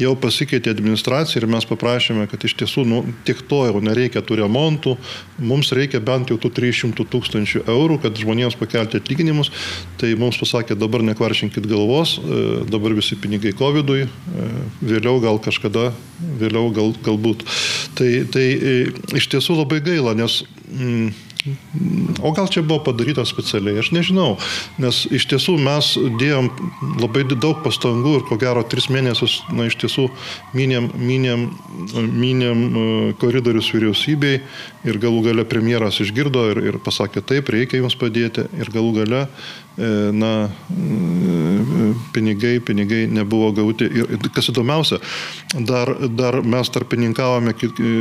jau 0.00 0.14
pasikeitė 0.16 0.72
administracija 0.72 1.42
ir 1.42 1.46
mes 1.52 1.66
paprašėme, 1.68 2.24
kad 2.30 2.46
iš 2.48 2.54
tiesų 2.62 2.84
nu, 2.88 3.00
tik 3.28 3.42
to 3.50 3.58
jau 3.68 3.82
nereikia 3.84 4.22
tų 4.24 4.38
remontų, 4.40 4.94
mums 5.50 5.68
reikia 5.76 6.00
bent 6.00 6.32
jau 6.32 6.38
tų 6.40 6.48
300 6.56 7.04
tūkstančių 7.12 7.66
eurų, 7.68 8.00
kad 8.06 8.16
žmonėms 8.16 8.56
pakelti 8.56 9.02
atlyginimus, 9.02 9.52
tai 10.00 10.14
mums 10.16 10.40
pasakė, 10.40 10.78
dabar 10.80 11.04
nekvaršinkit 11.10 11.68
galvos, 11.68 12.16
e, 12.22 12.42
dabar 12.72 12.96
visi 12.96 13.20
pinigai 13.20 13.52
COVID-ui, 13.58 14.08
e, 14.08 14.50
vėliau 14.80 15.20
gal 15.20 15.44
kažkada, 15.44 15.90
vėliau 16.40 16.72
gal, 16.72 16.96
galbūt. 17.04 17.44
Tai, 18.00 18.12
tai 18.32 18.48
e, 18.56 18.76
iš 19.20 19.28
tiesų 19.36 19.60
labai 19.60 19.84
gaila, 19.84 20.16
nes... 20.16 20.40
Mm, 20.72 21.12
O 22.22 22.32
gal 22.34 22.48
čia 22.50 22.64
buvo 22.66 22.82
padaryta 22.88 23.22
specialiai, 23.28 23.78
aš 23.78 23.92
nežinau, 23.94 24.32
nes 24.82 25.04
iš 25.14 25.28
tiesų 25.30 25.54
mes 25.62 25.92
dėjom 26.18 26.48
labai 26.98 27.22
daug 27.30 27.60
pastangų 27.62 28.16
ir 28.18 28.24
ko 28.26 28.38
gero 28.40 28.64
tris 28.66 28.88
mėnesius, 28.90 29.38
na 29.54 29.68
iš 29.70 29.78
tiesų 29.78 30.08
minėm, 30.58 30.90
minėm, 30.98 31.46
minėm 31.94 32.64
e, 32.66 32.82
koridorius 33.22 33.70
vyriausybei 33.70 34.40
ir 34.88 34.98
galų 34.98 35.28
gale 35.28 35.46
premjeras 35.48 36.02
išgirdo 36.02 36.48
ir, 36.50 36.62
ir 36.72 36.80
pasakė 36.82 37.22
taip, 37.22 37.54
reikia 37.54 37.84
jums 37.84 37.94
padėti 37.98 38.48
ir 38.58 38.74
galų 38.74 38.96
gale 38.98 39.24
na, 40.12 40.50
e, 40.70 41.94
pinigai, 42.12 42.60
pinigai 42.60 43.06
nebuvo 43.06 43.52
gauti. 43.52 43.86
Ir 43.86 44.30
kas 44.34 44.50
įdomiausia, 44.50 44.98
dar, 45.68 45.92
dar 46.10 46.40
mes 46.42 46.70
tarpininkavome 46.74 47.54
kit, 47.58 47.78
e, 47.78 47.92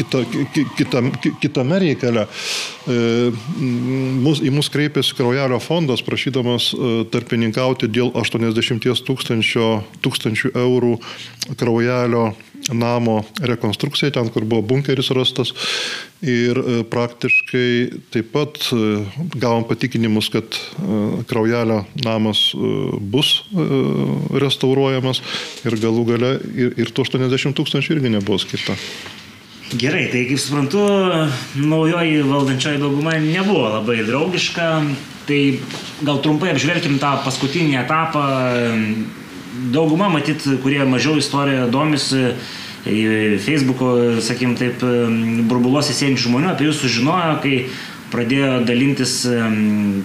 kita, 0.00 0.24
kita, 0.78 1.04
kitame 1.42 1.80
reikale. 1.84 2.26
Mus, 2.84 4.42
į 4.44 4.50
mus 4.52 4.68
kreipėsi 4.72 5.16
Kraujelio 5.16 5.56
fondas, 5.62 6.02
prašydamas 6.04 6.72
tarpininkauti 7.12 7.88
dėl 7.88 8.10
80 8.12 9.04
tūkstančių, 9.08 9.68
tūkstančių 10.04 10.52
eurų 10.64 10.98
Kraujelio 11.60 12.26
namo 12.72 13.24
rekonstrukcijai, 13.40 14.12
ten, 14.14 14.30
kur 14.32 14.44
buvo 14.48 14.62
bunkeris 14.62 15.10
rastas. 15.16 15.52
Ir 16.24 16.56
e, 16.56 16.76
praktiškai 16.88 17.68
taip 18.12 18.30
pat 18.32 18.56
e, 18.72 19.02
gavom 19.36 19.66
patikinimus, 19.68 20.30
kad 20.32 20.56
e, 20.56 21.00
kraujelio 21.28 21.82
namas 22.04 22.46
bus 23.12 23.42
restauruojamas 24.32 25.20
ir 25.68 25.76
galų 25.82 26.06
gale 26.08 26.30
ir, 26.54 26.72
ir 26.80 26.92
tų 26.94 27.04
80 27.04 27.56
tūkstančių 27.58 27.98
irgi 27.98 28.14
nebuvo 28.16 28.40
skirta. 28.40 28.76
Gerai, 29.74 30.06
tai 30.12 30.24
kaip 30.28 30.40
suprantu, 30.40 30.80
naujoji 31.58 32.22
valdančioji 32.28 32.80
dauguma 32.80 33.18
nebuvo 33.20 33.68
labai 33.76 34.00
draugiška. 34.06 34.70
Tai 35.24 35.40
gal 36.04 36.18
trumpai 36.24 36.52
apžvelgim 36.52 36.98
tą 37.00 37.14
paskutinį 37.24 37.78
etapą 37.80 38.24
dauguma, 39.72 40.10
matyt, 40.12 40.44
kurie 40.62 40.84
mažiau 40.88 41.16
istoriją 41.20 41.70
domisi, 41.72 42.34
Facebook'o, 42.84 44.20
sakim, 44.24 44.54
taip, 44.60 44.82
burbuluose 45.48 45.96
sėdinčių 45.96 46.28
žmonių 46.28 46.50
apie 46.52 46.68
jūs 46.68 46.82
sužinojo, 46.84 47.38
kai 47.44 47.54
pradėjo 48.12 48.50
dalintis 48.68 49.14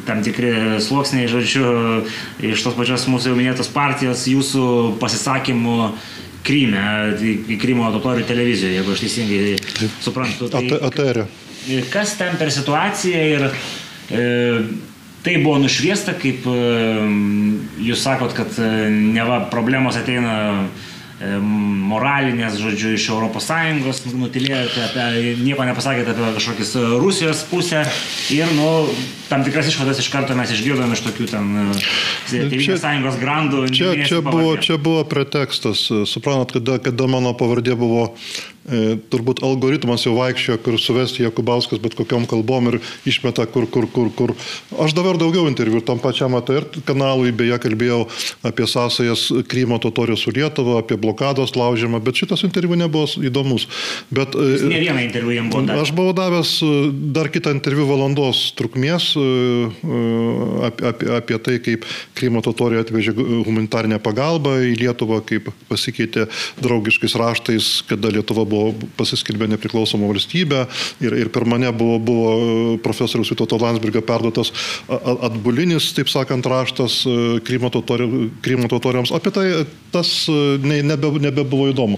tam 0.07 0.23
tikri 0.25 0.79
sluoksniai, 0.81 1.27
žodžiu, 1.29 1.65
iš 2.51 2.63
tos 2.65 2.77
pačios 2.77 3.05
mūsų 3.11 3.33
jau 3.33 3.37
minėtos 3.37 3.69
partijos 3.73 4.25
jūsų 4.31 4.63
pasisakymų 5.01 5.77
Kryme, 6.49 6.81
į 7.19 7.57
Krymo 7.59 7.89
totorių 7.93 8.23
televizijoje, 8.25 8.77
jeigu 8.79 8.93
aš 8.95 9.01
teisingai 9.03 9.89
suprantu. 10.01 10.47
Tai, 10.49 10.63
Aterio. 10.87 11.27
Kas 11.91 12.15
ten 12.17 12.37
per 12.39 12.49
situaciją 12.55 13.23
ir 13.33 13.43
e, 13.45 14.21
tai 15.25 15.35
buvo 15.43 15.59
nušviesta, 15.61 16.15
kaip 16.17 16.47
e, 16.47 16.55
jūs 17.89 18.05
sakot, 18.05 18.33
kad 18.37 18.55
e, 18.55 18.87
neva 18.89 19.41
problemos 19.51 19.99
ateina 19.99 20.33
moralinės, 21.19 22.59
žodžiu, 22.61 22.93
iš 22.95 23.09
ES, 23.11 24.03
nutilėjote 24.15 24.83
apie, 24.85 25.35
nieko 25.43 25.65
nepasakėte 25.67 26.13
apie 26.13 26.29
kažkokius 26.37 26.75
e, 26.79 26.83
Rusijos 27.01 27.43
pusę. 27.49 27.83
Ir, 28.31 28.47
nu, 28.55 28.69
tam 29.29 29.43
tikras 29.45 29.69
išvadas 29.69 29.99
iš 30.01 30.09
karto 30.13 30.35
mes 30.37 30.51
išgirdome 30.55 30.97
iš 30.97 31.05
tokių 31.05 31.29
ten 31.29 31.49
e, 31.63 31.65
Tėvynės 32.29 32.83
sąjungos 32.83 33.19
grandų. 33.21 33.65
Čia, 33.73 33.93
čia, 34.05 34.21
buvo, 34.25 34.53
čia 34.61 34.79
buvo 34.81 35.03
pretekstas, 35.09 35.87
suprantat, 36.09 36.57
kada, 36.57 36.79
kada 36.83 37.09
mano 37.09 37.33
pavardė 37.37 37.77
buvo 37.79 38.09
e, 38.69 38.97
turbūt 39.11 39.41
algoritmas 39.45 40.05
jau 40.05 40.15
vaikščiojo, 40.17 40.59
kur 40.65 40.77
suvesti 40.81 41.25
Jakubauskas 41.25 41.81
bet 41.81 41.95
kokiam 41.97 42.25
kalbom 42.29 42.71
ir 42.71 42.79
išmeta 43.09 43.45
kur, 43.49 43.67
kur, 43.71 43.87
kur, 43.93 44.11
kur. 44.15 44.33
Aš 44.81 44.95
dabar 44.97 45.19
daugiau 45.21 45.47
interviu 45.49 45.81
tam 45.85 46.01
pačiam 46.01 46.37
ATR 46.39 46.67
kanalui, 46.87 47.33
beje, 47.35 47.57
kalbėjau 47.63 48.01
apie 48.49 48.67
sąsajas 48.69 49.29
Krymo 49.49 49.79
totorių 49.81 50.17
su 50.19 50.33
Lietuva, 50.35 50.79
apie 50.83 50.99
blokados 51.01 51.55
laužimą, 51.57 52.01
bet 52.03 52.21
šitas 52.21 52.45
interviu 52.47 52.77
nebuvo 52.79 53.09
įdomus. 53.25 53.67
Bet, 54.13 54.37
Jūs 54.37 54.67
ne 54.69 54.81
vieną 54.85 55.05
interviu 55.07 55.37
jam 55.37 55.49
buvo 55.53 55.65
davęs. 55.69 55.87
Aš 55.87 55.95
buvau 55.97 56.15
davęs 56.17 56.53
e, 56.65 56.73
dar 57.15 57.31
kitą 57.33 57.53
interviu 57.57 57.87
valandos 57.89 58.49
trukmės 58.59 59.11
e, 59.17 59.18
apie, 60.67 60.85
apie, 60.89 61.09
apie 61.17 61.39
tai, 61.43 61.57
kaip 61.63 61.85
Krymo 62.17 62.41
totoriai 62.45 62.83
atvežė 62.83 63.13
humanitarinę 63.17 63.99
pagalbą 64.03 64.55
į 64.69 64.75
Lietuvą, 64.79 65.21
kaip 65.27 65.49
pasikeitė 65.69 66.27
draugiškais 66.63 67.15
raštais, 67.19 67.69
kada 67.89 68.11
Lietuva 68.13 68.45
buvo 68.49 68.73
pasiskelbė 68.99 69.49
nepriklausomą 69.53 70.09
valstybę 70.11 70.65
ir, 71.03 71.15
ir 71.23 71.31
per 71.33 71.47
mane 71.49 71.71
buvo, 71.75 71.99
buvo 72.03 72.33
profesoriaus 72.85 73.31
Vitoto 73.33 73.59
Landsbergio 73.61 74.03
perduotas 74.05 74.53
atbulinis, 74.89 75.91
taip 75.97 76.11
sakant, 76.11 76.47
raštas 76.49 77.01
e, 77.07 77.17
Krymo, 77.45 77.71
totori, 77.73 78.29
Krymo 78.45 78.69
totoriams. 78.71 79.13
Apie 79.15 79.33
tai 79.35 79.47
tas 79.93 80.09
ne, 80.29 80.81
nebe, 80.85 81.09
nebebuvo 81.21 81.69
įdomu. 81.71 81.97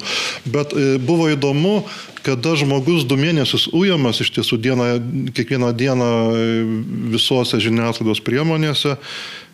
Bet 0.52 0.74
buvo 1.04 1.28
įdomu, 1.32 1.82
kada 2.26 2.56
žmogus 2.60 3.06
du 3.08 3.18
mėnesius 3.20 3.68
ujamas 3.74 4.22
iš 4.24 4.32
tiesų 4.38 4.60
dieną, 4.62 4.88
kiekvieną 5.36 5.72
dieną 5.78 6.10
visose 7.14 7.60
žiniasklaidos 7.64 8.22
priemonėse 8.26 8.98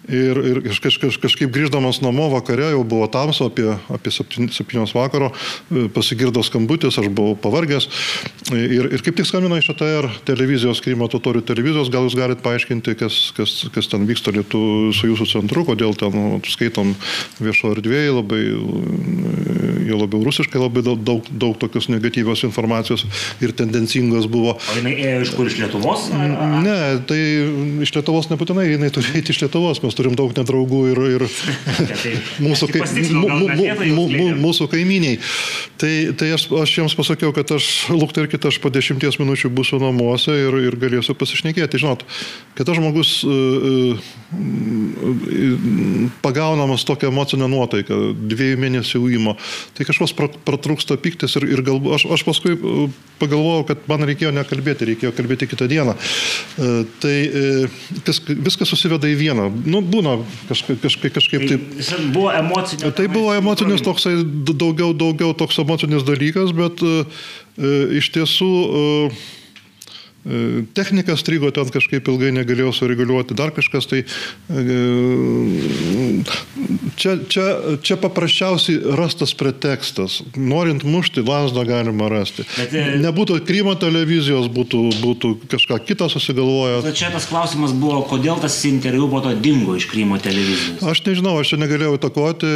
Ir, 0.07 0.37
ir 0.39 0.59
kaž, 0.63 0.95
kaž, 1.03 1.17
kažkaip 1.19 1.51
grįždamas 1.51 1.97
namo 1.99 2.29
vakare, 2.31 2.69
jau 2.71 2.83
buvo 2.87 3.09
tamsu, 3.11 3.49
apie, 3.49 3.67
apie 3.91 4.11
7 4.15 4.85
vakaro, 4.95 5.33
e, 5.67 5.89
pasigirdo 5.91 6.39
skambutis, 6.47 6.95
aš 6.95 7.09
buvau 7.11 7.35
pavargęs. 7.35 7.89
Ir, 8.55 8.87
ir 8.95 9.03
kaip 9.03 9.17
tik 9.19 9.27
skambino 9.27 9.57
iš 9.59 9.67
ATR 9.73 10.07
televizijos, 10.29 10.79
Krymo 10.85 11.09
totorių 11.11 11.43
televizijos, 11.43 11.91
gal 11.91 12.07
jūs 12.07 12.15
galite 12.15 12.39
paaiškinti, 12.45 12.95
kas, 13.01 13.17
kas, 13.35 13.57
kas 13.75 13.91
ten 13.91 14.07
vyksta 14.07 14.31
lietu 14.31 14.93
su 14.95 15.09
jūsų 15.11 15.27
centru, 15.33 15.65
kodėl 15.67 15.91
ten 15.99 16.15
nu, 16.15 16.39
skaitom 16.47 16.95
viešo 17.43 17.73
erdvėje, 17.75 18.15
labai, 18.15 18.41
jo 19.89 19.99
labiau 19.99 20.23
rusiškai, 20.23 20.63
labai 20.63 20.85
daug, 20.87 21.03
daug, 21.03 21.27
daug 21.27 21.59
tokios 21.59 21.89
negatyvios 21.91 22.45
informacijos 22.47 23.03
ir 23.43 23.51
tendencingos 23.51 24.31
buvo. 24.31 24.55
O 24.55 24.79
jinai 24.79 24.95
ėjo 24.95 25.27
iš 25.27 25.35
kur, 25.35 25.51
iš 25.51 25.59
Lietuvos? 25.65 26.07
Ar? 26.15 26.57
Ne, 26.63 26.79
tai 27.11 27.19
iš 27.83 27.91
Lietuvos 27.99 28.31
nebūtinai, 28.31 28.69
jinai 28.71 28.93
turi 28.95 29.17
eiti 29.19 29.35
iš 29.35 29.43
Lietuvos, 29.43 29.83
mes 29.88 29.97
turim 29.97 30.15
daug 30.17 30.33
nedraugų 30.35 30.81
ir, 30.91 30.99
ir 31.15 31.25
mūsų, 32.45 32.69
kai, 32.73 32.81
mūsų 34.38 34.67
kaiminiai. 34.71 35.19
Tai, 35.77 35.91
tai 36.17 36.31
aš, 36.35 36.47
aš 36.57 36.73
jiems 36.79 36.95
pasakiau, 36.97 37.31
kad 37.35 37.51
aš 37.53 37.65
lukterkit, 37.93 38.45
aš 38.49 38.57
po 38.63 38.71
dešimties 38.73 39.19
minučių 39.21 39.51
būsiu 39.53 39.79
namuose 39.81 40.33
ir, 40.33 40.57
ir 40.69 40.77
galėsiu 40.79 41.13
pasišnekėti. 41.17 41.81
Žinot, 41.83 42.03
kad 42.57 42.67
tas 42.67 42.79
žmogus 42.79 43.11
uh, 43.27 43.31
uh, 43.93 43.99
pagaunamas 46.25 46.85
tokią 46.88 47.11
emocinę 47.13 47.47
nuotaiką, 47.51 47.99
dviejų 48.31 48.57
mėnesių 48.63 49.03
įmo, 49.19 49.35
tai 49.77 49.85
kažkas 49.88 50.15
pratrūksta 50.17 50.97
piktis 51.01 51.38
ir, 51.39 51.47
ir 51.53 51.63
galbūt 51.67 51.99
aš, 51.99 52.07
aš 52.17 52.25
paskui 52.27 52.57
pagalvojau, 53.21 53.67
kad 53.69 53.85
man 53.89 54.05
reikėjo 54.09 54.33
nekalbėti, 54.35 54.89
reikėjo 54.91 55.13
kalbėti 55.17 55.49
kitą 55.53 55.69
dieną. 55.69 55.93
Uh, 56.57 56.81
tai 57.03 57.17
kas, 58.07 58.21
viskas 58.25 58.71
susiveda 58.71 59.09
į 59.09 59.17
vieną. 59.19 59.47
Nu, 59.69 59.76
būna 59.86 60.17
kažkaip, 60.49 60.82
kažkaip, 60.84 61.13
kažkaip 61.17 61.45
tai 61.45 61.49
taip. 61.55 61.65
Tai 61.88 62.01
buvo 62.15 62.34
emocinis. 62.34 62.93
Tai 62.97 63.07
buvo 63.13 63.34
emocinis 63.38 63.86
toksai, 63.86 64.15
daugiau, 64.51 64.93
daugiau 64.97 65.34
toks 65.38 65.59
emocinis 65.63 66.05
dalykas, 66.07 66.53
bet 66.57 66.84
e, 66.84 67.01
iš 68.01 68.11
tiesų 68.15 68.51
e, 68.51 68.86
E, 68.97 69.36
technika 70.74 71.15
strigo 71.18 71.51
ten 71.55 71.70
kažkaip 71.72 72.07
ilgai 72.11 72.34
negalėjau 72.36 72.74
sureguliuoti, 72.76 73.36
dar 73.38 73.53
kažkas 73.55 73.88
tai. 73.88 74.03
E, 74.51 74.76
čia, 76.99 77.15
čia, 77.32 77.45
čia 77.86 77.97
paprasčiausiai 78.01 78.95
rastas 78.97 79.34
pretekstas. 79.38 80.20
Norint 80.36 80.84
mušti, 80.88 81.24
lasdą 81.28 81.63
galima 81.68 82.09
rasti. 82.11 82.43
Bet, 82.57 82.76
e, 82.76 82.97
Nebūtų 83.03 83.39
Krymo 83.47 83.78
televizijos, 83.80 84.49
būtų, 84.51 84.82
būtų 84.99 85.34
kažką 85.53 85.80
kitą 85.88 86.09
susigalvoję. 86.11 86.82
Bet 86.88 86.99
čia 86.99 87.11
tas 87.13 87.30
klausimas 87.30 87.76
buvo, 87.78 88.01
kodėl 88.09 88.41
tas 88.43 88.57
interviu 88.68 89.07
po 89.11 89.24
to 89.24 89.32
dingo 89.36 89.78
iš 89.80 89.88
Krymo 89.91 90.20
televizijos? 90.20 90.84
Aš 90.84 91.03
nežinau, 91.07 91.38
aš 91.39 91.53
čia 91.53 91.61
negalėjau 91.63 91.95
įtakoti, 92.01 92.53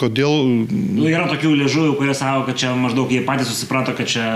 kodėl. 0.00 0.38
Nu, 0.70 1.04
yra 1.10 1.28
tokių 1.28 1.52
liežuvių, 1.64 1.92
kurie 2.00 2.16
savo, 2.16 2.46
kad 2.48 2.56
čia 2.60 2.72
maždaug 2.78 3.12
jie 3.12 3.20
patys 3.26 3.52
susiprato, 3.52 3.92
kad 3.98 4.08
čia... 4.08 4.26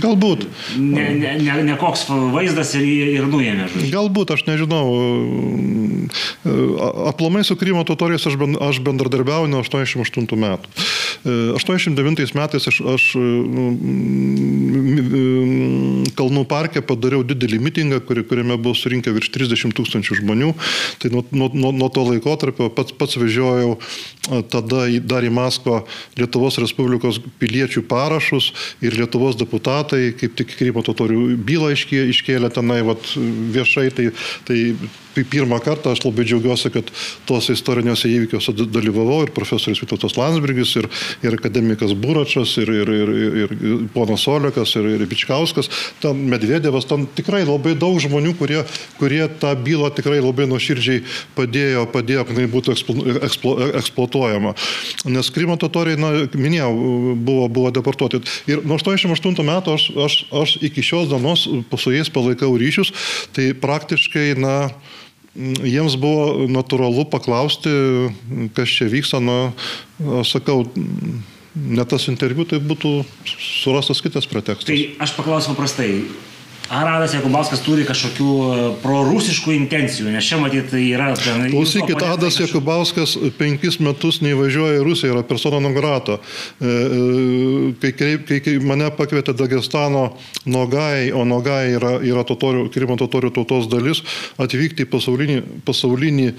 Galbūt. 0.00 0.46
Ne, 0.80 1.10
ne, 1.18 1.36
ne 1.42 1.49
ne, 1.56 1.64
ne 1.66 1.76
koks 1.80 2.06
vaizdas 2.34 2.74
ir, 2.78 2.86
ir 3.18 3.28
nuėmė. 3.30 3.68
Žodžiu. 3.72 3.90
Galbūt, 3.94 4.34
aš 4.36 4.46
nežinau. 4.48 4.84
Aplamai 7.10 7.42
su 7.46 7.56
Krymo 7.58 7.84
totoriais 7.86 8.24
aš, 8.26 8.38
ben, 8.40 8.56
aš 8.60 8.80
bendradarbiauju 8.86 9.50
nuo 9.50 9.62
88 9.64 10.38
metų. 10.40 10.74
89 11.58 12.22
e, 12.24 12.28
metais 12.38 12.68
aš, 12.70 12.80
aš 12.94 13.08
Kalnų 16.16 16.44
parke 16.50 16.82
padariau 16.84 17.24
didelį 17.26 17.60
mitingą, 17.62 18.00
kuri, 18.06 18.24
kuriame 18.26 18.56
buvo 18.60 18.74
surinkę 18.78 19.12
virš 19.14 19.30
30 19.34 19.76
tūkstančių 19.76 20.20
žmonių. 20.22 20.52
Tai 21.02 21.12
nuo, 21.14 21.24
nuo, 21.32 21.72
nuo 21.76 21.90
to 21.92 22.04
laikotarpio 22.08 22.70
pats, 22.74 22.94
pats 22.96 23.18
vežiojau 23.20 23.76
tada 24.50 24.84
dar 25.02 25.24
į 25.26 25.32
Maskvą 25.34 25.80
Lietuvos 26.18 26.58
Respublikos 26.62 27.20
piliečių 27.40 27.82
parašus 27.90 28.50
ir 28.84 28.96
Lietuvos 28.98 29.38
deputatai, 29.40 30.10
kaip 30.18 30.36
tik 30.38 30.54
Krymo 30.58 30.84
totorių 30.86 31.29
bylą 31.36 31.72
iškėlė 31.74 32.50
tenai 32.54 32.80
vat, 32.86 33.12
viešai, 33.54 33.88
tai, 33.94 34.10
tai 34.48 34.60
pirmą 35.14 35.58
kartą 35.62 35.92
aš 35.94 36.04
labai 36.04 36.24
džiaugiuosi, 36.28 36.70
kad 36.72 36.90
tuose 37.28 37.54
istoriniuose 37.56 38.08
įvykiuose 38.10 38.54
dalyvavau 38.70 39.24
ir 39.24 39.32
profesorius 39.34 39.82
Vytautas 39.82 40.16
Landsbergis, 40.18 40.74
ir, 40.78 40.86
ir 41.26 41.36
akademikas 41.36 41.94
Buračas, 41.98 42.54
ir, 42.62 42.70
ir, 42.70 42.92
ir, 42.94 43.12
ir, 43.42 43.54
ir 43.54 43.84
ponas 43.94 44.26
Olekas, 44.30 44.74
ir, 44.78 44.86
ir 44.94 45.06
Bičkauskas, 45.10 45.70
ten 46.02 46.24
Medvedevas, 46.30 46.86
ten 46.88 47.08
tikrai 47.16 47.42
labai 47.48 47.74
daug 47.78 47.98
žmonių, 48.02 48.36
kurie, 48.38 48.62
kurie 49.00 49.24
tą 49.42 49.54
bylą 49.58 49.90
tikrai 49.96 50.20
labai 50.22 50.46
nuoširdžiai 50.50 51.02
padėjo, 51.38 51.86
padėjo, 51.90 52.26
kad 52.28 52.38
jinai 52.38 52.52
būtų 52.52 52.76
eksplo, 52.76 52.96
eksplo, 53.26 53.56
eksploatuojama. 53.82 54.54
Nes 55.10 55.32
Krymo 55.34 55.58
totoriai, 55.60 55.98
na, 56.00 56.12
minėjau, 56.38 56.70
buvo, 57.18 57.48
buvo 57.50 57.74
deportuoti. 57.74 58.22
Ir 58.50 58.62
nuo 58.66 58.78
88 58.78 59.46
metų 59.46 59.74
aš, 59.74 59.90
aš, 60.06 60.18
aš 60.42 60.56
iki 60.70 60.84
šios 60.86 61.10
dienos 61.10 61.19
su 61.80 61.94
jais 61.94 62.10
palaikau 62.12 62.54
ryšius, 62.60 62.92
tai 63.36 63.50
praktiškai, 63.58 64.34
na, 64.40 64.54
jiems 65.36 65.96
buvo 66.00 66.48
natūralu 66.50 67.06
paklausti, 67.10 67.72
kas 68.56 68.72
čia 68.72 68.90
vyksta, 68.90 69.20
na, 69.22 69.38
sakau, 70.26 70.64
ne 71.54 71.84
tas 71.88 72.08
interviu, 72.10 72.46
tai 72.48 72.60
būtų 72.62 73.00
surastas 73.62 74.02
kitas 74.02 74.28
pretekstas. 74.30 74.70
Tai 74.70 75.06
aš 75.06 75.14
paklausiu 75.18 75.54
paprastai, 75.54 75.90
Ar 76.70 76.86
Adas 76.86 77.16
Jakubauskas 77.16 77.64
turi 77.66 77.82
kažkokių 77.82 78.28
e, 78.30 78.58
prorusiškų 78.78 79.56
intencijų, 79.56 80.12
nes 80.14 80.22
čia 80.22 80.36
matyt 80.38 80.68
tai 80.70 80.84
yra... 80.92 81.08
Klausykit, 81.18 81.96
Adas 81.98 82.36
kažkokiu... 82.36 82.44
Jakubauskas 82.46 83.14
penkis 83.40 83.80
metus 83.82 84.20
neįvažiuoja 84.22 84.76
į 84.78 84.84
Rusiją, 84.86 85.16
yra 85.16 85.24
persona 85.26 85.58
non 85.58 85.74
grata. 85.74 86.20
E, 86.62 86.70
e, 86.70 87.72
kai, 87.82 88.12
kai, 88.22 88.38
kai, 88.44 88.54
mane 88.62 88.86
pakvietė 88.94 89.34
Dagestano 89.34 90.04
Nogai, 90.46 91.10
o 91.10 91.24
Nogai 91.26 91.72
yra, 91.74 91.96
yra 92.06 92.22
totorių, 92.28 92.68
Krymo 92.70 92.94
totorių 93.02 93.32
tautos 93.40 93.66
dalis, 93.72 94.04
atvykti 94.38 94.86
į 94.86 94.90
pasaulinį, 94.94 95.40
pasaulinį 95.66 96.28
e, 96.30 96.36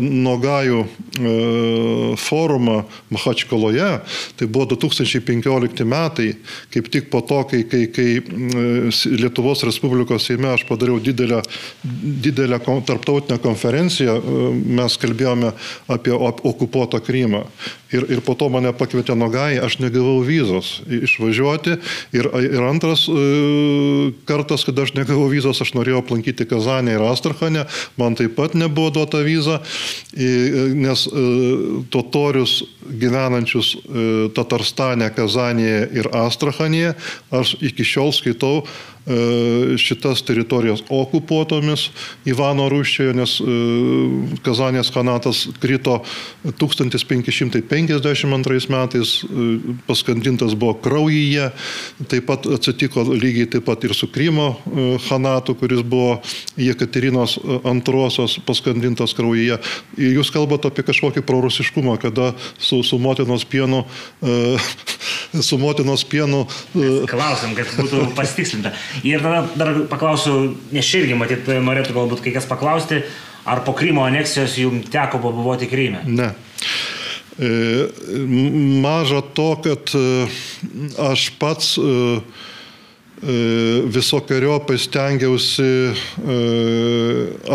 Nogajų 0.00 0.80
e, 0.86 1.36
forumą 2.24 2.78
Mahačkaloje, 3.12 3.92
tai 4.40 4.48
buvo 4.48 4.72
2015 4.72 5.84
metai, 5.84 6.32
kaip 6.72 6.88
tik 6.96 7.12
po 7.12 7.20
to, 7.28 7.44
kai, 7.52 7.66
kai, 7.68 7.84
kai 7.92 8.08
e, 8.24 8.88
Lietuvos 9.34 9.64
Respublikos 9.66 10.28
Seime 10.28 10.52
aš 10.54 10.62
padariau 10.68 11.00
didelę, 11.02 11.40
didelę 12.22 12.60
tarptautinę 12.86 13.40
konferenciją, 13.42 14.20
mes 14.62 14.94
kalbėjome 14.94 15.50
apie 15.90 16.14
okupuotą 16.14 17.00
Krymą. 17.02 17.42
Ir, 17.94 18.06
ir 18.10 18.20
po 18.26 18.34
to 18.38 18.48
mane 18.50 18.72
pakvietė 18.74 19.14
Nogai, 19.18 19.58
aš 19.62 19.80
negavau 19.82 20.20
vizos 20.26 20.80
išvažiuoti. 20.86 21.76
Ir, 22.14 22.26
ir 22.42 22.62
antras 22.66 23.04
e, 23.10 24.12
kartas, 24.26 24.64
kada 24.66 24.86
aš 24.86 24.94
negavau 24.96 25.28
vizos, 25.30 25.60
aš 25.62 25.74
norėjau 25.76 26.00
aplankyti 26.02 26.46
Kazanę 26.50 26.96
ir 26.96 27.04
Astrachanę, 27.06 27.66
man 27.98 28.18
taip 28.18 28.34
pat 28.38 28.56
nebuvo 28.58 28.90
duota 28.94 29.22
viza, 29.26 29.60
nes 30.14 31.06
e, 31.06 31.26
totorius 31.94 32.64
gyvenančius 32.82 33.74
e, 33.74 34.08
Tatarstane, 34.34 35.10
Kazanėje 35.14 35.86
ir 36.00 36.10
Astrachanėje 36.24 36.96
aš 37.34 37.54
iki 37.62 37.86
šiol 37.86 38.10
skaitau 38.16 38.64
šitas 39.76 40.22
teritorijas 40.24 40.80
okupuotomis 40.88 41.90
Ivano 42.24 42.68
Rūščioje, 42.72 43.12
nes 43.16 43.40
Kazanės 44.44 44.90
kanatas 44.94 45.48
krito 45.60 46.02
1552 46.44 48.68
metais, 48.72 49.24
paskandintas 49.88 50.54
buvo 50.56 50.74
kraujyje, 50.84 51.50
taip 52.08 52.26
pat 52.30 52.46
atsitiko 52.56 53.04
lygiai 53.12 53.46
taip 53.56 53.64
pat 53.68 53.84
ir 53.84 53.92
su 53.96 54.06
Krymo 54.08 54.48
Hanatu, 55.10 55.54
kuris 55.58 55.82
buvo 55.84 56.20
Jekaterinos 56.56 57.38
antrosios 57.68 58.38
paskandintas 58.46 59.14
kraujyje. 59.16 59.58
Jūs 60.00 60.32
kalbate 60.32 60.68
apie 60.72 60.82
kažkokį 60.86 61.20
prorusiškumą, 61.28 61.98
kada 62.00 62.32
su, 62.56 62.82
su 62.82 62.98
motinos 62.98 63.44
pienu 63.44 63.84
su 65.42 65.58
motinos 65.58 66.04
pienu. 66.04 66.44
Klausim, 67.10 67.54
kad 67.56 67.70
būtų 67.78 68.04
pasitikslinta. 68.18 68.74
Ir 69.02 69.22
tada 69.24 69.42
dar 69.58 69.84
paklausiu, 69.90 70.54
nes 70.74 70.90
irgi 70.94 71.16
matyt 71.18 71.48
norėtų 71.48 71.96
galbūt 71.96 72.22
kai 72.24 72.34
kas 72.36 72.46
paklausti, 72.50 73.02
ar 73.44 73.64
po 73.66 73.74
Krymo 73.76 74.04
aneksijos 74.06 74.58
jums 74.60 74.90
teko 74.92 75.20
pabuvoti 75.24 75.68
Kryme? 75.70 76.04
Ne. 76.06 76.30
E, 77.34 77.50
maža 78.84 79.20
to, 79.34 79.50
kad 79.64 79.90
e, 79.98 80.06
aš 81.10 81.28
pats 81.40 81.74
e, 81.78 82.20
visokiojopai 83.94 84.76
stengiausi 84.78 85.68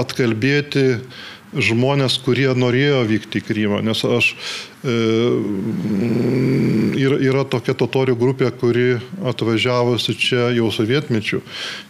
atkalbėti 0.02 0.86
žmonės, 1.58 2.20
kurie 2.26 2.50
norėjo 2.58 3.04
vykti 3.10 3.42
į 3.42 3.46
Krymą, 3.48 3.80
nes 3.86 4.04
aš 4.06 4.34
e, 4.34 4.69
yra, 7.00 7.18
yra 7.20 7.44
tokia 7.48 7.74
totorių 7.76 8.16
grupė, 8.20 8.48
kuri 8.56 9.00
atvažiavusi 9.28 10.16
čia 10.16 10.50
jau 10.56 10.70
sovietmečių, 10.72 11.42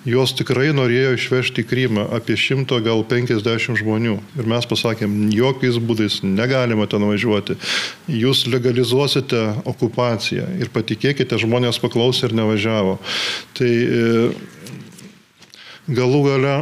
jos 0.10 0.34
tikrai 0.38 0.72
norėjo 0.74 1.14
išvežti 1.18 1.62
į 1.62 1.68
Krymą 1.70 2.08
apie 2.18 2.38
100 2.40 2.80
gal 2.86 3.04
50 3.06 3.78
žmonių. 3.82 4.16
Ir 4.40 4.50
mes 4.50 4.66
pasakėm, 4.70 5.30
jokiais 5.36 5.78
būdais 5.78 6.22
negalima 6.26 6.90
ten 6.90 7.06
važiuoti. 7.06 7.60
Jūs 8.10 8.48
legalizuosite 8.50 9.44
okupaciją 9.70 10.50
ir 10.58 10.74
patikėkite, 10.74 11.38
žmonės 11.42 11.82
paklausė 11.84 12.30
ir 12.30 12.38
nevažiavo. 12.42 12.98
Tai 13.60 13.70
e, 13.70 14.34
galų 15.94 16.26
gale 16.26 16.56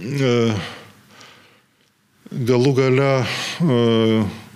e, 0.00 0.34
galų 2.32 2.74
gale 2.76 3.12
e, 3.18 3.24
e, 3.64 4.47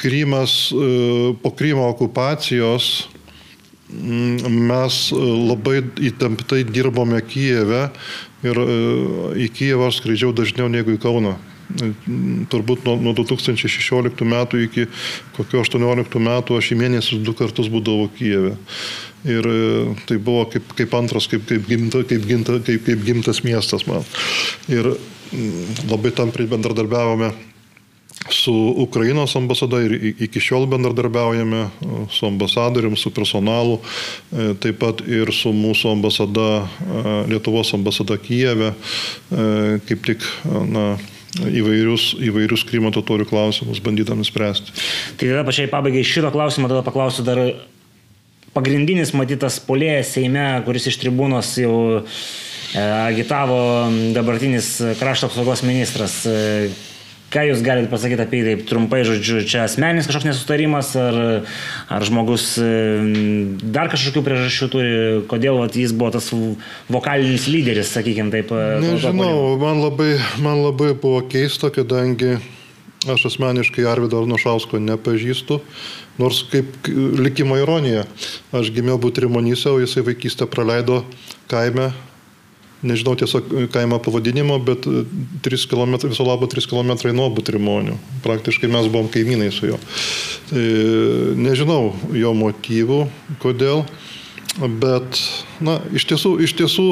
Krymas, 0.00 0.72
e, 0.72 1.34
po 1.42 1.50
Krymo 1.50 1.88
okupacijos 1.92 3.08
mes 4.48 4.94
labai 5.12 5.82
įtemptai 6.08 6.64
dirbome 6.66 7.20
Kijeve 7.28 7.90
ir 8.44 8.60
į 9.44 9.48
Kijevą 9.54 9.90
aš 9.90 10.00
skraidžiau 10.00 10.32
dažniau 10.36 10.70
negu 10.72 10.96
į 10.96 11.02
Kauną. 11.02 11.36
Turbūt 12.52 12.84
nuo, 12.88 12.96
nuo 13.00 13.14
2016 13.16 14.24
metų 14.28 14.64
iki 14.66 14.88
kokio 15.36 15.62
18 15.62 16.20
metų 16.20 16.58
aš 16.58 16.72
į 16.74 16.80
mėnesį 16.80 17.20
du 17.24 17.36
kartus 17.36 17.70
būdavau 17.72 18.08
Kijeve. 18.16 18.56
Ir 19.28 19.48
tai 20.08 20.18
buvo 20.20 20.48
kaip, 20.52 20.74
kaip 20.76 20.96
antras, 20.96 21.28
kaip, 21.30 21.46
kaip, 21.48 21.64
gimta, 21.68 22.02
kaip, 22.08 22.26
gimta, 22.28 22.58
kaip, 22.64 22.84
kaip 22.88 23.04
gimtas 23.04 23.44
miestas 23.46 23.86
man. 23.88 24.04
Ir 24.72 24.94
labai 25.88 26.12
tampriai 26.16 26.50
bendradarbiavome 26.50 27.32
su 28.30 28.74
Ukrainos 28.76 29.36
ambasada 29.36 29.80
ir 29.84 30.14
iki 30.18 30.40
šiol 30.40 30.66
bendradarbiaujame 30.66 31.66
su 32.10 32.26
ambasadorium, 32.26 32.96
su 32.96 33.10
personalu, 33.10 33.80
e, 34.32 34.54
taip 34.60 34.78
pat 34.80 35.02
ir 35.06 35.32
su 35.34 35.52
mūsų 35.52 35.92
ambasada, 35.92 36.46
e, 36.64 37.16
Lietuvos 37.32 37.74
ambasada 37.76 38.16
Kijeve, 38.16 38.72
e, 38.72 39.80
kaip 39.88 40.06
tik 40.06 40.24
na, 40.70 40.94
įvairius, 41.34 42.14
įvairius 42.22 42.64
Krymo 42.68 42.94
totorių 42.94 43.26
klausimus 43.28 43.82
bandydami 43.84 44.24
spręsti. 44.24 44.72
Tai 45.18 45.28
tada 45.28 45.44
pačiai 45.44 45.68
pabaigai 45.68 46.04
šito 46.06 46.30
klausimo, 46.32 46.70
tada 46.70 46.84
paklausiu 46.86 47.26
dar 47.26 47.42
pagrindinis 48.54 49.12
matytas 49.12 49.58
polėjas 49.60 50.14
Seime, 50.14 50.62
kuris 50.64 50.86
iš 50.88 51.00
tribūnos 51.02 51.56
jau 51.58 51.76
agitavo 52.74 53.90
dabartinis 54.14 54.78
krašto 54.98 55.28
apsaugos 55.28 55.62
ministras. 55.66 56.22
E, 57.34 57.38
ką 57.38 57.42
Jūs 57.48 57.62
galite 57.66 57.90
pasakyti 57.90 58.22
apie 58.22 58.42
tai, 58.46 58.54
trumpai, 58.68 59.02
žodžiu, 59.06 59.42
čia 59.48 59.64
asmeninis 59.66 60.06
kažkoks 60.06 60.28
nesutarimas, 60.28 60.92
ar, 60.98 61.18
ar 61.90 62.06
žmogus 62.06 62.54
e, 62.62 62.68
dar 63.74 63.90
kažkokių 63.92 64.22
priežasčių 64.26 64.68
turi, 64.70 64.92
kodėl 65.30 65.58
vat, 65.58 65.74
jis 65.78 65.94
buvo 65.96 66.12
tas 66.14 66.30
vokalinis 66.92 67.48
lyderis, 67.50 67.90
sakykime 67.94 68.30
taip. 68.34 68.54
Nežinau, 68.84 69.56
man 69.60 69.82
labai, 69.82 70.14
man 70.44 70.62
labai 70.62 70.92
buvo 70.94 71.24
keista, 71.26 71.72
kadangi 71.74 72.36
aš 73.10 73.26
asmeniškai 73.32 73.84
Arvido 73.88 74.22
Arnušausko 74.22 74.80
nepažįstu, 74.80 75.58
nors 76.22 76.44
kaip 76.52 76.88
likimo 77.18 77.58
ironija, 77.60 78.06
aš 78.54 78.70
gimiau 78.72 79.00
Butrimonyse, 79.02 79.68
o 79.74 79.82
jisai 79.82 80.06
vaikystę 80.06 80.48
praleido 80.48 81.02
kaime 81.50 81.90
nežinau 82.84 83.16
tiesiog 83.18 83.50
kaimo 83.74 83.98
pavadinimo, 84.04 84.58
bet 84.64 84.86
3 85.46 85.68
km, 85.70 85.96
viso 86.06 86.26
labo 86.26 86.48
3 86.50 86.68
km 86.70 86.94
nuo 87.16 87.30
Butrimonių. 87.34 87.98
Praktiškai 88.24 88.70
mes 88.72 88.90
buvom 88.92 89.10
kaimynai 89.12 89.50
su 89.54 89.72
juo. 89.72 89.80
Tai 90.50 90.64
nežinau 91.40 91.94
jo 92.14 92.34
motyvų, 92.36 93.04
kodėl, 93.42 93.84
bet, 94.58 95.18
na, 95.64 95.78
iš 95.94 96.04
tiesų, 96.12 96.36
iš 96.44 96.54
tiesų 96.58 96.88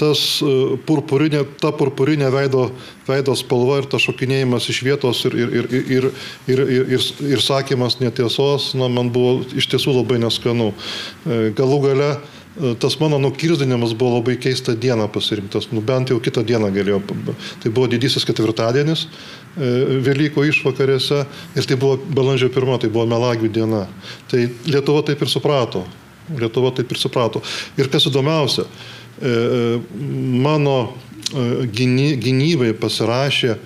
tas 0.00 0.20
e, 0.42 0.52
purpurinė, 0.88 1.42
ta 1.60 1.70
purpurinė 1.76 2.30
veido, 2.32 2.70
veido 3.06 3.34
spalva 3.38 3.80
ir 3.82 3.88
tas 3.90 4.06
šokinėjimas 4.06 4.68
iš 4.72 4.80
vietos 4.86 5.20
ir, 5.28 5.36
ir, 5.36 5.52
ir, 5.52 5.68
ir, 5.76 6.08
ir, 6.48 6.62
ir, 6.64 6.88
ir, 6.96 7.04
ir 7.36 7.44
sakymas 7.44 8.00
netiesos, 8.00 8.72
na, 8.78 8.88
man 8.92 9.12
buvo 9.14 9.42
iš 9.56 9.68
tiesų 9.74 9.98
labai 10.00 10.18
neskanu. 10.24 10.72
E, 10.72 11.52
galų 11.56 11.82
gale, 11.84 12.10
tas 12.80 13.00
mano 13.00 13.18
nukirzdinimas 13.18 13.92
buvo 13.94 14.16
labai 14.16 14.36
keista 14.40 14.74
diena 14.74 15.08
pasirinktas, 15.12 15.68
nu 15.72 15.82
bent 15.84 16.08
jau 16.10 16.16
kitą 16.22 16.44
dieną 16.46 16.70
galėjau. 16.72 17.00
Tai 17.62 17.72
buvo 17.72 17.88
didysis 17.92 18.24
ketvirtadienis 18.24 19.06
e, 19.06 20.00
Velyko 20.06 20.44
išvakarėse 20.48 21.22
ir 21.56 21.68
tai 21.68 21.76
buvo 21.76 21.98
balandžio 22.00 22.48
pirma, 22.54 22.78
tai 22.80 22.88
buvo 22.92 23.04
melagių 23.10 23.52
diena. 23.52 23.84
Tai 24.30 24.46
Lietuva 24.68 25.04
taip 25.04 25.20
ir 25.20 25.32
suprato. 25.32 25.84
Lietuva 26.32 26.72
taip 26.76 26.92
ir 26.92 27.00
suprato. 27.00 27.44
Ir 27.76 27.92
kas 27.92 28.08
įdomiausia, 28.08 28.64
e, 28.64 29.28
e, 29.28 29.74
mano 30.46 30.78
gynybai 31.26 32.70
pasirašė 32.78 33.56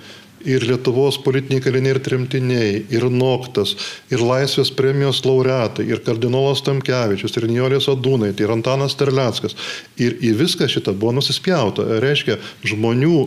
ir 0.45 0.65
Lietuvos 0.67 1.17
politiniai 1.21 1.63
kaliniai 1.63 1.95
ir 1.95 1.99
tremtiniai, 2.03 2.71
ir 2.93 3.05
Noktas, 3.11 3.73
ir 4.11 4.23
Laisvės 4.23 4.71
premijos 4.75 5.21
laureatai, 5.25 5.85
ir 5.89 6.01
kardinolas 6.05 6.63
Tamkevičius, 6.65 7.35
ir 7.37 7.47
Nijolės 7.51 7.89
Adūnai, 7.91 8.31
ir 8.33 8.53
Antanas 8.53 8.95
Terleckas. 8.99 9.57
Ir 10.01 10.17
į 10.21 10.33
viską 10.39 10.69
šitą 10.71 10.93
buvo 10.97 11.15
nusispjauta. 11.19 11.85
Reiškia, 12.03 12.37
žmonių, 12.67 13.17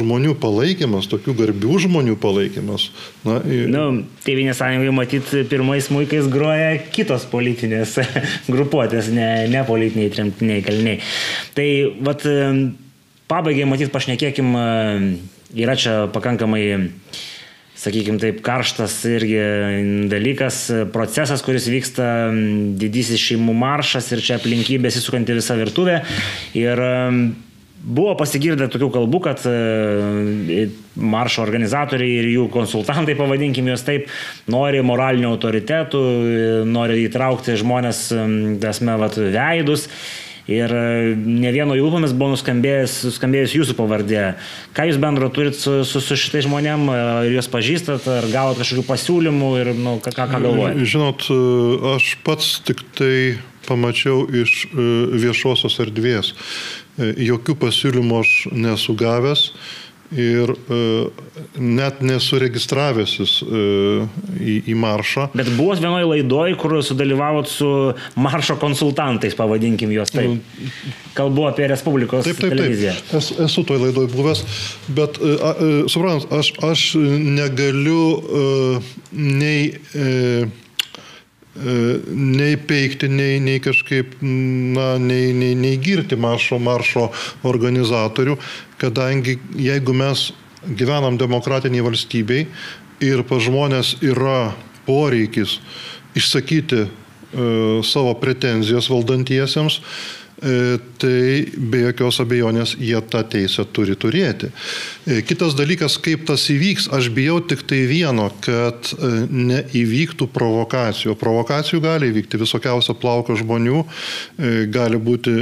žmonių 0.00 0.36
palaikymas, 0.42 1.10
tokių 1.12 1.36
garbių 1.42 1.82
žmonių 1.86 2.16
palaikymas. 2.22 2.90
Na, 3.26 3.40
ir... 3.44 3.68
nu, 3.72 3.86
Tėvinės 4.26 4.58
sąjungai 4.60 4.94
matyti 4.94 5.44
pirmais 5.50 5.90
muikais 5.94 6.26
groja 6.32 6.74
kitos 6.92 7.28
politinės 7.30 7.98
grupuotės, 8.52 9.12
ne, 9.14 9.28
ne 9.52 9.62
politiniai 9.68 10.12
tremtiniai 10.14 10.64
kaliniai. 10.66 10.98
Tai, 11.56 11.68
vat, 12.06 12.26
pabaigai 13.30 13.66
matyti 13.68 13.92
pašnekėkim 13.94 14.52
yra 15.54 15.76
čia 15.78 15.94
pakankamai, 16.14 16.64
sakykime 17.76 18.18
taip, 18.22 18.42
karštas 18.44 18.98
irgi 19.10 19.40
dalykas, 20.10 20.62
procesas, 20.94 21.44
kuris 21.44 21.68
vyksta, 21.70 22.32
didysis 22.80 23.20
šeimų 23.20 23.54
maršas 23.56 24.10
ir 24.16 24.24
čia 24.24 24.40
aplinkybės 24.40 24.98
įsukanti 25.02 25.36
visą 25.36 25.58
virtuvę. 25.60 26.00
Ir 26.56 26.86
Buvo 27.86 28.16
pasigirdę 28.18 28.66
tokių 28.66 28.88
kalbų, 28.90 29.18
kad 29.22 29.44
maršo 30.98 31.42
organizatoriai 31.44 32.16
ir 32.18 32.26
jų 32.32 32.46
konsultantai, 32.50 33.14
pavadinkim 33.14 33.68
juos 33.70 33.84
taip, 33.86 34.08
nori 34.50 34.80
moralinių 34.82 35.28
autoritetų, 35.30 36.00
nori 36.66 37.04
įtraukti 37.04 37.54
žmonės, 37.60 38.00
tasme, 38.62 38.96
vat, 38.98 39.20
veidus. 39.20 39.86
Ir 40.46 40.70
e, 40.70 41.14
ne 41.18 41.50
vieno 41.50 41.74
jų 41.74 41.88
lūpomis 41.88 42.12
buvo 42.14 42.36
nuskambėjus 42.36 43.54
jūsų 43.56 43.74
pavardė. 43.78 44.36
Ką 44.76 44.86
jūs 44.86 45.00
bendro 45.02 45.26
turit 45.34 45.58
su, 45.58 45.80
su, 45.88 46.02
su 46.04 46.18
šitais 46.18 46.46
žmonėm, 46.46 46.86
ar 46.92 47.26
juos 47.26 47.50
pažįstat, 47.50 48.06
ar 48.06 48.28
gavot 48.30 48.60
kažkokių 48.60 48.86
pasiūlymų 48.86 49.50
ir 49.64 49.72
nu, 49.74 49.96
ką, 50.04 50.14
ką 50.14 50.28
galvojate? 50.36 50.86
Žinot, 50.86 51.26
e, 51.34 51.40
aš 51.96 52.12
pats 52.26 52.52
tik 52.66 52.84
tai 52.98 53.16
pamačiau 53.66 54.22
iš 54.30 54.68
e, 54.68 54.86
viešosios 55.26 55.80
erdvės. 55.82 56.36
Jokių 56.96 57.58
pasiūlymų 57.60 58.22
aš 58.22 58.30
nesu 58.56 58.94
gavęs 58.96 59.50
ir 60.14 60.52
e, 60.52 60.80
net 61.58 62.02
nesuregistravęsis 62.06 63.38
e, 63.42 63.62
į, 64.40 64.56
į 64.72 64.76
maršą. 64.78 65.28
Bet 65.36 65.50
buvo 65.56 65.76
vienoje 65.78 66.08
laidoje, 66.10 66.56
kur 66.60 66.76
sudalyvavot 66.86 67.50
su 67.50 67.70
maršo 68.20 68.58
konsultantais, 68.62 69.36
pavadinkim 69.38 69.94
juos 69.94 70.14
taip. 70.14 70.42
Kalbu 71.16 71.48
apie 71.50 71.70
Respublikos 71.72 72.26
taip, 72.28 72.38
taip, 72.40 72.54
televiziją. 72.54 72.94
Taip. 72.98 73.16
Es, 73.20 73.32
esu 73.48 73.64
toje 73.66 73.86
laidoje 73.86 74.12
buvęs, 74.14 74.44
bet, 74.98 75.18
e, 75.18 75.72
suprantat, 75.92 76.30
aš, 76.38 76.52
aš 76.66 76.86
negaliu 77.00 78.04
nei 79.16 79.72
uh, 79.72 80.54
nei 81.56 82.56
peikti, 82.56 83.08
nei, 83.08 83.38
nei 83.40 83.60
kažkaip, 83.64 84.18
na, 84.20 84.96
nei, 85.00 85.32
nei, 85.36 85.54
nei 85.58 85.78
girti 85.82 86.18
maršo, 86.20 86.58
maršo 86.62 87.08
organizatorių, 87.48 88.36
kadangi 88.80 89.38
jeigu 89.56 89.94
mes 89.96 90.30
gyvenam 90.66 91.16
demokratiniai 91.20 91.84
valstybei 91.86 92.46
ir 93.04 93.24
pa 93.28 93.40
žmonės 93.40 93.96
yra 94.04 94.52
poreikis 94.86 95.58
išsakyti 96.16 96.84
e, 96.84 96.88
savo 97.84 98.14
pretenzijas 98.20 98.90
valdantiesiems, 98.92 99.80
E, 99.80 100.25
tai 100.36 101.46
be 101.56 101.80
jokios 101.86 102.18
abejonės 102.20 102.74
jie 102.76 102.98
tą 103.08 103.22
teisę 103.24 103.64
turi 103.72 103.96
turėti. 103.96 104.50
E, 105.08 105.22
kitas 105.24 105.56
dalykas, 105.56 105.96
kaip 106.02 106.26
tas 106.28 106.44
įvyks, 106.52 106.90
aš 106.92 107.08
bijau 107.16 107.38
tik 107.40 107.62
tai 107.68 107.82
vieno, 107.88 108.28
kad 108.44 108.90
e, 108.92 109.12
neįvyktų 109.32 110.28
provokacijų. 110.34 111.16
Provokacijų 111.20 111.80
gali 111.84 112.10
įvykti 112.12 112.40
visokiausio 112.42 112.96
plauko 113.00 113.36
žmonių, 113.36 113.84
gali 114.72 114.98
būti 115.00 115.32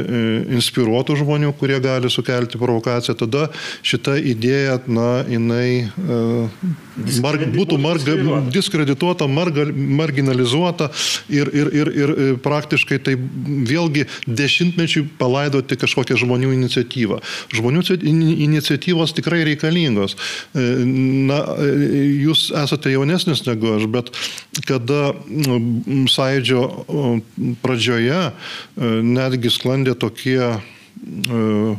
inspiruotų 0.54 1.16
žmonių, 1.22 1.52
kurie 1.58 1.80
gali 1.82 2.10
sukelti 2.12 2.58
provokaciją. 2.60 3.16
Tada 3.24 3.48
šita 3.82 4.16
idėja, 4.18 4.78
na, 4.86 5.24
jinai 5.28 5.86
mar, 7.24 7.38
būtų 7.54 7.78
marga, 7.82 8.16
diskredituota, 8.54 9.26
marga, 9.30 9.66
marginalizuota 9.74 10.90
ir, 11.32 11.50
ir, 11.50 11.72
ir, 11.74 11.92
ir 12.04 12.14
praktiškai 12.44 13.00
tai 13.04 13.16
vėlgi 13.18 14.06
dešimtmetį 14.26 14.83
dešimtmečiui 14.84 15.18
palaidoti 15.18 15.76
kažkokią 15.76 16.16
žmonių 16.20 16.52
iniciatyvą. 16.54 17.20
Žmonių 17.54 17.82
iniciatyvos 18.44 19.14
tikrai 19.16 19.44
reikalingos. 19.44 20.16
E, 20.54 20.84
na, 21.28 21.40
e, 21.58 21.68
jūs 22.24 22.50
esate 22.52 22.92
jaunesnis 22.92 23.44
negu 23.46 23.76
aš, 23.76 23.86
bet 23.88 24.12
kada 24.68 25.14
sąidžio 26.08 26.62
pradžioje 27.62 28.20
e, 28.30 28.32
netgi 29.02 29.50
sklandė 29.52 29.96
tokie 29.96 30.60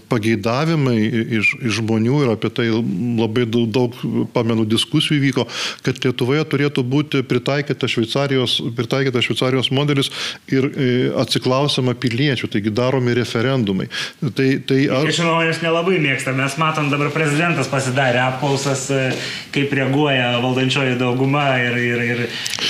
pageidavimai 0.09 0.97
iš, 1.39 1.51
iš 1.59 1.79
žmonių 1.79 2.21
ir 2.25 2.31
apie 2.33 2.49
tai 2.53 2.67
labai 2.71 3.45
daug, 3.49 3.95
pamenų 4.35 4.65
diskusijų 4.69 5.21
vyko, 5.23 5.45
kad 5.85 5.99
Lietuvoje 6.03 6.43
turėtų 6.51 6.83
būti 6.85 7.21
pritaikytas 7.25 7.95
Šveicarijos, 7.95 8.57
pritaikyta 8.77 9.23
Šveicarijos 9.25 9.71
modelis 9.73 10.11
ir 10.51 10.67
e, 10.69 10.89
atsiklausama 11.21 11.95
piliečių, 11.97 12.49
taigi 12.53 12.73
daromi 12.75 13.15
referendumai. 13.17 13.87
Tai, 14.21 14.47
tai 14.67 14.79
ar... 14.93 15.09
Žinau, 15.09 15.39
aš 15.45 15.61
nelabai 15.63 15.97
mėgstu, 16.03 16.35
mes 16.37 16.57
matom 16.61 16.91
dabar 16.93 17.09
prezidentas 17.15 17.69
pasidarė 17.71 18.21
apklausas, 18.27 18.85
e, 18.93 19.07
kaip 19.55 19.73
reaguoja 19.75 20.35
valdančioji 20.43 20.99
dauguma 21.01 21.47
ir... 21.63 21.79
ir, 21.81 22.05
ir... 22.05 22.23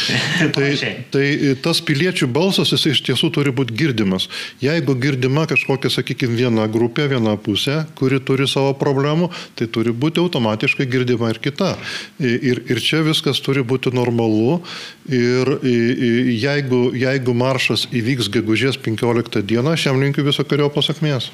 tai, 0.55 0.71
tai 1.11 1.27
tas 1.65 1.81
piliečių 1.83 2.29
balsas 2.31 2.71
jis 2.75 2.87
iš 2.93 3.03
tiesų 3.09 3.31
turi 3.35 3.53
būti 3.55 3.75
girdimas. 3.75 4.29
Jeigu 4.63 4.95
girdima 5.01 5.45
kažkokia, 5.49 5.91
sakykime, 5.97 6.44
viena 6.45 6.67
grupė, 6.71 7.09
viena 7.11 7.35
pusė, 7.41 7.81
kuri 7.97 8.21
turi 8.23 8.47
savo 8.49 8.73
problemų, 8.77 9.31
tai 9.57 9.67
turi 9.67 9.93
būti 9.93 10.21
automatiškai 10.23 10.87
girdima 10.89 11.31
ir 11.33 11.41
kita. 11.43 11.73
Ir, 12.21 12.63
ir 12.69 12.83
čia 12.83 13.01
viskas 13.05 13.41
turi 13.43 13.65
būti 13.65 13.93
normalu. 13.95 14.61
Ir 15.09 15.57
jeigu, 15.65 16.87
jeigu 16.95 17.35
maršas 17.37 17.89
įvyks 17.93 18.31
gegužės 18.37 18.79
15 18.81 19.43
dieną, 19.45 19.75
aš 19.75 19.89
jam 19.89 20.01
linkiu 20.01 20.25
visokiojo 20.25 20.71
pasakmės. 20.73 21.31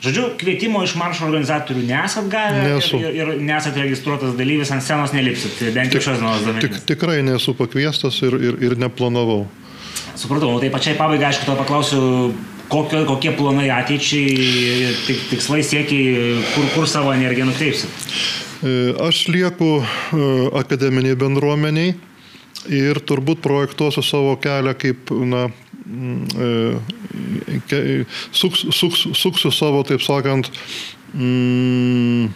Žodžiu, 0.00 0.30
kvietimo 0.40 0.80
iš 0.80 0.94
maršo 0.96 1.26
organizatorių 1.26 1.82
nesat 1.84 2.28
gavę 2.32 2.60
nesu. 2.64 2.96
ir, 3.02 3.16
ir 3.18 3.42
nesat 3.44 3.76
registruotas 3.76 4.32
dalyvis, 4.38 4.70
ant 4.72 4.84
scenos 4.84 5.12
nelipsit, 5.12 5.58
bent 5.76 5.92
jau 5.92 6.00
šios 6.06 6.22
dienos 6.22 6.46
duomenys. 6.46 6.64
Tik, 6.64 6.86
tikrai 6.88 7.18
nesu 7.26 7.52
pakviestas 7.58 8.16
ir, 8.24 8.38
ir, 8.40 8.56
ir 8.64 8.76
neplanavau. 8.80 9.42
Supratau, 10.16 10.54
tai 10.62 10.72
pačiai 10.72 10.96
pabaigai, 10.96 11.28
aišku, 11.28 11.44
to 11.44 11.58
paklausiu, 11.58 12.00
kokio, 12.70 13.04
kokie 13.08 13.32
planai 13.36 13.68
ateičiai, 13.74 14.92
tik, 15.06 15.24
tikslai 15.32 15.62
siekiai, 15.66 16.36
kur, 16.54 16.68
kur 16.74 16.88
savo 16.90 17.12
energiją 17.14 17.48
nukreipsit? 17.50 17.90
E, 18.60 18.92
aš 19.06 19.24
lieku 19.32 19.80
e, 19.80 19.84
akademiniai 20.60 21.16
bendruomeniai 21.18 21.94
ir 22.68 23.00
turbūt 23.08 23.40
projektuosiu 23.40 24.04
savo 24.04 24.34
kelią 24.40 24.74
kaip, 24.76 25.10
na, 25.24 25.46
e, 26.36 28.04
suks, 28.36 28.66
suks, 28.76 29.06
suksiu 29.16 29.52
savo, 29.54 29.80
taip 29.88 30.04
sakant, 30.04 30.50
mm, 31.14 32.28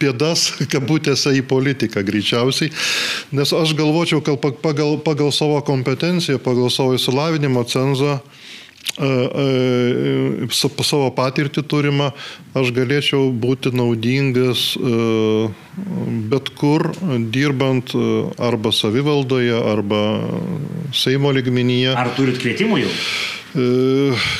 pėdas, 0.00 0.46
kabutėse, 0.72 1.34
į 1.36 1.44
politiką 1.50 2.02
greičiausiai. 2.06 2.72
Nes 3.36 3.52
aš 3.52 3.76
galvočiau, 3.78 4.24
kad 4.24 4.40
pagal, 4.64 4.96
pagal 5.04 5.32
savo 5.34 5.60
kompetenciją, 5.66 6.40
pagal 6.42 6.72
savo 6.72 6.96
įsilavinimo 6.96 7.66
cenzą, 7.68 8.18
savo 10.82 11.08
patirtį 11.16 11.62
turimą, 11.70 12.10
aš 12.58 12.72
galėčiau 12.76 13.30
būti 13.32 13.70
naudingas 13.72 14.74
bet 16.32 16.50
kur, 16.58 16.90
dirbant 17.32 17.94
arba 18.36 18.72
savivaldoje, 18.74 19.56
arba 19.56 20.00
Seimo 20.92 21.30
ligmenyje. 21.32 21.94
Ar 21.94 22.10
turit 22.16 22.40
kvietimų 22.42 22.80
jau? 22.82 22.92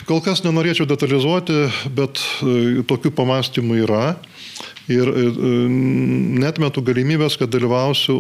Kol 0.07 0.20
kas 0.22 0.45
nenorėčiau 0.45 0.86
detalizuoti, 0.86 1.70
bet 1.95 2.20
tokių 2.91 3.11
pamastymų 3.16 3.80
yra 3.86 4.05
ir 4.91 5.11
e, 5.11 5.24
netmetu 6.43 6.82
galimybės, 6.84 7.36
kad 7.41 7.51
dalyvausiu 7.53 8.16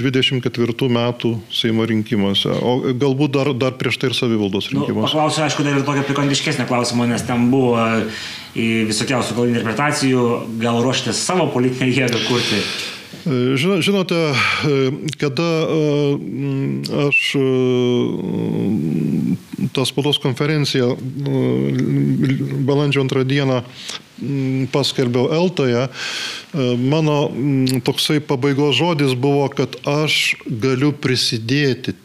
24 0.00 0.90
metų 0.96 1.32
Seimo 1.52 1.86
rinkimuose, 1.88 2.52
o 2.54 2.94
galbūt 2.94 3.36
dar, 3.36 3.52
dar 3.58 3.76
prieš 3.78 4.00
tai 4.00 4.10
ir 4.12 4.18
savivaldos 4.18 4.70
nu, 4.70 4.80
rinkimuose. 4.80 5.02
Nu, 5.02 5.06
paklausiu, 5.10 5.44
aišku, 5.46 5.66
dar 5.66 5.78
ir 5.78 5.86
tokio 5.86 6.06
pikantiškesnio 6.08 6.68
klausimo, 6.70 7.06
nes 7.10 7.24
ten 7.26 7.48
buvo 7.52 7.78
visokiausių 8.56 9.36
gal 9.36 9.48
interpretacijų, 9.52 10.26
gal 10.62 10.82
ruoštės 10.84 11.24
savo 11.28 11.50
politinę 11.52 11.90
jėgą 11.92 12.22
kurti. 12.28 12.62
Žinote, 13.26 14.18
kada 15.18 15.48
aš 17.08 17.22
tą 19.74 19.86
spaudos 19.88 20.20
konferenciją 20.22 20.92
balandžio 22.68 23.02
antrą 23.02 23.24
dieną 23.26 23.64
paskelbiau 24.72 25.28
Eltoje, 25.36 25.86
mano 26.78 27.16
toksai 27.84 28.20
pabaigos 28.24 28.76
žodis 28.78 29.14
buvo, 29.18 29.48
kad 29.52 29.76
aš 29.86 30.36
galiu 30.46 30.92
prisidėti 30.92 31.96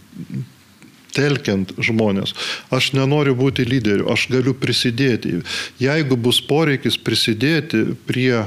telkiant 1.15 1.73
žmonės. 1.81 2.33
Aš 2.73 2.91
nenoriu 2.97 3.35
būti 3.37 3.65
lyderiu, 3.67 4.07
aš 4.11 4.27
galiu 4.31 4.53
prisidėti. 4.57 5.41
Jeigu 5.81 6.17
bus 6.19 6.41
poreikis 6.45 6.97
prisidėti 7.01 7.83
prie 8.07 8.45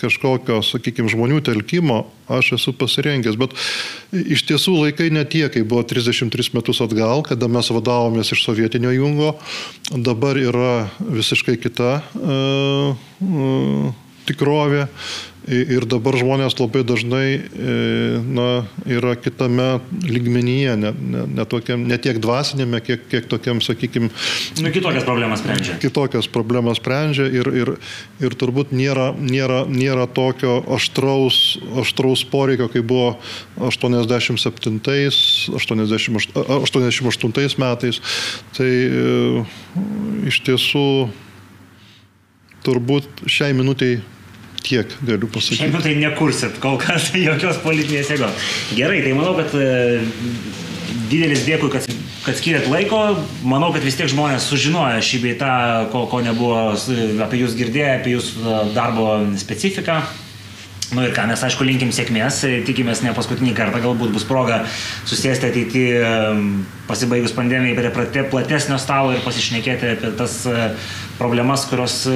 kažkokio, 0.00 0.60
sakykime, 0.64 1.08
žmonių 1.12 1.40
telkimo, 1.44 2.04
aš 2.28 2.54
esu 2.58 2.74
pasirengęs. 2.76 3.38
Bet 3.40 3.56
iš 4.12 4.44
tiesų 4.48 4.76
laikai 4.82 5.10
ne 5.14 5.24
tie, 5.28 5.46
kai 5.52 5.64
buvo 5.66 5.84
33 5.88 6.52
metus 6.56 6.82
atgal, 6.84 7.24
kada 7.26 7.48
mes 7.48 7.70
vadovomės 7.72 8.34
iš 8.34 8.44
sovietinio 8.44 8.92
jungo, 8.94 9.34
dabar 9.92 10.40
yra 10.40 10.88
visiškai 11.00 11.56
kita 11.62 11.92
uh, 12.00 13.06
uh, 13.24 13.94
tikrovė. 14.28 14.88
Ir 15.44 15.84
dabar 15.84 16.16
žmonės 16.16 16.54
labai 16.56 16.80
dažnai 16.88 17.26
e, 17.36 17.72
na, 18.24 18.64
yra 18.88 19.12
kitame 19.20 19.82
lygmenyje, 20.00 20.76
ne, 20.80 20.92
ne, 20.96 21.24
ne, 21.36 21.44
tokiam, 21.44 21.82
ne 21.84 21.98
tiek 22.00 22.16
dvasinėme, 22.22 22.80
kiek, 22.80 23.02
kiek 23.12 23.28
tokiam, 23.28 23.60
sakykime. 23.60 24.08
Nu, 24.64 24.72
kitokias 24.72 25.04
problemas 25.04 25.42
sprendžia. 25.44 25.76
Kitokias 25.82 26.30
problemas 26.32 26.80
sprendžia 26.80 27.28
ir, 27.28 27.50
ir, 27.60 27.72
ir 28.24 28.36
turbūt 28.40 28.72
nėra, 28.72 29.10
nėra, 29.20 29.66
nėra 29.68 30.06
tokio 30.08 30.62
aštraus, 30.78 31.58
aštraus 31.82 32.24
poreikio, 32.32 32.70
kai 32.72 32.80
buvo 32.80 33.12
87, 33.60 34.80
88, 35.60 36.40
88 36.56 37.60
metais. 37.60 38.00
Tai 38.56 38.72
e, 38.72 39.44
iš 40.32 40.40
tiesų 40.48 40.88
turbūt 42.64 43.26
šiai 43.28 43.52
minutiai 43.52 44.00
Tiek 44.64 44.94
galiu 45.04 45.28
pasakyti. 45.28 45.60
Šiandien 45.60 45.84
tai 45.84 45.96
nekursit 46.00 46.56
kol 46.62 46.78
kas 46.80 47.10
jokios 47.26 47.60
politinės 47.64 48.14
jėgos. 48.14 48.48
Gerai, 48.78 49.02
tai 49.04 49.12
manau, 49.16 49.36
kad 49.36 49.52
e, 49.60 50.00
didelis 51.10 51.44
dėkui, 51.48 51.72
kad 51.74 51.88
kad 52.24 52.38
skiriat 52.38 52.68
laiko. 52.72 53.00
Manau, 53.44 53.70
kad 53.74 53.84
vis 53.84 53.98
tiek 53.98 54.08
žmonės 54.10 54.48
sužinojo 54.48 55.00
šį 55.04 55.22
beitą, 55.26 55.54
ko, 55.92 56.06
ko 56.08 56.22
nebuvo 56.24 56.60
apie 57.24 57.40
jūs 57.42 57.56
girdėję, 57.58 57.90
apie 57.98 58.14
jūsų 58.16 58.60
darbo 58.76 59.08
specifiką. 59.40 60.00
Nu 60.94 61.02
ir 61.02 61.14
ką, 61.16 61.24
mes 61.26 61.40
aišku 61.42 61.64
linkim 61.66 61.90
sėkmės, 61.94 62.42
tikimės 62.68 63.00
ne 63.02 63.14
paskutinį 63.16 63.54
kartą, 63.56 63.80
galbūt 63.82 64.12
bus 64.14 64.26
proga 64.28 64.60
susėsti 65.08 65.48
ateityje 65.48 66.12
pasibaigus 66.86 67.32
pandemijai 67.34 67.90
prie 68.12 68.24
platesnio 68.30 68.78
stalo 68.78 69.14
ir 69.14 69.24
pasišnekėti 69.24 69.94
apie 69.96 70.12
tas 70.18 70.36
e, 70.46 70.68
problemas, 71.18 71.64
kurios 71.70 72.04
e, 72.06 72.14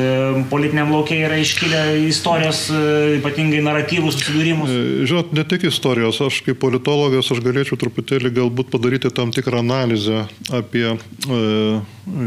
politiniam 0.51 0.91
laukiai 0.93 1.25
yra 1.27 1.39
iškilę 1.43 1.83
istorijos, 2.09 2.65
e, 2.71 2.81
ypatingai 3.19 3.61
naratyvų 3.67 4.13
susidūrimus. 4.15 4.73
Žinot, 5.09 5.35
ne 5.37 5.45
tik 5.49 5.69
istorijos, 5.71 6.21
aš 6.25 6.41
kaip 6.47 6.61
politologas 6.63 7.31
aš 7.33 7.43
galėčiau 7.45 7.79
truputėlį 7.81 8.33
galbūt 8.41 8.73
padaryti 8.75 9.13
tam 9.15 9.33
tikrą 9.35 9.63
analizę 9.65 10.27
apie 10.55 10.97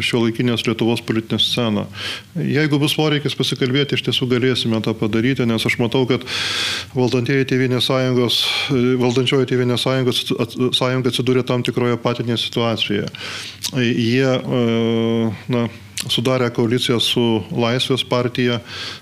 šio 0.01 0.21
laikinės 0.25 0.65
Lietuvos 0.67 1.01
politinę 1.05 1.39
sceną. 1.41 1.85
Jeigu 2.35 2.79
bus 2.81 2.95
poreikis 2.97 3.35
pasikalbėti, 3.37 3.97
iš 3.97 4.05
tiesų 4.07 4.27
galėsime 4.31 4.81
tą 4.85 4.93
padaryti, 4.97 5.47
nes 5.49 5.65
aš 5.67 5.77
matau, 5.81 6.03
kad 6.09 6.25
valdantieji 6.95 7.49
Tėvinės 7.51 7.89
sąjungos, 7.89 8.41
valdančioji 9.01 9.49
Tėvinės 9.51 9.85
sąjungos, 9.87 10.23
sąjunga 10.77 11.11
atsidūrė 11.11 11.45
tam 11.47 11.65
tikroje 11.65 11.97
patinėje 12.01 12.43
situacija. 12.45 13.09
Jie 13.81 14.27
e, 14.37 15.31
na, 15.51 15.67
sudarę 16.09 16.49
koaliciją 16.53 16.99
su 17.03 17.43
Laisvės 17.51 18.03
partija, 18.07 18.59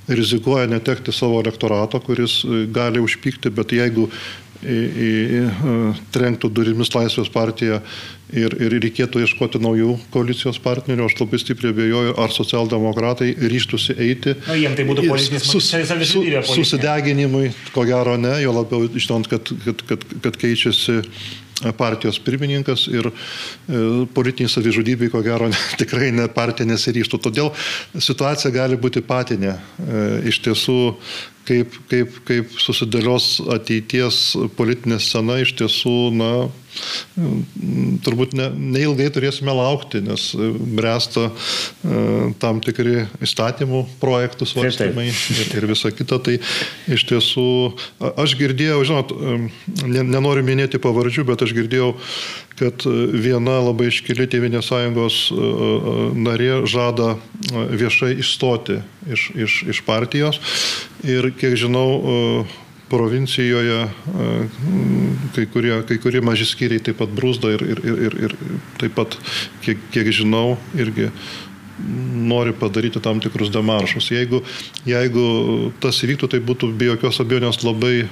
rizikuoja 0.07 0.67
netekti 0.67 1.13
savo 1.15 1.39
elektorato, 1.43 1.99
kuris 2.03 2.41
e, 2.43 2.65
gali 2.73 3.01
užpykti, 3.03 3.51
bet 3.55 3.73
jeigu 3.75 4.09
į, 4.59 4.77
į, 4.77 5.11
e, 5.39 5.75
trenktų 6.13 6.49
durimis 6.51 6.91
Laisvės 6.91 7.29
partija 7.31 7.79
ir, 8.33 8.53
ir 8.59 8.75
reikėtų 8.83 9.23
ieškoti 9.23 9.61
naujų 9.63 9.95
koalicijos 10.13 10.59
partnerių, 10.63 11.07
aš 11.07 11.17
labai 11.21 11.39
stipriai 11.41 11.73
abejoju, 11.73 12.15
ar 12.19 12.35
socialdemokratai 12.35 13.31
ryštųsi 13.53 13.95
eiti. 13.95 14.35
Na, 14.47 14.57
jiems 14.59 14.79
tai 14.79 14.87
būtų 14.89 15.07
politinis 15.07 15.47
sus, 15.47 15.71
su, 16.11 16.23
susideginimui, 16.51 17.53
ko 17.75 17.87
gero 17.87 18.17
ne, 18.19 18.35
jo 18.43 18.55
labiau 18.59 18.89
žinant, 18.95 19.31
kad, 19.31 19.53
kad, 19.65 19.85
kad, 19.89 20.07
kad 20.25 20.41
keičiasi 20.43 20.99
partijos 21.77 22.19
pirmininkas 22.23 22.85
ir 22.91 23.09
e, 23.09 23.13
politiniai 24.13 24.51
savižudybei, 24.51 25.11
ko 25.11 25.21
gero, 25.25 25.49
tikrai 25.81 26.11
ne 26.15 26.27
partija 26.31 26.67
nesiryštų. 26.69 27.19
Todėl 27.25 27.51
situacija 27.95 28.53
gali 28.55 28.79
būti 28.79 29.03
patinė. 29.05 29.55
E, 29.55 30.05
iš 30.31 30.41
tiesų, 30.45 30.79
kaip, 31.49 31.75
kaip, 31.91 32.21
kaip 32.27 32.55
susidėlios 32.61 33.37
ateities 33.55 34.23
politinė 34.57 34.99
scena, 35.03 35.39
iš 35.43 35.55
tiesų, 35.59 35.97
na, 36.15 36.33
turbūt 38.05 38.35
ne, 38.37 38.49
neilgai 38.53 39.09
turėsime 39.13 39.53
laukti, 39.55 40.01
nes 40.05 40.29
bręsta 40.77 41.29
e, 41.29 42.03
tam 42.41 42.61
tikri 42.63 43.07
įstatymų 43.25 43.83
projektų 44.01 44.47
svarstymai 44.49 45.09
ir, 45.09 45.55
ir 45.59 45.67
visa 45.69 45.91
kita. 45.95 46.19
Tai 46.23 46.37
iš 46.91 47.05
tiesų, 47.09 47.47
aš 48.19 48.35
girdėjau, 48.39 48.83
žinot, 48.87 49.15
ne, 49.87 50.05
nenoriu 50.05 50.45
minėti 50.45 50.81
pavardžių, 50.81 51.25
bet 51.31 51.43
aš 51.45 51.55
girdėjau, 51.57 51.91
kad 52.59 52.83
viena 53.15 53.59
labai 53.63 53.87
iškili 53.89 54.27
Tėvinės 54.29 54.69
sąjungos 54.69 55.19
e, 55.31 55.35
e, 55.35 55.97
narė 56.19 56.53
žada 56.69 57.15
viešai 57.49 58.17
išstoti 58.19 58.81
iš, 59.09 59.29
iš, 59.35 59.59
iš 59.75 59.83
partijos. 59.87 60.41
Ir 61.07 61.31
kiek 61.39 61.55
žinau, 61.59 62.45
provincijoje 62.89 63.81
kai 65.35 65.45
kurie, 65.53 65.75
kai 65.87 65.99
kurie 66.01 66.21
maži 66.25 66.47
skyriai 66.49 66.81
taip 66.83 66.97
pat 67.01 67.11
brūzda 67.15 67.53
ir, 67.55 67.65
ir, 67.75 67.83
ir, 68.07 68.17
ir 68.27 68.35
taip 68.81 68.95
pat, 68.97 69.17
kiek, 69.65 69.81
kiek 69.93 70.09
žinau, 70.15 70.57
irgi 70.77 71.09
nori 72.29 72.53
padaryti 72.53 72.99
tam 72.99 73.19
tikrus 73.23 73.51
demaršus. 73.53 74.09
Jeigu, 74.11 74.41
jeigu 74.87 75.25
tas 75.79 76.01
įvyktų, 76.03 76.29
tai 76.31 76.41
būtų 76.43 76.71
be 76.77 76.89
jokios 76.89 77.21
abejonės 77.23 77.61
labai, 77.63 78.09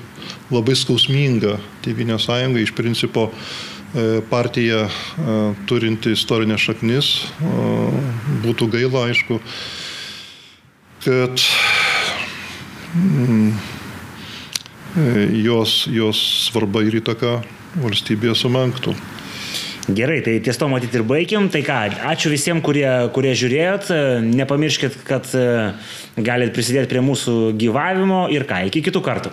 labai 0.53 0.75
skausminga 0.77 1.57
Tevinė 1.85 2.19
sąjunga. 2.21 2.63
Iš 2.63 2.73
principo 2.77 3.27
e, 3.27 4.21
partija 4.29 4.85
e, 4.87 5.37
turinti 5.69 6.15
istorinės 6.15 6.63
šaknis. 6.63 7.11
Būtų 8.45 8.69
gaila, 8.77 9.07
aišku, 9.11 9.41
kad 11.03 11.43
mm, 12.95 13.51
jos, 15.43 15.83
jos 15.93 16.23
svarba 16.47 16.81
ir 16.85 16.99
įtaka 17.01 17.39
valstybėje 17.81 18.35
sumanktų. 18.41 18.95
Gerai, 19.87 20.19
tai 20.19 20.33
ties 20.43 20.57
to 20.59 20.67
matyti 20.67 20.99
ir 20.99 21.05
baigiam. 21.07 21.45
Tai 21.47 21.61
ką, 21.63 21.77
ačiū 22.11 22.27
visiems, 22.33 22.59
kurie, 22.65 22.87
kurie 23.15 23.31
žiūrėjot. 23.39 23.87
Nepamirškit, 24.35 24.97
kad 25.07 25.29
e, 25.31 25.45
galite 26.19 26.51
prisidėti 26.57 26.91
prie 26.91 27.03
mūsų 27.07 27.35
gyvavimo 27.55 28.25
ir 28.33 28.43
ką, 28.49 28.65
iki 28.67 28.83
kitų 28.89 29.03
kartų. 29.05 29.31